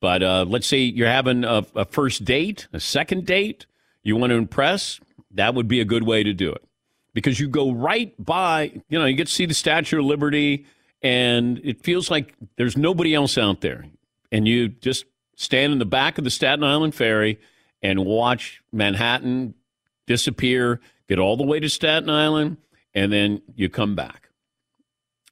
but 0.00 0.22
uh, 0.22 0.44
let's 0.48 0.66
say 0.66 0.78
you're 0.78 1.08
having 1.08 1.44
a, 1.44 1.64
a 1.74 1.84
first 1.84 2.24
date, 2.24 2.68
a 2.72 2.80
second 2.80 3.26
date, 3.26 3.66
you 4.02 4.16
want 4.16 4.30
to 4.30 4.36
impress, 4.36 5.00
that 5.32 5.54
would 5.54 5.68
be 5.68 5.80
a 5.80 5.84
good 5.84 6.04
way 6.04 6.22
to 6.22 6.32
do 6.32 6.52
it 6.52 6.64
because 7.12 7.40
you 7.40 7.48
go 7.48 7.72
right 7.72 8.14
by, 8.22 8.72
you 8.88 8.98
know, 8.98 9.04
you 9.04 9.14
get 9.14 9.26
to 9.26 9.32
see 9.32 9.46
the 9.46 9.54
Statue 9.54 9.98
of 9.98 10.04
Liberty, 10.04 10.66
and 11.02 11.60
it 11.64 11.82
feels 11.82 12.10
like 12.10 12.34
there's 12.56 12.76
nobody 12.76 13.14
else 13.14 13.38
out 13.38 13.60
there. 13.60 13.86
And 14.32 14.46
you 14.46 14.68
just 14.68 15.06
stand 15.36 15.72
in 15.72 15.78
the 15.78 15.84
back 15.84 16.18
of 16.18 16.24
the 16.24 16.30
Staten 16.30 16.64
Island 16.64 16.94
ferry 16.94 17.40
and 17.82 18.04
watch 18.04 18.62
Manhattan 18.72 19.54
disappear, 20.06 20.80
get 21.08 21.18
all 21.18 21.36
the 21.36 21.44
way 21.44 21.60
to 21.60 21.68
Staten 21.68 22.10
Island, 22.10 22.58
and 22.94 23.12
then 23.12 23.42
you 23.54 23.68
come 23.68 23.94
back. 23.94 24.28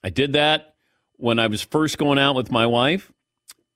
I 0.03 0.11
did 0.11 0.33
that 0.33 0.75
when 1.17 1.39
I 1.39 1.49
was 1.49 1.63
first 1.63 1.99
going 1.99 2.19
out 2.19 2.37
with 2.37 2.51
my 2.51 2.67
wife, 2.67 3.13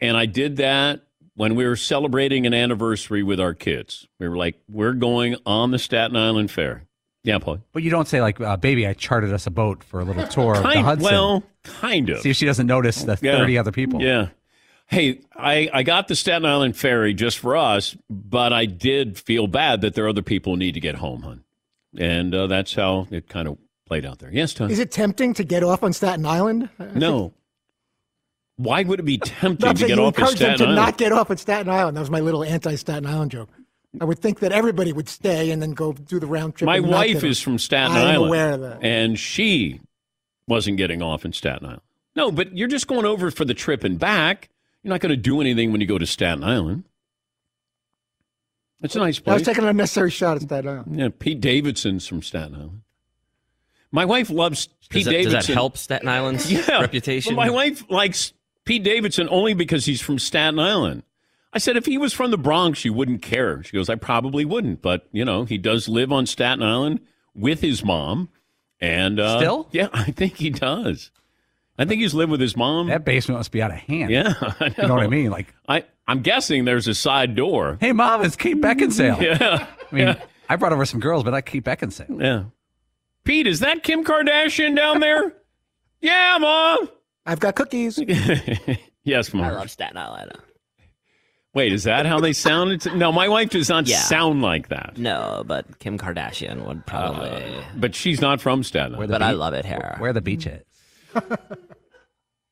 and 0.03 0.17
I 0.17 0.27
did 0.27 0.57
that 0.57 1.01
when 1.35 1.55
we 1.55 1.65
were 1.65 1.77
celebrating 1.77 2.47
an 2.47 2.53
anniversary 2.53 3.23
with 3.23 3.41
our 3.41 3.55
kids. 3.55 4.07
We 4.19 4.29
were 4.29 4.37
like, 4.37 4.61
we're 4.69 4.93
going 4.93 5.37
on 5.47 5.71
the 5.71 5.79
Staten 5.79 6.17
Island 6.17 6.51
ferry. 6.51 6.83
Yeah, 7.25 7.39
Paul. 7.39 7.61
But 7.73 7.83
you 7.85 7.91
don't 7.91 8.09
say 8.09 8.21
like, 8.21 8.41
uh, 8.41 8.57
"Baby, 8.57 8.87
I 8.87 8.95
chartered 8.95 9.33
us 9.33 9.47
a 9.47 9.51
boat 9.51 9.85
for 9.85 10.01
a 10.01 10.05
little 10.05 10.27
tour 10.27 10.57
of 10.57 10.63
the 10.65 10.83
Hudson." 10.83 11.05
well, 11.05 11.43
kind 11.63 12.11
of. 12.11 12.21
See 12.21 12.31
if 12.31 12.37
she 12.37 12.47
doesn't 12.47 12.67
notice 12.67 13.05
the 13.05 13.17
Yeah. 13.23 13.39
thirty 13.39 13.57
other 13.57 13.71
people. 13.73 14.03
Yeah. 14.03 14.29
Hey, 14.89 15.21
I, 15.37 15.71
I 15.73 15.83
got 15.85 16.09
the 16.09 16.17
Staten 16.17 16.45
Island 16.45 16.77
ferry 16.77 17.15
just 17.15 17.39
for 17.39 17.57
us, 17.57 17.97
but 18.11 18.53
I 18.53 18.67
did 18.67 19.17
feel 19.19 19.47
bad 19.47 19.81
that 19.83 19.95
there 19.95 20.05
are 20.05 20.09
other 20.09 20.21
people 20.23 20.53
who 20.53 20.59
need 20.59 20.75
to 20.75 20.81
get 20.81 20.97
home, 20.97 21.23
hon. 21.23 21.45
And 21.97 22.35
uh, 22.35 22.47
that's 22.49 22.75
how 22.75 23.07
it 23.11 23.29
kind 23.29 23.49
of 23.49 23.57
played 23.87 24.05
out 24.05 24.19
there. 24.19 24.31
Yes, 24.31 24.53
Tom. 24.53 24.69
Is 24.71 24.81
it 24.81 24.91
tempting 24.91 25.33
to 25.35 25.45
get 25.45 25.63
off 25.63 25.83
on 25.83 25.93
Staten 25.93 26.27
Island? 26.27 26.69
No. 26.95 27.33
Why 28.63 28.83
would 28.85 29.01
it 29.01 29.05
be 29.05 29.19
tempting 29.19 29.67
Not 29.67 29.77
to 29.77 29.87
get 29.87 29.99
off 29.99 30.15
at 30.15 30.19
encourage 30.21 30.39
them 30.39 30.59
to 30.59 30.65
Island? 30.65 30.77
not 30.77 30.99
get 30.99 31.13
off 31.13 31.31
at 31.31 31.39
Staten 31.39 31.69
Island. 31.73 31.97
That 31.97 32.01
was 32.01 32.11
my 32.11 32.21
little 32.21 32.45
anti-Staten 32.45 33.07
Island 33.07 33.31
joke. 33.33 33.49
I 34.01 34.05
would 34.05 34.21
think 34.21 34.39
that 34.41 34.53
everybody 34.53 34.93
would 34.93 35.09
stay 35.09 35.51
and 35.51 35.61
then 35.61 35.73
go 35.73 35.93
do 35.93 36.19
the 36.21 36.27
round 36.27 36.55
trip. 36.55 36.67
My 36.67 36.81
wife 36.81 37.25
is 37.25 37.41
from 37.41 37.59
Staten 37.59 37.93
I 37.97 38.01
am 38.01 38.07
Island. 38.15 38.29
aware 38.29 38.53
of 38.53 38.61
that. 38.61 38.79
And 38.83 39.19
she 39.19 39.81
wasn't 40.47 40.77
getting 40.79 41.03
off 41.03 41.25
in 41.25 41.33
Staten 41.33 41.67
Island. 41.67 41.83
No, 42.15 42.31
but 42.31 42.57
you're 42.57 42.69
just 42.69 42.87
going 42.87 43.05
over 43.05 43.31
for 43.31 43.45
the 43.45 43.55
trip 43.55 43.85
and 43.85 43.99
back. 43.99 44.49
You're 44.83 44.91
not 44.91 45.01
going 45.01 45.11
to 45.11 45.17
do 45.17 45.41
anything 45.41 45.73
when 45.73 45.81
you 45.81 45.87
go 45.87 45.99
to 45.99 46.07
Staten 46.07 46.45
Island. 46.45 46.85
It's 48.83 48.97
a 48.97 48.99
nice 48.99 49.19
place. 49.19 49.33
I 49.33 49.35
was 49.37 49.43
taking 49.45 49.65
an 49.65 49.71
unnecessary 49.71 50.11
shot 50.11 50.37
at 50.37 50.43
Staten 50.43 50.69
Island. 50.69 50.99
Yeah, 50.99 51.09
Pete 51.17 51.41
Davidson's 51.41 52.07
from 52.07 52.23
Staten 52.23 52.55
Island. 52.55 52.83
My 53.93 54.05
wife 54.05 54.31
loves 54.31 54.69
Pete 54.89 55.05
Does 55.05 55.05
that, 55.05 55.13
does 55.13 55.27
Davidson. 55.33 55.53
that 55.53 55.55
help 55.55 55.77
Staten 55.77 56.09
Island's 56.09 56.51
yeah. 56.69 56.81
reputation? 56.81 57.35
But 57.37 57.43
my 57.47 57.51
wife 57.51 57.85
likes 57.91 58.33
Pete 58.65 58.83
Davidson 58.83 59.29
only 59.31 59.55
because 59.55 59.87
he's 59.87 60.01
from 60.01 60.19
Staten 60.19 60.59
Island. 60.59 61.03
I 61.53 61.59
said 61.59 61.77
if 61.77 61.85
he 61.87 61.99
was 61.99 62.13
from 62.13 62.31
the 62.31 62.39
Bronx, 62.39 62.85
you 62.85 62.93
wouldn't 62.93 63.21
care. 63.23 63.63
She 63.63 63.77
goes, 63.77 63.89
I 63.91 63.95
probably 63.97 64.45
wouldn't, 64.45 64.81
but 64.83 65.07
you 65.13 65.25
know, 65.25 65.45
he 65.45 65.59
does 65.59 65.89
live 65.89 66.11
on 66.13 66.25
Staten 66.27 66.63
Island 66.63 67.01
with 67.35 67.61
his 67.61 67.85
mom, 67.85 68.29
and 68.81 69.21
uh, 69.21 69.39
Still? 69.39 69.69
yeah, 69.73 69.89
I 69.93 70.11
think 70.13 70.37
he 70.37 70.51
does. 70.51 71.11
I 71.79 71.85
think 71.85 72.01
he's 72.03 72.15
lived 72.15 72.31
with 72.31 72.41
his 72.41 72.57
mom. 72.57 72.89
That 72.89 73.05
basement 73.05 73.39
must 73.39 73.51
be 73.51 73.61
out 73.63 73.71
of 73.71 73.79
hand. 73.79 74.11
Yeah, 74.11 74.35
I 74.61 74.75
You 74.79 74.87
know 74.89 74.95
what 74.95 75.03
I 75.03 75.09
mean? 75.09 75.31
Like, 75.31 75.53
I, 75.69 75.85
I'm 76.07 76.21
guessing 76.21 76.65
there's 76.65 76.87
a 76.89 76.95
side 76.95 77.35
door. 77.35 77.79
hey, 77.81 77.93
mom, 77.93 78.25
it's 78.25 78.37
Kate 78.37 78.61
Beckinsale. 78.61 79.21
Yeah, 79.23 79.67
I 79.91 79.95
mean, 79.95 80.07
yeah. 80.09 80.23
I 80.49 80.57
brought 80.57 80.73
over 80.73 80.85
some 80.87 81.01
girls, 81.01 81.23
but 81.25 81.35
I 81.35 81.41
Kate 81.41 81.65
Beckinsale. 81.65 82.21
Yeah. 82.21 82.45
Pete, 83.25 83.47
is 83.47 83.61
that 83.61 83.83
Kim 83.83 84.05
Kardashian 84.05 84.75
down 84.77 85.01
there? 85.01 85.35
yeah, 86.01 86.37
mom. 86.41 86.89
I've 87.27 87.41
got 87.41 87.55
cookies. 87.55 87.99
yes, 89.05 89.33
mom. 89.33 89.45
I 89.45 89.51
love 89.53 89.71
Staten 89.71 89.97
Island. 89.97 90.33
Wait, 91.55 91.73
is 91.73 91.85
that 91.85 92.07
how 92.07 92.19
they 92.19 92.33
sound? 92.33 92.73
It's- 92.73 92.95
No, 92.97 93.13
my 93.13 93.29
wife 93.29 93.51
does 93.51 93.69
not 93.69 93.87
Yeah. 93.87 93.99
sound 94.01 94.41
like 94.43 94.69
that. 94.69 94.97
No, 94.97 95.45
but 95.47 95.79
Kim 95.81 95.99
Kardashian 95.99 96.67
would 96.67 96.87
probably. 96.87 97.29
Uh, 97.59 97.63
but 97.77 97.95
she's 97.95 98.21
not 98.21 98.41
from 98.41 98.63
Staten 98.65 98.95
Island. 98.95 99.11
but 99.11 99.23
I 99.23 99.33
love 99.33 99.53
it 99.55 99.65
here. 99.67 99.97
Where 99.99 100.13
the 100.15 100.23
beach 100.23 100.47
is. 100.47 100.63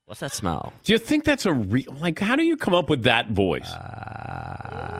What's 0.05 0.21
that 0.21 0.33
smell? 0.33 0.73
Do 0.85 0.93
you 0.93 0.99
think 0.99 1.25
that's 1.25 1.47
a 1.47 1.53
real? 1.53 1.93
Like, 2.01 2.19
how 2.19 2.35
do 2.37 2.43
you 2.43 2.57
come 2.57 2.75
up 2.75 2.91
with 2.91 3.05
that 3.05 3.29
voice? 3.31 3.71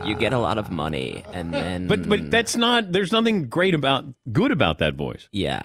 You 0.05 0.15
get 0.15 0.31
a 0.33 0.39
lot 0.39 0.57
of 0.57 0.71
money, 0.71 1.23
and 1.33 1.53
then. 1.53 1.87
but 1.87 2.07
but 2.07 2.31
that's 2.31 2.55
not. 2.55 2.93
There's 2.93 3.11
nothing 3.11 3.49
great 3.49 3.75
about 3.75 4.05
good 4.31 4.51
about 4.51 4.77
that 4.79 4.93
voice. 4.95 5.27
Yeah. 5.33 5.61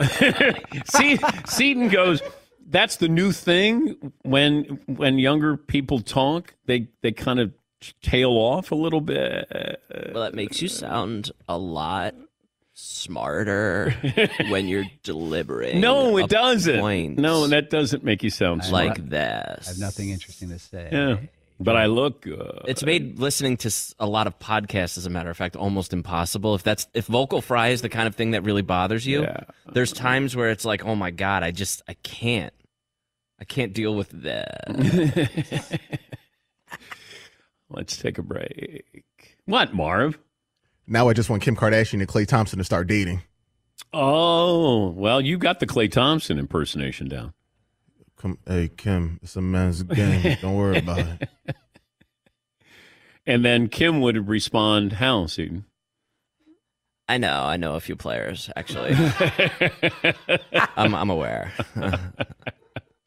See, 0.86 1.16
Seton 1.46 1.88
goes. 1.90 2.20
That's 2.72 2.96
the 2.96 3.08
new 3.08 3.30
thing 3.32 4.12
when 4.22 4.80
when 4.86 5.18
younger 5.18 5.56
people 5.56 6.00
talk, 6.00 6.54
they 6.66 6.88
they 7.02 7.12
kind 7.12 7.38
of 7.38 7.52
tail 8.02 8.30
off 8.32 8.72
a 8.72 8.74
little 8.74 9.00
bit. 9.00 9.46
Well, 10.12 10.24
that 10.24 10.34
makes 10.34 10.60
you 10.62 10.68
sound 10.68 11.30
a 11.48 11.56
lot 11.58 12.14
smarter 12.74 13.90
when 14.48 14.68
you're 14.68 14.84
delivering. 15.02 15.80
No, 15.80 16.16
it 16.16 16.28
doesn't. 16.28 16.80
point 16.80 17.18
No, 17.18 17.46
that 17.46 17.70
doesn't 17.70 18.02
make 18.04 18.22
you 18.22 18.30
sound 18.30 18.64
smart. 18.64 18.86
like 18.88 19.08
this. 19.08 19.66
I 19.68 19.70
have 19.70 19.78
nothing 19.78 20.10
interesting 20.10 20.48
to 20.50 20.58
say. 20.58 20.88
Yeah, 20.90 21.16
but 21.60 21.76
I 21.76 21.86
look 21.86 22.22
good. 22.22 22.62
It's 22.66 22.82
made 22.82 23.18
listening 23.18 23.56
to 23.58 23.70
a 24.00 24.06
lot 24.06 24.26
of 24.26 24.38
podcasts, 24.38 24.96
as 24.98 25.06
a 25.06 25.10
matter 25.10 25.30
of 25.30 25.36
fact, 25.36 25.54
almost 25.56 25.92
impossible. 25.92 26.54
If 26.54 26.62
that's 26.62 26.86
if 26.94 27.06
vocal 27.06 27.40
fry 27.42 27.68
is 27.68 27.82
the 27.82 27.88
kind 27.88 28.08
of 28.08 28.14
thing 28.14 28.32
that 28.32 28.42
really 28.42 28.62
bothers 28.62 29.06
you, 29.06 29.22
Yeah. 29.22 29.40
there's 29.72 29.92
times 29.92 30.34
where 30.34 30.50
it's 30.50 30.64
like, 30.64 30.84
oh 30.84 30.94
my 30.94 31.10
god, 31.10 31.42
I 31.42 31.50
just 31.50 31.82
I 31.88 31.94
can't, 32.02 32.52
I 33.42 33.44
can't 33.44 33.72
deal 33.72 33.96
with 33.96 34.22
that. 34.22 34.68
Let's 37.68 37.96
take 37.96 38.18
a 38.18 38.22
break. 38.22 38.84
What, 39.46 39.74
Marv? 39.74 40.16
Now 40.86 41.08
I 41.08 41.12
just 41.12 41.28
want 41.28 41.42
Kim 41.42 41.56
Kardashian 41.56 41.94
and 41.94 42.06
Klay 42.06 42.24
Thompson 42.24 42.58
to 42.58 42.64
start 42.64 42.86
dating. 42.86 43.22
Oh, 43.92 44.90
well, 44.90 45.20
you 45.20 45.38
got 45.38 45.58
the 45.58 45.66
Klay 45.66 45.90
Thompson 45.90 46.38
impersonation 46.38 47.08
down. 47.08 47.34
Come, 48.16 48.38
hey 48.46 48.68
Kim, 48.68 49.18
it's 49.24 49.34
a 49.34 49.42
men's 49.42 49.82
game. 49.82 50.36
Don't 50.40 50.54
worry 50.54 50.78
about 50.78 51.00
it. 51.00 51.28
And 53.26 53.44
then 53.44 53.66
Kim 53.66 54.00
would 54.02 54.28
respond, 54.28 54.92
"How, 54.92 55.26
Seton?" 55.26 55.64
I 57.08 57.18
know, 57.18 57.42
I 57.42 57.56
know 57.56 57.74
a 57.74 57.80
few 57.80 57.96
players 57.96 58.50
actually. 58.54 58.94
I'm, 60.76 60.94
I'm 60.94 61.10
aware. 61.10 61.52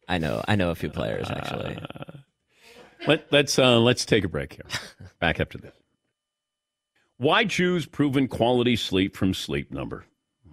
I 0.08 0.18
know, 0.18 0.44
I 0.48 0.56
know 0.56 0.72
a 0.72 0.76
few 0.76 0.90
players 0.90 1.30
actually. 1.30 1.78
Let, 3.08 3.32
let's 3.32 3.60
uh, 3.60 3.80
let's 3.80 4.06
take 4.06 4.24
a 4.24 4.28
break 4.30 4.54
here. 4.54 4.66
Back 5.20 5.40
after 5.40 5.58
this. 5.58 5.76
Why 7.18 7.46
choose 7.46 7.86
proven 7.86 8.28
quality 8.28 8.76
sleep 8.76 9.16
from 9.16 9.34
Sleep 9.34 9.72
Number? 9.72 10.06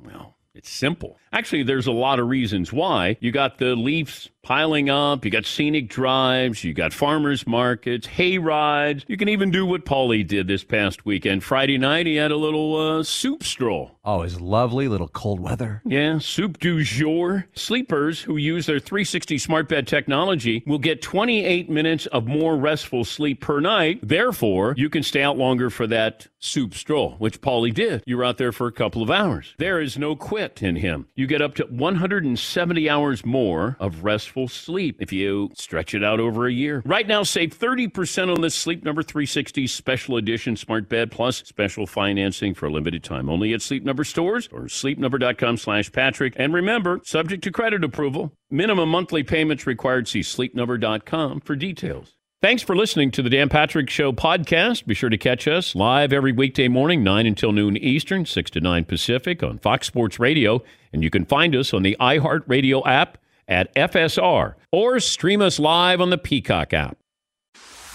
Well, 0.05 0.37
it's 0.55 0.71
simple. 0.71 1.19
Actually, 1.33 1.63
there's 1.63 1.87
a 1.87 1.93
lot 1.93 2.21
of 2.21 2.29
reasons 2.29 2.73
why. 2.73 3.17
You 3.21 3.33
got 3.33 3.59
the 3.59 3.75
leaves 3.75 4.29
piling 4.43 4.91
up, 4.91 5.25
you 5.25 5.31
got 5.31 5.47
scenic 5.47 5.89
drives, 5.89 6.63
you 6.63 6.75
got 6.75 6.93
farmers 6.93 7.47
markets, 7.47 8.07
hay 8.07 8.39
rides. 8.39 9.05
You 9.09 9.17
can 9.17 9.29
even 9.29 9.51
do 9.51 9.65
what 9.65 9.85
Paulie 9.85 10.27
did 10.27 10.47
this 10.47 10.63
past 10.63 11.07
weekend. 11.07 11.43
Friday 11.43 11.79
night, 11.79 12.07
he 12.07 12.17
had 12.17 12.31
a 12.31 12.37
little 12.37 12.77
uh, 12.77 13.03
soup 13.03 13.43
stroll. 13.43 13.99
Oh, 14.05 14.23
it's 14.23 14.41
lovely, 14.41 14.89
little 14.89 15.07
cold 15.07 15.39
weather. 15.39 15.81
Yeah, 15.85 16.19
soup 16.19 16.59
du 16.59 16.83
jour. 16.83 17.47
Sleepers 17.55 18.23
who 18.23 18.37
use 18.37 18.67
their 18.67 18.81
360 18.81 19.39
smart 19.39 19.69
bed 19.69 19.87
technology 19.87 20.65
will 20.67 20.81
get 20.81 21.03
28 21.03 21.71
minutes 21.71 22.07
of 22.07 22.27
more 22.27 22.57
restful 22.57 23.05
sleep 23.05 23.41
per 23.41 23.61
night. 23.61 24.01
Therefore, 24.03 24.75
you 24.77 24.91
can 24.91 25.05
stay 25.05 25.23
out 25.23 25.39
longer 25.39 25.71
for 25.71 25.87
that 25.87 26.27
soup 26.41 26.75
stroll, 26.75 27.13
which 27.19 27.41
Paulie 27.41 27.73
did. 27.73 28.03
You 28.05 28.17
were 28.17 28.25
out 28.25 28.39
there 28.39 28.51
for 28.51 28.67
a 28.67 28.73
couple 28.73 29.03
of 29.05 29.11
hours. 29.11 29.55
There 29.59 29.81
is 29.81 29.97
no 29.97 30.17
quit 30.17 30.61
in 30.63 30.75
him. 30.75 31.07
You 31.15 31.29
get 31.29 31.41
up 31.41 31.55
to 31.57 31.67
170 31.67 32.91
hours 32.91 33.25
more 33.25 33.77
of 33.79 34.03
restful 34.03 34.49
sleep 34.49 34.97
if 35.01 35.13
you 35.13 35.51
stretch 35.55 35.95
it 35.95 36.03
out 36.03 36.19
over 36.19 36.49
a 36.49 36.53
year. 36.53 36.83
Right 36.85 37.07
now, 37.07 37.23
save 37.23 37.57
30% 37.57 38.35
on 38.35 38.41
this 38.41 38.57
Sleep 38.57 38.85
Number 38.85 39.05
360 39.05 39.69
Special 39.69 40.17
Edition 40.17 40.57
Smart 40.57 40.89
Bed 40.89 41.13
plus 41.13 41.37
special 41.47 41.87
financing 41.87 42.53
for 42.55 42.67
a 42.67 42.73
limited 42.73 43.05
time. 43.05 43.31
Only 43.31 43.53
at 43.53 43.63
Sleep 43.63 43.85
Number 43.93 44.05
stores 44.05 44.49
or 44.51 44.63
sleepnumber.com 44.63 45.59
slash 45.59 45.93
Patrick. 45.93 46.33
And 46.39 46.55
remember, 46.55 47.03
subject 47.05 47.45
to 47.45 47.51
credit 47.51 47.85
approval, 47.85 48.33
minimum 48.51 48.89
monthly 48.89 49.23
payments 49.23 49.67
required. 49.67 50.09
See 50.09 50.21
sleepnumber.com 50.21 51.41
for 51.41 51.55
details. 51.55 52.15
Thanks 52.41 52.63
for 52.63 52.75
listening 52.75 53.11
to 53.11 53.23
the 53.23 53.29
Dan 53.29 53.51
Patrick 53.51 53.91
Show 53.91 54.13
podcast. 54.13 54.87
Be 54.87 54.95
sure 54.95 55.11
to 55.11 55.19
catch 55.19 55.47
us 55.47 55.75
live 55.75 56.11
every 56.11 56.33
weekday 56.33 56.69
morning, 56.69 57.05
9 57.05 57.27
until 57.27 57.53
noon 57.53 57.77
Eastern, 57.77 58.25
6 58.25 58.51
to 58.53 58.61
9 58.61 58.87
Pacific 58.87 59.43
on 59.43 59.59
Fox 59.59 59.89
Sports 59.89 60.19
Radio. 60.19 60.63
And 60.91 61.05
you 61.05 61.11
can 61.11 61.27
find 61.27 61.55
us 61.55 61.75
on 61.75 61.83
the 61.83 61.95
iHeartRadio 62.01 62.87
app 62.87 63.19
at 63.47 63.75
FSR 63.75 64.55
or 64.71 65.01
stream 65.01 65.43
us 65.43 65.59
live 65.59 66.01
on 66.01 66.09
the 66.09 66.17
Peacock 66.17 66.73
app. 66.73 66.97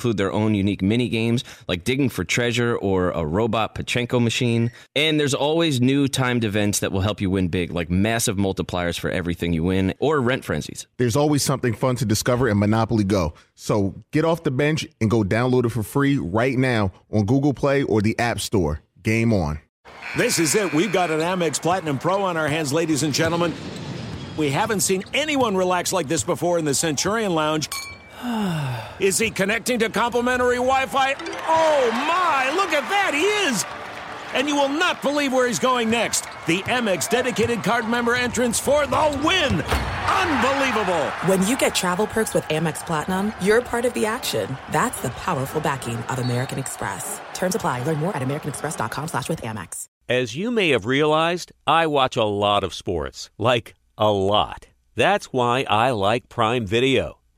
include 0.00 0.16
their 0.16 0.32
own 0.32 0.54
unique 0.54 0.80
mini 0.80 1.10
games 1.10 1.44
like 1.68 1.84
digging 1.84 2.08
for 2.08 2.24
treasure 2.24 2.74
or 2.76 3.10
a 3.10 3.22
robot 3.22 3.74
Pachinko 3.74 4.22
machine. 4.22 4.72
And 4.96 5.20
there's 5.20 5.34
always 5.34 5.78
new 5.78 6.08
timed 6.08 6.42
events 6.42 6.78
that 6.78 6.90
will 6.90 7.02
help 7.02 7.20
you 7.20 7.28
win 7.28 7.48
big, 7.48 7.70
like 7.70 7.90
massive 7.90 8.38
multipliers 8.38 8.98
for 8.98 9.10
everything 9.10 9.52
you 9.52 9.62
win 9.62 9.92
or 9.98 10.22
rent 10.22 10.42
frenzies. 10.42 10.86
There's 10.96 11.16
always 11.16 11.42
something 11.42 11.74
fun 11.74 11.96
to 11.96 12.06
discover 12.06 12.48
in 12.48 12.58
Monopoly 12.58 13.04
Go. 13.04 13.34
So 13.54 13.94
get 14.10 14.24
off 14.24 14.42
the 14.42 14.50
bench 14.50 14.88
and 15.02 15.10
go 15.10 15.22
download 15.22 15.66
it 15.66 15.68
for 15.68 15.82
free 15.82 16.16
right 16.16 16.56
now 16.56 16.92
on 17.12 17.26
Google 17.26 17.52
Play 17.52 17.82
or 17.82 18.00
the 18.00 18.18
App 18.18 18.40
Store. 18.40 18.80
Game 19.02 19.34
on. 19.34 19.60
This 20.16 20.38
is 20.38 20.54
it. 20.54 20.72
We've 20.72 20.92
got 20.92 21.10
an 21.10 21.20
Amex 21.20 21.60
Platinum 21.60 21.98
Pro 21.98 22.22
on 22.22 22.38
our 22.38 22.48
hands, 22.48 22.72
ladies 22.72 23.02
and 23.02 23.12
gentlemen. 23.12 23.52
We 24.38 24.48
haven't 24.48 24.80
seen 24.80 25.04
anyone 25.12 25.58
relax 25.58 25.92
like 25.92 26.08
this 26.08 26.24
before 26.24 26.58
in 26.58 26.64
the 26.64 26.72
Centurion 26.72 27.34
Lounge. 27.34 27.68
Is 29.00 29.18
he 29.18 29.30
connecting 29.30 29.78
to 29.78 29.88
complimentary 29.88 30.56
Wi 30.56 30.86
Fi? 30.86 31.14
Oh 31.46 31.90
my, 31.92 32.52
look 32.54 32.72
at 32.72 32.88
that, 32.90 33.12
he 33.14 33.22
is! 33.48 33.64
And 34.34 34.46
you 34.46 34.54
will 34.54 34.68
not 34.68 35.02
believe 35.02 35.32
where 35.32 35.46
he's 35.46 35.58
going 35.58 35.90
next. 35.90 36.22
The 36.46 36.60
Amex 36.64 37.08
dedicated 37.08 37.64
card 37.64 37.88
member 37.88 38.14
entrance 38.14 38.60
for 38.60 38.86
the 38.86 39.20
win! 39.24 39.62
Unbelievable! 39.62 41.06
When 41.26 41.44
you 41.46 41.56
get 41.56 41.74
travel 41.74 42.06
perks 42.06 42.34
with 42.34 42.44
Amex 42.44 42.84
Platinum, 42.84 43.32
you're 43.40 43.62
part 43.62 43.84
of 43.84 43.94
the 43.94 44.06
action. 44.06 44.56
That's 44.70 45.00
the 45.00 45.10
powerful 45.10 45.60
backing 45.60 45.96
of 45.96 46.18
American 46.18 46.58
Express. 46.58 47.20
Terms 47.32 47.54
apply. 47.54 47.84
Learn 47.84 47.98
more 47.98 48.14
at 48.14 48.22
americanexpress.com 48.22 49.08
slash 49.08 49.28
with 49.28 49.40
Amex. 49.42 49.86
As 50.08 50.36
you 50.36 50.50
may 50.50 50.70
have 50.70 50.86
realized, 50.86 51.52
I 51.66 51.86
watch 51.86 52.16
a 52.16 52.24
lot 52.24 52.64
of 52.64 52.74
sports. 52.74 53.30
Like, 53.38 53.74
a 53.96 54.10
lot. 54.12 54.66
That's 54.94 55.26
why 55.26 55.64
I 55.68 55.92
like 55.92 56.28
Prime 56.28 56.66
Video. 56.66 57.19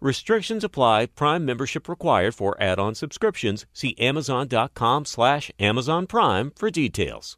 Restrictions 0.00 0.64
apply. 0.64 1.06
Prime 1.06 1.44
membership 1.44 1.88
required 1.88 2.34
for 2.34 2.60
add-on 2.60 2.94
subscriptions. 2.94 3.66
See 3.74 3.94
Amazon.com 3.98 5.04
slash 5.04 5.50
Amazon 5.60 6.06
Prime 6.06 6.52
for 6.56 6.70
details. 6.70 7.36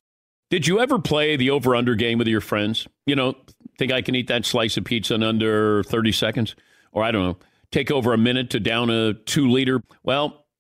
Did 0.49 0.69
you 0.69 0.79
ever 0.79 0.99
play 0.99 1.35
the 1.37 1.51
over 1.51 1.75
under 1.75 1.95
game 1.95 2.19
with 2.19 2.29
your 2.29 2.41
friends? 2.41 2.87
You 3.05 3.17
know, 3.17 3.35
think 3.79 3.91
I 3.91 4.03
can 4.03 4.15
eat 4.15 4.29
that 4.29 4.47
slice 4.47 4.77
of 4.77 4.85
pizza 4.85 5.15
in 5.15 5.23
under 5.23 5.83
30 5.83 6.13
seconds? 6.13 6.55
Or 6.93 7.03
I 7.03 7.11
don't 7.11 7.25
know, 7.25 7.39
take 7.73 7.91
over 7.91 8.13
a 8.13 8.19
minute 8.19 8.51
to 8.51 8.61
down 8.61 8.91
a 8.91 9.15
two 9.15 9.51
liter? 9.51 9.83
Well, 10.05 10.42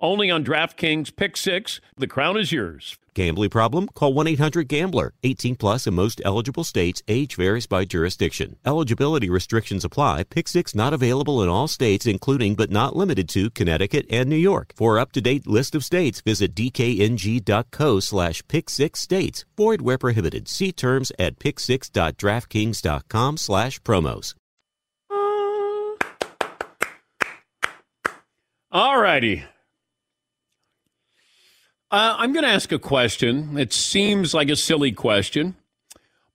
only 0.00 0.30
on 0.30 0.44
DraftKings 0.44 1.14
Pick 1.14 1.36
Six. 1.36 1.80
The 1.96 2.06
crown 2.06 2.36
is 2.36 2.52
yours. 2.52 2.98
Gambling 3.18 3.50
problem? 3.50 3.88
Call 3.88 4.14
1 4.14 4.28
800 4.28 4.68
Gambler. 4.68 5.12
18 5.24 5.56
plus 5.56 5.88
in 5.88 5.94
most 5.94 6.22
eligible 6.24 6.62
states. 6.62 7.02
Age 7.08 7.34
varies 7.34 7.66
by 7.66 7.84
jurisdiction. 7.84 8.54
Eligibility 8.64 9.28
restrictions 9.28 9.84
apply. 9.84 10.22
Pick 10.22 10.46
six 10.46 10.72
not 10.72 10.92
available 10.92 11.42
in 11.42 11.48
all 11.48 11.66
states, 11.66 12.06
including 12.06 12.54
but 12.54 12.70
not 12.70 12.94
limited 12.94 13.28
to 13.30 13.50
Connecticut 13.50 14.06
and 14.08 14.28
New 14.28 14.36
York. 14.36 14.72
For 14.76 15.00
up 15.00 15.10
to 15.12 15.20
date 15.20 15.48
list 15.48 15.74
of 15.74 15.82
states, 15.84 16.20
visit 16.20 16.54
dkng.co 16.54 17.98
slash 17.98 18.46
pick 18.46 18.70
six 18.70 19.00
states. 19.00 19.44
Void 19.56 19.80
where 19.80 19.98
prohibited. 19.98 20.46
See 20.46 20.70
terms 20.70 21.10
at 21.18 21.40
picksix.draftkings.com 21.40 23.36
slash 23.36 23.80
promos. 23.80 24.34
All 28.70 29.00
righty. 29.00 29.44
Uh, 31.90 32.16
I'm 32.18 32.32
going 32.34 32.44
to 32.44 32.50
ask 32.50 32.70
a 32.70 32.78
question. 32.78 33.56
It 33.56 33.72
seems 33.72 34.34
like 34.34 34.50
a 34.50 34.56
silly 34.56 34.92
question, 34.92 35.56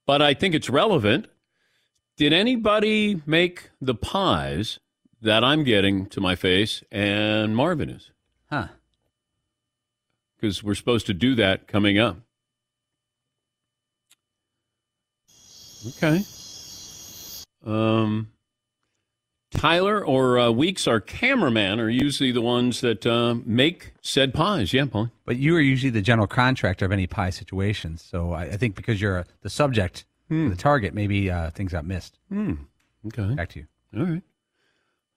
but 0.07 0.21
I 0.21 0.33
think 0.33 0.55
it's 0.55 0.69
relevant. 0.69 1.27
Did 2.17 2.33
anybody 2.33 3.21
make 3.27 3.69
the 3.79 3.93
pies 3.93 4.79
that 5.21 5.43
I'm 5.43 5.63
getting 5.63 6.07
to 6.07 6.19
my 6.19 6.35
face 6.35 6.83
and 6.91 7.55
Marvin 7.55 7.89
is? 7.89 8.11
Huh. 8.49 8.69
Because 10.35 10.63
we're 10.63 10.75
supposed 10.75 11.05
to 11.05 11.13
do 11.13 11.35
that 11.35 11.67
coming 11.67 11.99
up. 11.99 12.17
Okay. 15.87 16.23
Um, 17.65 18.32
Tyler 19.53 20.05
or 20.05 20.39
uh, 20.39 20.51
Weeks, 20.51 20.87
our 20.87 20.99
cameraman, 20.99 21.79
are 21.79 21.89
usually 21.89 22.31
the 22.31 22.41
ones 22.41 22.81
that 22.81 23.05
uh, 23.05 23.35
make 23.45 23.93
said 24.01 24.33
pies. 24.33 24.73
Yeah, 24.73 24.85
Paul. 24.85 25.09
But 25.25 25.37
you 25.37 25.55
are 25.55 25.61
usually 25.61 25.89
the 25.89 26.01
general 26.01 26.27
contractor 26.27 26.85
of 26.85 26.91
any 26.91 27.07
pie 27.07 27.29
situations. 27.29 28.01
So 28.01 28.33
I, 28.33 28.43
I 28.43 28.57
think 28.57 28.75
because 28.75 28.99
you're 29.01 29.19
uh, 29.19 29.23
the 29.41 29.49
subject, 29.49 30.05
the 30.29 30.55
target, 30.55 30.93
maybe 30.93 31.29
uh, 31.29 31.51
things 31.51 31.71
got 31.71 31.85
missed. 31.85 32.17
Hmm. 32.29 32.53
Okay. 33.07 33.35
Back 33.35 33.49
to 33.49 33.59
you. 33.59 33.67
All 33.95 34.05
right. 34.05 34.23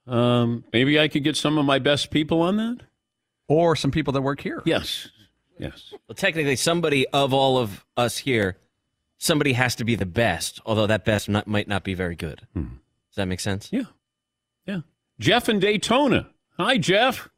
Um, 0.06 0.64
maybe 0.72 1.00
I 1.00 1.08
could 1.08 1.24
get 1.24 1.36
some 1.36 1.56
of 1.58 1.64
my 1.64 1.78
best 1.78 2.10
people 2.10 2.42
on 2.42 2.56
that. 2.58 2.82
Or 3.48 3.76
some 3.76 3.90
people 3.90 4.12
that 4.12 4.22
work 4.22 4.40
here. 4.40 4.62
Yes. 4.64 5.08
Yes. 5.58 5.92
Well, 6.06 6.14
technically, 6.14 6.56
somebody 6.56 7.06
of 7.08 7.32
all 7.32 7.58
of 7.58 7.86
us 7.96 8.18
here, 8.18 8.58
somebody 9.18 9.54
has 9.54 9.74
to 9.76 9.84
be 9.84 9.94
the 9.94 10.04
best, 10.06 10.60
although 10.66 10.86
that 10.86 11.04
best 11.04 11.28
not, 11.28 11.46
might 11.46 11.66
not 11.66 11.82
be 11.82 11.94
very 11.94 12.16
good. 12.16 12.42
Does 12.54 12.66
that 13.16 13.26
make 13.26 13.40
sense? 13.40 13.72
Yeah. 13.72 13.84
Yeah. 14.66 14.80
Jeff 15.18 15.48
in 15.48 15.58
Daytona. 15.58 16.28
Hi, 16.58 16.78
Jeff. 16.78 17.28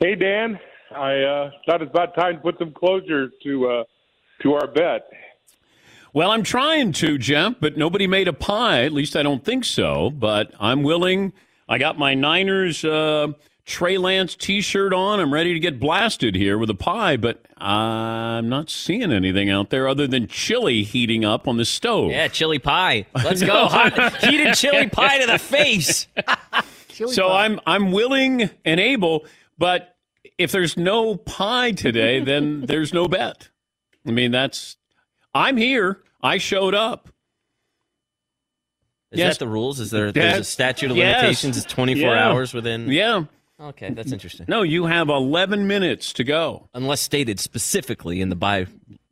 Hey 0.00 0.14
Dan, 0.14 0.60
I 0.94 1.22
uh, 1.22 1.50
thought 1.66 1.82
it's 1.82 1.90
about 1.90 2.14
time 2.14 2.36
to 2.36 2.40
put 2.40 2.56
some 2.58 2.72
closure 2.72 3.30
to 3.42 3.68
uh, 3.68 3.84
to 4.42 4.54
our 4.54 4.68
bet. 4.68 5.08
Well, 6.14 6.30
I'm 6.30 6.44
trying 6.44 6.92
to, 6.92 7.18
Jeff, 7.18 7.54
but 7.60 7.76
nobody 7.76 8.06
made 8.06 8.28
a 8.28 8.32
pie. 8.32 8.84
At 8.84 8.92
least 8.92 9.16
I 9.16 9.24
don't 9.24 9.44
think 9.44 9.64
so. 9.64 10.10
But 10.10 10.52
I'm 10.60 10.84
willing. 10.84 11.32
I 11.68 11.78
got 11.78 11.98
my 11.98 12.14
Niners 12.14 12.84
uh, 12.84 13.32
Trey 13.68 13.98
Lance 13.98 14.34
T-shirt 14.34 14.94
on. 14.94 15.20
I'm 15.20 15.30
ready 15.32 15.52
to 15.52 15.60
get 15.60 15.78
blasted 15.78 16.34
here 16.34 16.56
with 16.56 16.70
a 16.70 16.74
pie, 16.74 17.18
but 17.18 17.44
I'm 17.58 18.48
not 18.48 18.70
seeing 18.70 19.12
anything 19.12 19.50
out 19.50 19.68
there 19.68 19.86
other 19.86 20.06
than 20.06 20.26
chili 20.26 20.82
heating 20.84 21.22
up 21.22 21.46
on 21.46 21.58
the 21.58 21.66
stove. 21.66 22.10
Yeah, 22.10 22.28
chili 22.28 22.58
pie. 22.58 23.04
Let's 23.14 23.42
go. 23.42 23.66
Hot, 23.66 24.24
heated 24.24 24.54
chili 24.54 24.88
pie 24.88 25.18
to 25.18 25.26
the 25.26 25.38
face. 25.38 26.08
so 27.12 27.30
I'm 27.30 27.60
I'm 27.66 27.92
willing 27.92 28.48
and 28.64 28.80
able, 28.80 29.26
but 29.58 29.96
if 30.38 30.50
there's 30.50 30.78
no 30.78 31.16
pie 31.16 31.72
today, 31.72 32.20
then 32.24 32.62
there's 32.66 32.94
no 32.94 33.06
bet. 33.06 33.50
I 34.06 34.12
mean, 34.12 34.30
that's 34.30 34.78
I'm 35.34 35.58
here. 35.58 36.02
I 36.22 36.38
showed 36.38 36.74
up. 36.74 37.10
Is 39.12 39.18
Yes. 39.18 39.36
that 39.36 39.44
the 39.44 39.50
rules? 39.50 39.78
Is 39.78 39.90
there 39.90 40.06
That- 40.06 40.14
there's 40.14 40.38
a 40.40 40.44
statute 40.44 40.90
of 40.90 40.96
yes. 40.96 41.16
limitations? 41.20 41.58
It's 41.58 41.66
24 41.66 42.14
Yeah. 42.14 42.28
hours 42.30 42.54
within. 42.54 42.90
Yeah. 42.90 43.24
Okay, 43.60 43.90
that's 43.90 44.12
interesting. 44.12 44.46
No, 44.48 44.62
you 44.62 44.86
have 44.86 45.08
11 45.08 45.66
minutes 45.66 46.12
to 46.14 46.24
go. 46.24 46.68
Unless 46.74 47.00
stated 47.00 47.40
specifically 47.40 48.20
in 48.20 48.28
the 48.28 48.36
by. 48.36 48.66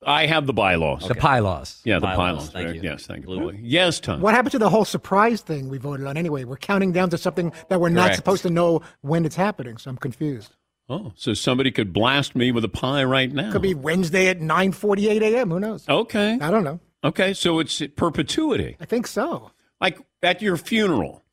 I 0.06 0.26
have 0.26 0.46
the 0.46 0.52
bylaws. 0.52 1.08
The 1.08 1.16
bylaws. 1.16 1.80
Yeah, 1.84 1.96
the 1.96 2.02
Bylaws, 2.02 2.16
bylaws. 2.16 2.50
thank 2.50 2.74
you. 2.76 2.80
Yes, 2.82 3.06
thank 3.06 3.26
you. 3.26 3.38
Billy. 3.38 3.58
Yes, 3.60 3.98
Tom. 3.98 4.20
What 4.20 4.34
happened 4.34 4.52
to 4.52 4.58
the 4.60 4.70
whole 4.70 4.84
surprise 4.84 5.40
thing 5.40 5.68
we 5.68 5.78
voted 5.78 6.06
on 6.06 6.16
anyway? 6.16 6.44
We're 6.44 6.58
counting 6.58 6.92
down 6.92 7.10
to 7.10 7.18
something 7.18 7.52
that 7.70 7.80
we're 7.80 7.88
not 7.88 8.14
supposed 8.14 8.42
to 8.42 8.50
know 8.50 8.82
when 9.00 9.24
it's 9.24 9.34
happening, 9.34 9.78
so 9.78 9.90
I'm 9.90 9.96
confused. 9.96 10.54
Oh, 10.88 11.12
so 11.16 11.34
somebody 11.34 11.72
could 11.72 11.92
blast 11.92 12.36
me 12.36 12.52
with 12.52 12.64
a 12.64 12.68
pie 12.68 13.02
right 13.02 13.32
now. 13.32 13.50
Could 13.50 13.62
be 13.62 13.74
Wednesday 13.74 14.28
at 14.28 14.38
9:48 14.38 15.22
a.m. 15.22 15.50
Who 15.50 15.58
knows? 15.58 15.88
Okay. 15.88 16.38
I 16.40 16.50
don't 16.52 16.62
know. 16.62 16.78
Okay, 17.02 17.34
so 17.34 17.58
it's 17.58 17.82
perpetuity. 17.96 18.76
I 18.80 18.84
think 18.84 19.08
so. 19.08 19.50
Like 19.80 19.98
at 20.22 20.40
your 20.40 20.56
funeral. 20.56 21.24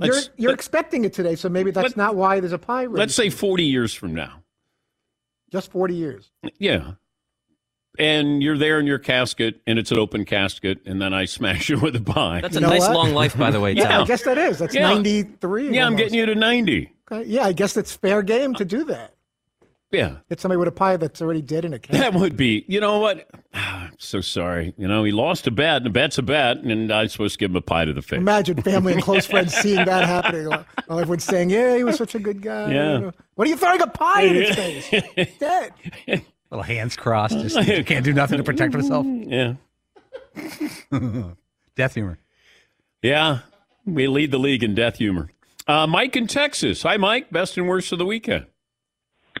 You're 0.00 0.14
Let's- 0.14 0.30
you're 0.36 0.52
expecting 0.54 1.04
it 1.04 1.12
today, 1.12 1.34
so 1.34 1.48
maybe 1.48 1.70
that's 1.72 1.96
not 1.96 2.14
why 2.14 2.38
there's 2.40 2.52
a 2.52 2.58
pie. 2.58 2.84
ready. 2.84 2.98
Let's 3.00 3.14
say 3.14 3.30
40 3.30 3.64
years 3.64 3.92
from 3.94 4.14
now. 4.14 4.42
just 5.50 5.72
40 5.72 5.94
years. 5.94 6.30
Yeah. 6.58 6.92
And 7.98 8.42
you're 8.42 8.58
there 8.58 8.78
in 8.78 8.86
your 8.86 8.98
casket, 8.98 9.60
and 9.66 9.78
it's 9.78 9.90
an 9.90 9.98
open 9.98 10.24
casket, 10.24 10.78
and 10.86 11.00
then 11.02 11.12
I 11.14 11.24
smash 11.24 11.68
you 11.68 11.78
with 11.80 11.96
a 11.96 12.00
pie. 12.00 12.40
That's 12.42 12.54
a 12.56 12.60
nice 12.60 12.88
long 12.88 13.12
life, 13.12 13.36
by 13.36 13.50
the 13.50 13.58
way, 13.58 13.72
Yeah, 13.76 13.88
Tom. 13.88 14.02
I 14.02 14.06
guess 14.06 14.22
that 14.22 14.38
is. 14.38 14.58
That's 14.58 14.74
Yeah. 14.74 14.82
93. 14.94 15.74
Yeah, 15.74 15.86
I'm 15.86 15.96
getting 15.96 16.14
you 16.14 16.26
to 16.26 16.34
90. 16.36 16.92
Okay, 17.10 17.28
Yeah, 17.28 17.44
I 17.44 17.52
guess 17.52 17.76
it's 17.76 17.92
fair 17.96 18.22
game 18.22 18.54
to 18.54 18.64
do 18.64 18.84
that. 18.84 19.14
Yeah. 19.90 20.16
Get 20.28 20.38
somebody 20.38 20.58
with 20.58 20.68
a 20.68 20.72
pie 20.72 20.98
that's 20.98 21.22
already 21.22 21.40
dead 21.40 21.64
in 21.64 21.72
a 21.72 21.78
can. 21.78 21.98
That 21.98 22.12
would 22.12 22.36
be, 22.36 22.64
you 22.68 22.78
know 22.78 22.98
what? 22.98 23.26
I'm 23.54 23.92
so 23.96 24.20
sorry. 24.20 24.74
You 24.76 24.86
know, 24.86 25.02
he 25.02 25.12
lost 25.12 25.46
a 25.46 25.50
bet, 25.50 25.78
and 25.78 25.86
a 25.86 25.90
bet's 25.90 26.18
a 26.18 26.22
bet, 26.22 26.58
and 26.58 26.92
I'm 26.92 27.08
supposed 27.08 27.34
to 27.34 27.38
give 27.38 27.50
him 27.52 27.56
a 27.56 27.62
pie 27.62 27.86
to 27.86 27.94
the 27.94 28.02
face. 28.02 28.18
Imagine 28.18 28.60
family 28.62 28.92
and 28.92 29.02
close 29.02 29.24
friends 29.30 29.54
seeing 29.54 29.82
that 29.86 30.04
happening. 30.06 30.46
While 30.86 30.98
everyone's 31.00 31.24
saying, 31.24 31.48
"Yeah, 31.48 31.74
he 31.76 31.84
was 31.84 31.96
such 31.96 32.14
a 32.14 32.18
good 32.18 32.42
guy." 32.42 32.70
Yeah. 32.72 33.10
What 33.34 33.46
are 33.46 33.50
you 33.50 33.56
throwing 33.56 33.80
a 33.80 33.86
pie 33.86 34.22
in 34.22 34.34
his 34.34 34.54
face? 34.90 35.38
Dead. 35.38 35.72
Little 36.50 36.62
hands 36.62 36.94
crossed. 36.94 37.38
Just 37.38 37.56
can't 37.86 38.04
do 38.04 38.12
nothing 38.12 38.36
to 38.36 38.44
protect 38.44 38.74
himself. 38.74 39.06
Yeah. 39.06 39.54
Death 41.76 41.94
humor. 41.94 42.18
Yeah. 43.02 43.40
We 43.86 44.06
lead 44.06 44.32
the 44.32 44.38
league 44.38 44.62
in 44.62 44.74
death 44.74 44.96
humor. 44.98 45.30
Uh, 45.66 45.86
Mike 45.86 46.14
in 46.16 46.26
Texas. 46.26 46.82
Hi, 46.82 46.96
Mike. 46.98 47.30
Best 47.30 47.56
and 47.56 47.68
worst 47.68 47.92
of 47.92 47.98
the 47.98 48.06
weekend. 48.06 48.46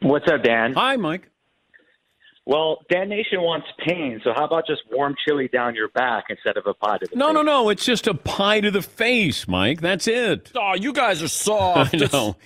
What's 0.02 0.26
up, 0.30 0.42
Dan? 0.42 0.74
Hi, 0.74 0.96
Mike. 0.96 1.30
Well, 2.48 2.78
Dan 2.90 3.10
Nation 3.10 3.42
wants 3.42 3.66
pain, 3.86 4.22
so 4.24 4.32
how 4.34 4.46
about 4.46 4.66
just 4.66 4.80
warm 4.90 5.14
chili 5.26 5.48
down 5.48 5.74
your 5.74 5.88
back 5.88 6.24
instead 6.30 6.56
of 6.56 6.66
a 6.66 6.72
pie 6.72 6.96
to 6.96 7.04
the 7.04 7.08
face? 7.10 7.16
No, 7.18 7.30
no, 7.30 7.42
no. 7.42 7.68
It's 7.68 7.84
just 7.84 8.06
a 8.06 8.14
pie 8.14 8.60
to 8.60 8.70
the 8.70 8.80
face, 8.80 9.46
Mike. 9.46 9.82
That's 9.82 10.08
it. 10.08 10.50
Oh, 10.58 10.74
you 10.74 10.92
guys 10.94 11.22
are 11.22 11.28
soft. 11.28 11.94
I 11.94 12.08
know. 12.12 12.36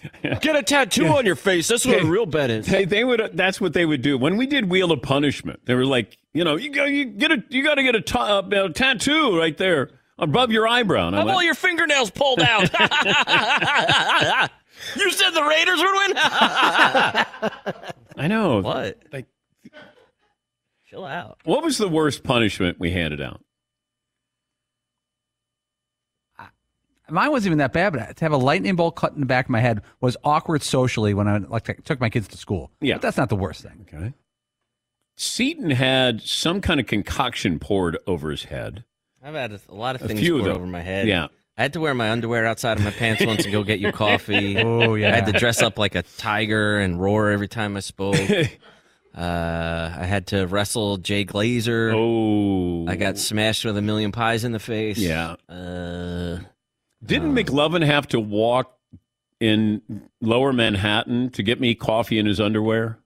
Get 0.40 0.54
a 0.54 0.62
tattoo 0.62 1.06
on 1.06 1.24
your 1.24 1.36
face. 1.36 1.68
That's 1.68 1.86
what 1.86 2.02
a 2.02 2.04
real 2.04 2.26
bet 2.26 2.50
is. 2.50 2.66
They, 2.66 2.84
they 2.84 3.04
would. 3.04 3.30
That's 3.34 3.60
what 3.60 3.72
they 3.72 3.86
would 3.86 4.02
do 4.02 4.18
when 4.18 4.36
we 4.36 4.46
did 4.46 4.68
Wheel 4.68 4.92
of 4.92 5.02
Punishment. 5.02 5.60
They 5.64 5.74
were 5.74 5.86
like, 5.86 6.18
you 6.34 6.44
know, 6.44 6.56
you 6.56 6.70
go, 6.70 6.84
you 6.84 7.06
get 7.06 7.32
a, 7.32 7.42
you 7.48 7.64
got 7.64 7.76
to 7.76 7.82
get 7.82 7.94
uh, 8.14 8.42
a, 8.52 8.70
tattoo 8.70 9.38
right 9.38 9.56
there 9.56 9.90
above 10.18 10.50
your 10.52 10.68
eyebrow. 10.68 11.06
And 11.08 11.16
I 11.16 11.20
Have 11.20 11.26
went, 11.26 11.36
all 11.36 11.42
your 11.42 11.54
fingernails 11.54 12.10
pulled 12.10 12.40
out. 12.40 12.70
you 14.96 15.10
said 15.10 15.30
the 15.30 15.42
Raiders 15.44 15.80
would 15.80 15.94
win. 15.94 16.16
I 18.16 18.28
know. 18.28 18.60
What? 18.60 19.02
Like, 19.12 19.26
Chill 20.88 21.04
out. 21.04 21.38
what 21.44 21.62
was 21.62 21.78
the 21.78 21.88
worst 21.88 22.22
punishment 22.22 22.78
we 22.78 22.90
handed 22.90 23.20
out? 23.20 23.40
Mine 27.10 27.30
wasn't 27.30 27.48
even 27.48 27.58
that 27.58 27.74
bad, 27.74 27.92
but 27.92 28.16
to 28.16 28.24
have 28.24 28.32
a 28.32 28.38
lightning 28.38 28.74
bolt 28.74 28.96
cut 28.96 29.12
in 29.12 29.20
the 29.20 29.26
back 29.26 29.46
of 29.46 29.50
my 29.50 29.60
head 29.60 29.82
was 30.00 30.16
awkward 30.24 30.62
socially 30.62 31.12
when 31.12 31.28
I 31.28 31.38
like 31.38 31.84
took 31.84 32.00
my 32.00 32.08
kids 32.08 32.26
to 32.28 32.38
school. 32.38 32.70
Yeah. 32.80 32.94
but 32.94 33.02
that's 33.02 33.18
not 33.18 33.28
the 33.28 33.36
worst 33.36 33.62
thing. 33.62 33.86
Okay. 33.92 34.14
Seton 35.18 35.70
had 35.70 36.22
some 36.22 36.62
kind 36.62 36.80
of 36.80 36.86
concoction 36.86 37.58
poured 37.58 37.98
over 38.06 38.30
his 38.30 38.44
head. 38.44 38.84
I've 39.22 39.34
had 39.34 39.52
a, 39.52 39.60
a 39.68 39.74
lot 39.74 39.94
of 39.94 40.02
A 40.02 40.08
things 40.08 40.20
few, 40.20 40.38
poured 40.38 40.50
though. 40.50 40.54
over 40.54 40.66
my 40.66 40.80
head. 40.80 41.06
Yeah. 41.06 41.26
I 41.56 41.62
had 41.62 41.74
to 41.74 41.80
wear 41.80 41.94
my 41.94 42.10
underwear 42.10 42.46
outside 42.46 42.78
of 42.78 42.84
my 42.84 42.90
pants 42.90 43.24
once 43.24 43.42
to 43.44 43.50
go 43.50 43.62
get 43.62 43.78
you 43.78 43.92
coffee. 43.92 44.58
Oh, 44.58 44.94
yeah. 44.94 45.12
I 45.12 45.16
had 45.16 45.26
to 45.26 45.32
dress 45.32 45.60
up 45.60 45.78
like 45.78 45.94
a 45.94 46.02
tiger 46.02 46.78
and 46.78 47.00
roar 47.00 47.30
every 47.30 47.48
time 47.48 47.76
I 47.76 47.80
spoke. 47.80 48.16
uh, 49.14 49.20
I 49.20 50.04
had 50.06 50.28
to 50.28 50.46
wrestle 50.46 50.96
Jay 50.96 51.24
Glazer. 51.26 51.92
Oh. 51.94 52.90
I 52.90 52.96
got 52.96 53.18
smashed 53.18 53.64
with 53.66 53.76
a 53.76 53.82
million 53.82 54.12
pies 54.12 54.44
in 54.44 54.52
the 54.52 54.58
face. 54.58 54.96
Yeah. 54.98 55.36
Uh, 55.48 56.38
Didn't 57.04 57.34
McLovin 57.34 57.84
have 57.84 58.08
to 58.08 58.20
walk 58.20 58.78
in 59.38 59.82
lower 60.22 60.52
Manhattan 60.52 61.30
to 61.30 61.42
get 61.42 61.60
me 61.60 61.74
coffee 61.74 62.18
in 62.18 62.24
his 62.26 62.40
underwear? 62.40 62.98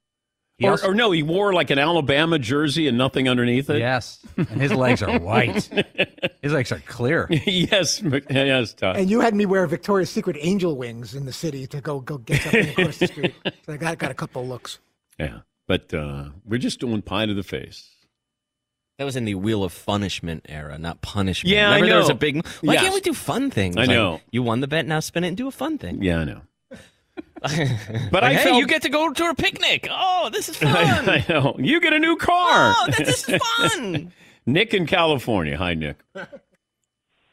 He 0.59 0.67
Or, 0.67 0.71
also- 0.73 0.89
or 0.89 0.95
no, 0.95 1.11
he 1.11 1.23
wore 1.23 1.53
like 1.53 1.69
an 1.71 1.79
Alabama 1.79 2.39
jersey 2.39 2.89
and 2.89 2.97
nothing 2.97 3.29
underneath 3.29 3.69
it. 3.69 3.79
Yes, 3.79 4.21
and 4.39 4.61
his 4.61 4.73
legs 4.73 5.03
are 5.03 5.19
white. 5.19 5.69
His 6.43 6.53
legs 6.53 6.71
are 6.71 6.81
clear. 6.87 7.27
yes, 7.31 8.01
yes, 8.31 8.73
Todd. 8.73 8.97
And 8.97 9.11
you 9.11 9.21
had 9.21 9.35
me 9.35 9.47
wear 9.47 9.67
Victoria's 9.67 10.11
Secret 10.11 10.37
angel 10.41 10.77
wings 10.77 11.15
in 11.15 11.27
the 11.27 11.33
city 11.33 11.67
to 11.67 11.81
go 11.81 12.01
go 12.01 12.19
get 12.19 12.41
something 12.43 12.69
across 12.79 12.99
the 12.99 13.07
street. 13.09 13.35
So 13.65 13.73
I 13.73 13.77
got 13.77 13.99
got 13.99 14.11
a 14.11 14.15
couple 14.15 14.43
of 14.43 14.49
looks. 14.49 14.79
Yeah, 15.19 15.41
but 15.67 15.93
uh, 15.93 16.27
we're 16.45 16.59
just 16.59 16.79
doing 16.81 17.03
pie 17.03 17.27
to 17.27 17.35
the 17.35 17.43
face. 17.43 17.91
that 18.99 19.05
was 19.05 19.17
in 19.17 19.25
the 19.25 19.35
Wheel 19.35 19.65
of 19.65 19.75
Punishment 19.85 20.47
era, 20.49 20.79
not 20.79 21.01
punishment. 21.03 21.53
Yeah, 21.55 21.71
I 21.71 21.81
know. 21.81 21.87
there 21.87 21.99
was 21.99 22.09
a 22.11 22.15
big. 22.15 22.47
Why 22.63 22.75
Yes. 22.75 22.83
can't 22.85 22.95
we 22.95 23.01
do 23.01 23.13
fun 23.13 23.51
things? 23.51 23.77
I 23.77 23.81
Like, 23.81 23.91
know. 23.91 24.21
you 24.31 24.43
won 24.43 24.61
the 24.61 24.69
bet. 24.69 24.87
Now 24.87 25.01
spin 25.01 25.25
it 25.25 25.29
and 25.29 25.37
do 25.37 25.49
a 25.49 25.53
fun 25.53 25.79
thing. 25.79 26.03
Yeah, 26.03 26.21
I 26.21 26.25
know. 26.25 26.43
but 28.11 28.11
But 28.13 28.25
I 28.25 28.35
hey, 28.35 28.45
felt- 28.45 28.59
you 28.59 28.67
get 28.67 28.83
to 28.83 28.89
go 28.89 29.13
to 29.13 29.25
a 29.31 29.35
picnic. 29.35 29.89
Oh, 29.91 30.29
this 30.33 30.49
is 30.49 30.57
fun. 30.59 30.73
I 30.75 31.25
know. 31.29 31.57
You 31.59 31.81
get 31.81 31.93
a 31.93 31.99
new 31.99 32.17
car. 32.17 32.75
Oh, 32.77 32.87
this 32.97 33.29
is 33.29 33.43
fun. 33.59 34.13
Nick 34.47 34.75
in 34.75 34.87
California. 34.87 35.57
Hi, 35.57 35.75
Nick. 35.75 35.97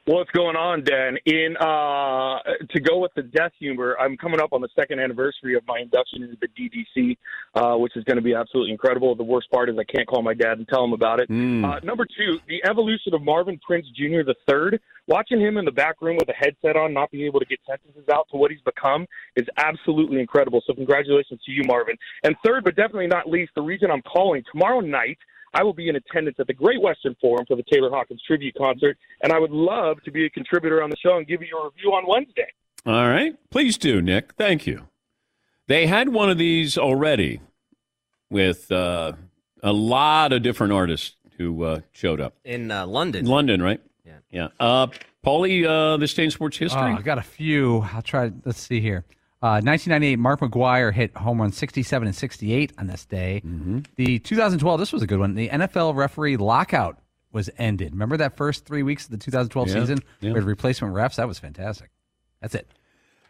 What's 0.06 0.30
going 0.32 0.58
on, 0.58 0.84
Dan? 0.84 1.18
In 1.26 1.56
uh, 1.56 2.40
to 2.72 2.82
go 2.82 2.98
with 3.00 3.14
the 3.16 3.22
death 3.22 3.54
humor, 3.58 3.96
I'm 3.98 4.18
coming 4.18 4.42
up 4.42 4.52
on 4.52 4.60
the 4.60 4.68
second 4.76 5.00
anniversary 5.00 5.56
of 5.56 5.64
my 5.66 5.80
induction 5.80 6.24
into 6.24 6.36
the 6.42 6.50
DDC, 6.50 7.16
uh, 7.56 7.78
which 7.78 7.96
is 7.96 8.04
going 8.04 8.18
to 8.18 8.22
be 8.22 8.36
absolutely 8.36 8.74
incredible. 8.74 9.16
The 9.16 9.24
worst 9.24 9.50
part 9.50 9.70
is 9.70 9.78
I 9.80 9.86
can't 9.86 10.06
call 10.06 10.22
my 10.22 10.34
dad 10.34 10.58
and 10.58 10.68
tell 10.68 10.84
him 10.84 10.92
about 10.92 11.22
it. 11.22 11.30
Uh, 11.64 11.80
number 11.86 12.06
two, 12.06 12.38
the 12.50 12.62
evolution 12.70 13.14
of 13.14 13.22
Marvin 13.22 13.58
Prince 13.66 13.88
Jr. 13.96 14.24
the 14.26 14.36
third. 14.46 14.82
Watching 15.08 15.40
him 15.40 15.56
in 15.56 15.64
the 15.64 15.72
back 15.72 16.02
room 16.02 16.18
with 16.18 16.28
a 16.28 16.34
headset 16.34 16.76
on, 16.76 16.94
not 16.94 17.10
being 17.10 17.26
able 17.26 17.40
to 17.40 17.46
get 17.46 17.60
sentences 17.66 18.04
out 18.12 18.28
to 18.32 18.38
what 18.38 18.52
he's 18.52 18.62
become, 18.62 19.08
is 19.38 19.48
absolutely 19.56 20.20
incredible. 20.20 20.62
So 20.68 20.74
congratulations 20.74 21.40
to 21.46 21.52
you, 21.52 21.64
Marvin. 21.66 21.96
And 22.24 22.36
third, 22.46 22.66
but 22.66 22.76
definitely 22.76 23.08
not 23.08 23.30
least, 23.30 23.52
the 23.56 23.62
reason 23.62 23.90
I'm 23.90 24.02
calling 24.02 24.44
tomorrow 24.52 24.82
night. 24.82 25.18
I 25.54 25.64
will 25.64 25.74
be 25.74 25.90
in 25.90 25.96
attendance 25.96 26.38
at 26.40 26.48
the 26.48 26.54
Great 26.54 26.82
Western 26.82 27.16
Forum 27.22 27.46
for 27.48 27.56
the 27.56 27.64
Taylor 27.72 27.90
Hawkins 27.90 28.22
tribute 28.26 28.56
concert, 28.58 28.98
and 29.22 29.32
I 29.32 29.40
would 29.40 29.52
love 29.52 30.02
to 30.04 30.12
be 30.12 30.26
a 30.26 30.30
contributor 30.30 30.82
on 30.82 30.90
the 30.90 30.98
show 30.98 31.18
and 31.18 31.28
give 31.28 31.42
you 31.42 31.58
a 31.58 31.66
review 31.66 31.92
on 31.92 32.04
Wednesday. 32.08 32.48
All 32.86 33.08
right. 33.08 33.36
Please 33.50 33.78
do, 33.78 34.02
Nick. 34.02 34.34
Thank 34.34 34.68
you. 34.68 34.88
They 35.68 35.88
had 35.88 36.10
one 36.10 36.30
of 36.30 36.38
these 36.38 36.78
already 36.78 37.40
with 38.30 38.72
uh, 38.72 39.14
a 39.62 39.72
lot 39.72 40.34
of 40.34 40.42
different 40.42 40.74
artists 40.74 41.16
who 41.38 41.64
uh, 41.64 41.80
showed 41.92 42.20
up. 42.20 42.36
In 42.44 42.72
uh, 42.72 42.86
London. 42.86 43.26
London, 43.26 43.62
right? 43.62 43.80
Yeah. 44.06 44.18
Yeah. 44.32 44.48
Uh, 44.60 44.88
Paulie, 45.26 45.66
uh, 45.66 45.98
this 45.98 46.14
day 46.14 46.26
in 46.26 46.32
sports 46.32 46.58
history? 46.58 46.82
Oh, 46.82 46.98
I 46.98 47.02
got 47.02 47.18
a 47.18 47.24
few. 47.24 47.88
I'll 47.94 48.02
try. 48.02 48.32
Let's 48.44 48.60
see 48.60 48.82
here. 48.82 49.06
Uh, 49.44 49.60
1998, 49.60 50.20
Mark 50.20 50.40
McGwire 50.40 50.94
hit 50.94 51.18
home 51.18 51.42
run 51.42 51.52
67 51.52 52.08
and 52.08 52.16
68 52.16 52.72
on 52.78 52.88
this 52.88 53.06
day. 53.06 53.42
Mm-hmm. 53.46 53.80
The 53.98 54.20
2012, 54.20 54.80
this 54.80 54.94
was 54.94 55.02
a 55.02 55.08
good 55.08 55.20
one. 55.20 55.36
The 55.36 55.50
NFL 55.50 55.96
referee 55.96 56.38
lockout 56.38 56.98
was 57.34 57.50
ended. 57.58 57.92
Remember 57.92 58.16
that 58.16 58.38
first 58.38 58.66
three 58.66 58.84
weeks 58.84 59.04
of 59.04 59.12
the 59.12 59.18
2012 59.18 59.68
Yeah, 59.68 59.74
season 59.74 60.00
yeah. 60.22 60.32
with 60.32 60.46
replacement 60.46 60.94
refs? 60.96 61.16
That 61.16 61.28
was 61.28 61.40
fantastic. 61.40 61.90
That's 62.40 62.56
it. 62.56 62.72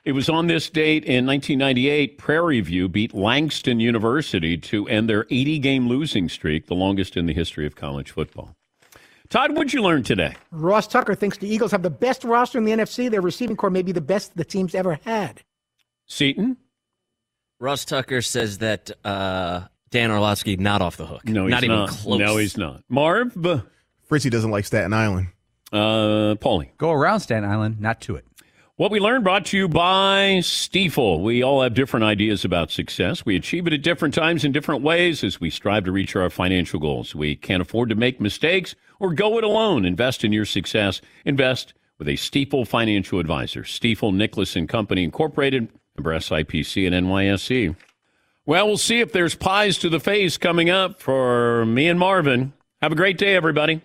It 0.06 0.12
was 0.12 0.30
on 0.30 0.46
this 0.46 0.70
date 0.70 1.04
in 1.04 1.26
1998. 1.26 2.20
Prairie 2.20 2.62
View 2.62 2.88
beat 2.88 3.16
Langston 3.16 3.80
University 3.80 4.56
to 4.56 4.88
end 4.88 5.10
their 5.10 5.26
80 5.32 5.58
game 5.58 5.88
losing 5.88 6.30
streak, 6.30 6.68
the 6.68 6.76
longest 6.76 7.18
in 7.18 7.26
the 7.26 7.34
history 7.34 7.66
of 7.66 7.76
college 7.76 8.12
football. 8.12 8.56
Todd, 9.30 9.56
what'd 9.56 9.74
you 9.74 9.82
learn 9.82 10.04
today? 10.04 10.36
Ross 10.52 10.86
Tucker 10.86 11.16
thinks 11.16 11.40
the 11.40 11.52
Eagles 11.52 11.72
have 11.72 11.82
the 11.82 11.90
best 11.90 12.24
roster 12.24 12.60
in 12.60 12.66
the 12.66 12.72
NFC. 12.72 13.10
Their 13.10 13.22
receiving 13.22 13.56
corps 13.56 13.72
may 13.72 13.82
be 13.82 13.94
the 13.94 14.00
best 14.00 14.38
the 14.38 14.46
team's 14.46 14.76
ever 14.76 15.00
had. 15.06 15.42
Seton? 16.06 16.58
Russ 17.60 17.86
Tucker 17.86 18.22
says 18.22 18.58
that 18.60 18.92
uh, 19.06 19.62
Dan 19.90 20.12
Orlovsky 20.12 20.58
not 20.58 20.82
off 20.82 20.98
the 20.98 21.06
hook. 21.06 21.28
No, 21.28 21.46
he's 21.46 21.52
not 21.52 21.64
even 21.64 21.76
not. 21.78 21.90
close. 21.90 22.20
No, 22.20 22.38
he's 22.38 22.58
not. 22.58 22.84
Marv? 22.90 23.36
Fritzy 24.08 24.30
doesn't 24.30 24.52
like 24.52 24.66
Staten 24.66 24.94
Island. 24.94 25.28
Uh, 25.72 26.36
Paulie. 26.36 26.70
Go 26.78 26.92
around 26.92 27.22
Staten 27.22 27.46
Island, 27.46 27.80
not 27.80 28.02
to 28.02 28.16
it. 28.16 28.26
What 28.76 28.90
we 28.90 29.00
learned 29.00 29.24
brought 29.24 29.46
to 29.48 29.58
you 29.58 29.68
by 29.68 30.40
Stifel. 30.42 31.22
We 31.22 31.44
all 31.44 31.62
have 31.62 31.76
different 31.76 32.06
ideas 32.06 32.44
about 32.44 32.72
success. 32.72 33.24
We 33.24 33.36
achieve 33.36 33.68
it 33.68 33.74
at 33.74 33.84
different 33.84 34.16
times 34.16 34.44
in 34.44 34.52
different 34.52 34.82
ways 34.82 35.24
as 35.24 35.40
we 35.40 35.52
strive 35.52 35.86
to 35.86 35.92
reach 35.92 36.16
our 36.16 36.30
financial 36.32 36.80
goals. 36.80 37.14
We 37.14 37.36
can't 37.36 37.62
afford 37.62 37.90
to 37.90 37.96
make 37.96 38.20
mistakes 38.20 38.74
or 39.00 39.14
go 39.14 39.38
it 39.38 39.44
alone. 39.44 39.86
Invest 39.86 40.24
in 40.24 40.34
your 40.34 40.46
success. 40.46 41.02
Invest 41.24 41.76
with 42.00 42.08
a 42.08 42.14
Stifel 42.14 42.68
financial 42.68 43.20
advisor. 43.20 43.62
Stifel 43.62 44.14
Nicolaus 44.14 44.56
and 44.56 44.68
Company 44.68 45.04
Incorporated, 45.04 45.70
member 45.98 46.14
SIPC 46.14 46.88
and 46.88 47.08
NYSE. 47.08 47.76
Well, 48.46 48.68
we'll 48.68 48.78
see 48.78 49.00
if 49.00 49.12
there's 49.14 49.36
pies 49.36 49.78
to 49.80 49.90
the 49.90 50.00
face 50.00 50.38
coming 50.38 50.70
up 50.70 51.00
for 51.00 51.66
me 51.66 51.88
and 51.88 52.00
Marvin. 52.00 52.54
Have 52.82 52.92
a 52.92 52.96
great 52.96 53.18
day, 53.18 53.36
everybody. 53.36 53.82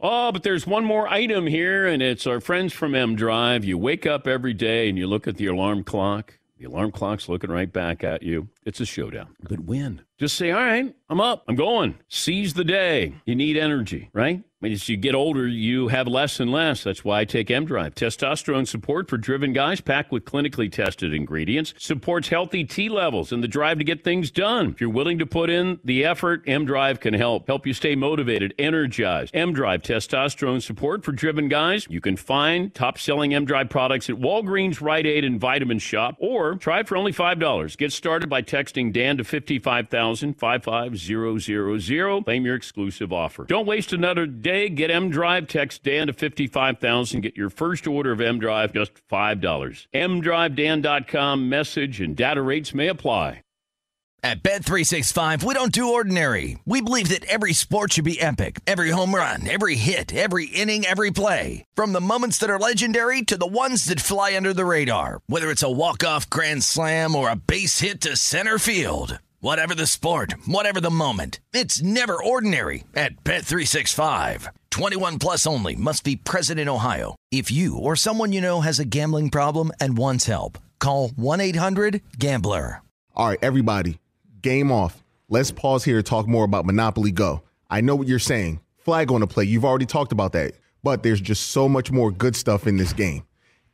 Oh, 0.00 0.30
but 0.30 0.44
there's 0.44 0.66
one 0.66 0.84
more 0.84 1.08
item 1.08 1.48
here, 1.48 1.84
and 1.88 2.00
it's 2.00 2.24
our 2.24 2.40
friends 2.40 2.72
from 2.72 2.94
M 2.94 3.16
Drive. 3.16 3.64
You 3.64 3.76
wake 3.76 4.06
up 4.06 4.28
every 4.28 4.54
day 4.54 4.88
and 4.88 4.96
you 4.96 5.08
look 5.08 5.26
at 5.26 5.36
the 5.36 5.46
alarm 5.46 5.82
clock. 5.82 6.38
The 6.56 6.66
alarm 6.66 6.92
clock's 6.92 7.28
looking 7.28 7.50
right 7.50 7.72
back 7.72 8.04
at 8.04 8.22
you. 8.22 8.48
It's 8.64 8.80
a 8.80 8.86
showdown. 8.86 9.34
But 9.48 9.60
when? 9.60 10.02
Just 10.18 10.36
say, 10.36 10.52
all 10.52 10.62
right, 10.62 10.94
I'm 11.08 11.20
up. 11.20 11.44
I'm 11.48 11.56
going. 11.56 11.96
Seize 12.08 12.54
the 12.54 12.64
day. 12.64 13.14
You 13.26 13.34
need 13.34 13.56
energy, 13.56 14.10
right? 14.12 14.42
I 14.60 14.66
mean, 14.66 14.72
as 14.72 14.88
you 14.88 14.96
get 14.96 15.14
older, 15.14 15.46
you 15.46 15.86
have 15.86 16.08
less 16.08 16.40
and 16.40 16.50
less. 16.50 16.82
That's 16.82 17.04
why 17.04 17.20
I 17.20 17.24
take 17.24 17.48
M 17.48 17.64
Drive. 17.64 17.94
Testosterone 17.94 18.66
support 18.66 19.08
for 19.08 19.16
driven 19.16 19.52
guys 19.52 19.80
packed 19.80 20.10
with 20.10 20.24
clinically 20.24 20.70
tested 20.70 21.14
ingredients 21.14 21.74
supports 21.78 22.26
healthy 22.26 22.64
T 22.64 22.88
levels 22.88 23.30
and 23.30 23.40
the 23.40 23.46
drive 23.46 23.78
to 23.78 23.84
get 23.84 24.02
things 24.02 24.32
done. 24.32 24.70
If 24.70 24.80
you're 24.80 24.90
willing 24.90 25.20
to 25.20 25.26
put 25.26 25.48
in 25.48 25.78
the 25.84 26.04
effort, 26.04 26.42
M 26.48 26.64
Drive 26.64 26.98
can 26.98 27.14
help. 27.14 27.46
Help 27.46 27.68
you 27.68 27.72
stay 27.72 27.94
motivated, 27.94 28.52
energized. 28.58 29.32
M 29.32 29.52
Drive 29.52 29.82
testosterone 29.82 30.60
support 30.60 31.04
for 31.04 31.12
driven 31.12 31.48
guys. 31.48 31.86
You 31.88 32.00
can 32.00 32.16
find 32.16 32.74
top 32.74 32.98
selling 32.98 33.34
M 33.34 33.44
Drive 33.44 33.70
products 33.70 34.10
at 34.10 34.16
Walgreens, 34.16 34.80
Rite 34.80 35.06
Aid, 35.06 35.24
and 35.24 35.38
Vitamin 35.40 35.78
Shoppe, 35.78 36.16
or 36.18 36.56
try 36.56 36.80
it 36.80 36.88
for 36.88 36.96
only 36.96 37.12
$5. 37.12 37.76
Get 37.76 37.92
started 37.92 38.28
by 38.28 38.42
texting 38.42 38.92
Dan 38.92 39.18
to 39.18 39.22
55000 39.22 40.34
55000. 40.34 42.24
Claim 42.24 42.44
your 42.44 42.56
exclusive 42.56 43.12
offer. 43.12 43.44
Don't 43.44 43.64
waste 43.64 43.92
another 43.92 44.26
day. 44.26 44.47
Get 44.48 44.90
M 44.90 45.10
Drive. 45.10 45.46
Text 45.46 45.82
Dan 45.82 46.06
to 46.06 46.12
55000. 46.12 47.20
Get 47.20 47.36
your 47.36 47.50
first 47.50 47.86
order 47.86 48.12
of 48.12 48.20
M 48.20 48.38
Drive 48.38 48.72
just 48.72 48.92
$5. 49.08 49.86
MDriveDan.com 49.94 51.48
message 51.48 52.00
and 52.00 52.16
data 52.16 52.42
rates 52.42 52.72
may 52.72 52.88
apply. 52.88 53.42
At 54.20 54.42
Bet365, 54.42 55.44
we 55.44 55.54
don't 55.54 55.70
do 55.70 55.92
ordinary. 55.92 56.58
We 56.64 56.80
believe 56.80 57.10
that 57.10 57.24
every 57.26 57.52
sport 57.52 57.92
should 57.92 58.04
be 58.04 58.20
epic. 58.20 58.58
Every 58.66 58.90
home 58.90 59.14
run, 59.14 59.46
every 59.48 59.76
hit, 59.76 60.12
every 60.12 60.46
inning, 60.46 60.84
every 60.84 61.12
play. 61.12 61.64
From 61.76 61.92
the 61.92 62.00
moments 62.00 62.38
that 62.38 62.50
are 62.50 62.58
legendary 62.58 63.22
to 63.22 63.36
the 63.36 63.46
ones 63.46 63.84
that 63.84 64.00
fly 64.00 64.36
under 64.36 64.52
the 64.52 64.64
radar. 64.64 65.20
Whether 65.28 65.50
it's 65.50 65.62
a 65.62 65.70
walk-off 65.70 66.28
grand 66.28 66.64
slam 66.64 67.14
or 67.14 67.30
a 67.30 67.36
base 67.36 67.78
hit 67.78 68.00
to 68.00 68.16
center 68.16 68.58
field. 68.58 69.20
Whatever 69.40 69.72
the 69.72 69.86
sport, 69.86 70.34
whatever 70.46 70.80
the 70.80 70.90
moment. 70.90 71.38
It's 71.52 71.80
never 71.80 72.20
ordinary 72.20 72.82
at 72.96 73.22
Bet365. 73.22 74.48
21 74.70 75.20
plus 75.20 75.46
only 75.46 75.76
must 75.76 76.02
be 76.02 76.16
present 76.16 76.58
in 76.58 76.68
Ohio. 76.68 77.14
If 77.30 77.48
you 77.48 77.78
or 77.78 77.94
someone 77.94 78.32
you 78.32 78.40
know 78.40 78.62
has 78.62 78.80
a 78.80 78.84
gambling 78.84 79.30
problem 79.30 79.70
and 79.78 79.96
wants 79.96 80.26
help, 80.26 80.58
call 80.80 81.10
1-800-GAMBLER. 81.10 82.82
All 83.14 83.28
right, 83.28 83.38
everybody, 83.40 84.00
game 84.42 84.72
off. 84.72 85.04
Let's 85.28 85.52
pause 85.52 85.84
here 85.84 85.98
to 85.98 86.02
talk 86.02 86.26
more 86.26 86.44
about 86.44 86.66
Monopoly 86.66 87.12
Go. 87.12 87.44
I 87.70 87.80
know 87.80 87.94
what 87.94 88.08
you're 88.08 88.18
saying. 88.18 88.58
Flag 88.78 89.12
on 89.12 89.20
the 89.20 89.28
play. 89.28 89.44
You've 89.44 89.64
already 89.64 89.86
talked 89.86 90.10
about 90.10 90.32
that. 90.32 90.54
But 90.82 91.04
there's 91.04 91.20
just 91.20 91.50
so 91.50 91.68
much 91.68 91.92
more 91.92 92.10
good 92.10 92.34
stuff 92.34 92.66
in 92.66 92.76
this 92.76 92.92
game. 92.92 93.22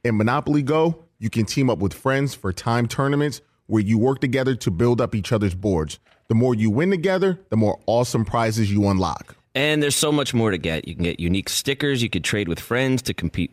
In 0.05 0.19
Monopoly 0.19 0.61
Go, 0.61 1.05
you 1.19 1.31
can 1.31 1.47
team 1.47 1.71
up 1.71 1.79
with 1.79 1.95
friends 1.95 2.35
for 2.35 2.53
time 2.53 2.87
tournaments 2.87 3.41
where 3.67 3.83
you 3.83 3.99
work 3.99 4.21
together 4.21 4.55
to 4.57 4.71
build 4.71 5.01
up 5.01 5.15
each 5.15 5.33
other's 5.33 5.55
boards. 5.55 5.99
The 6.29 6.35
more 6.35 6.55
you 6.55 6.71
win 6.71 6.91
together, 6.91 7.41
the 7.51 7.57
more 7.57 7.81
awesome 7.87 8.25
prizes 8.25 8.73
you 8.73 8.89
unlock. 8.89 9.37
And 9.55 9.83
there's 9.83 9.95
so 9.95 10.11
much 10.11 10.35
more 10.35 10.51
to 10.51 10.59
get. 10.59 10.89
You 10.89 10.95
can 10.95 11.05
get 11.05 11.21
unique 11.21 11.49
stickers. 11.49 12.03
You 12.03 12.11
could 12.11 12.25
trade 12.25 12.49
with 12.49 12.59
friends 12.59 13.03
to 13.03 13.15
compete 13.15 13.53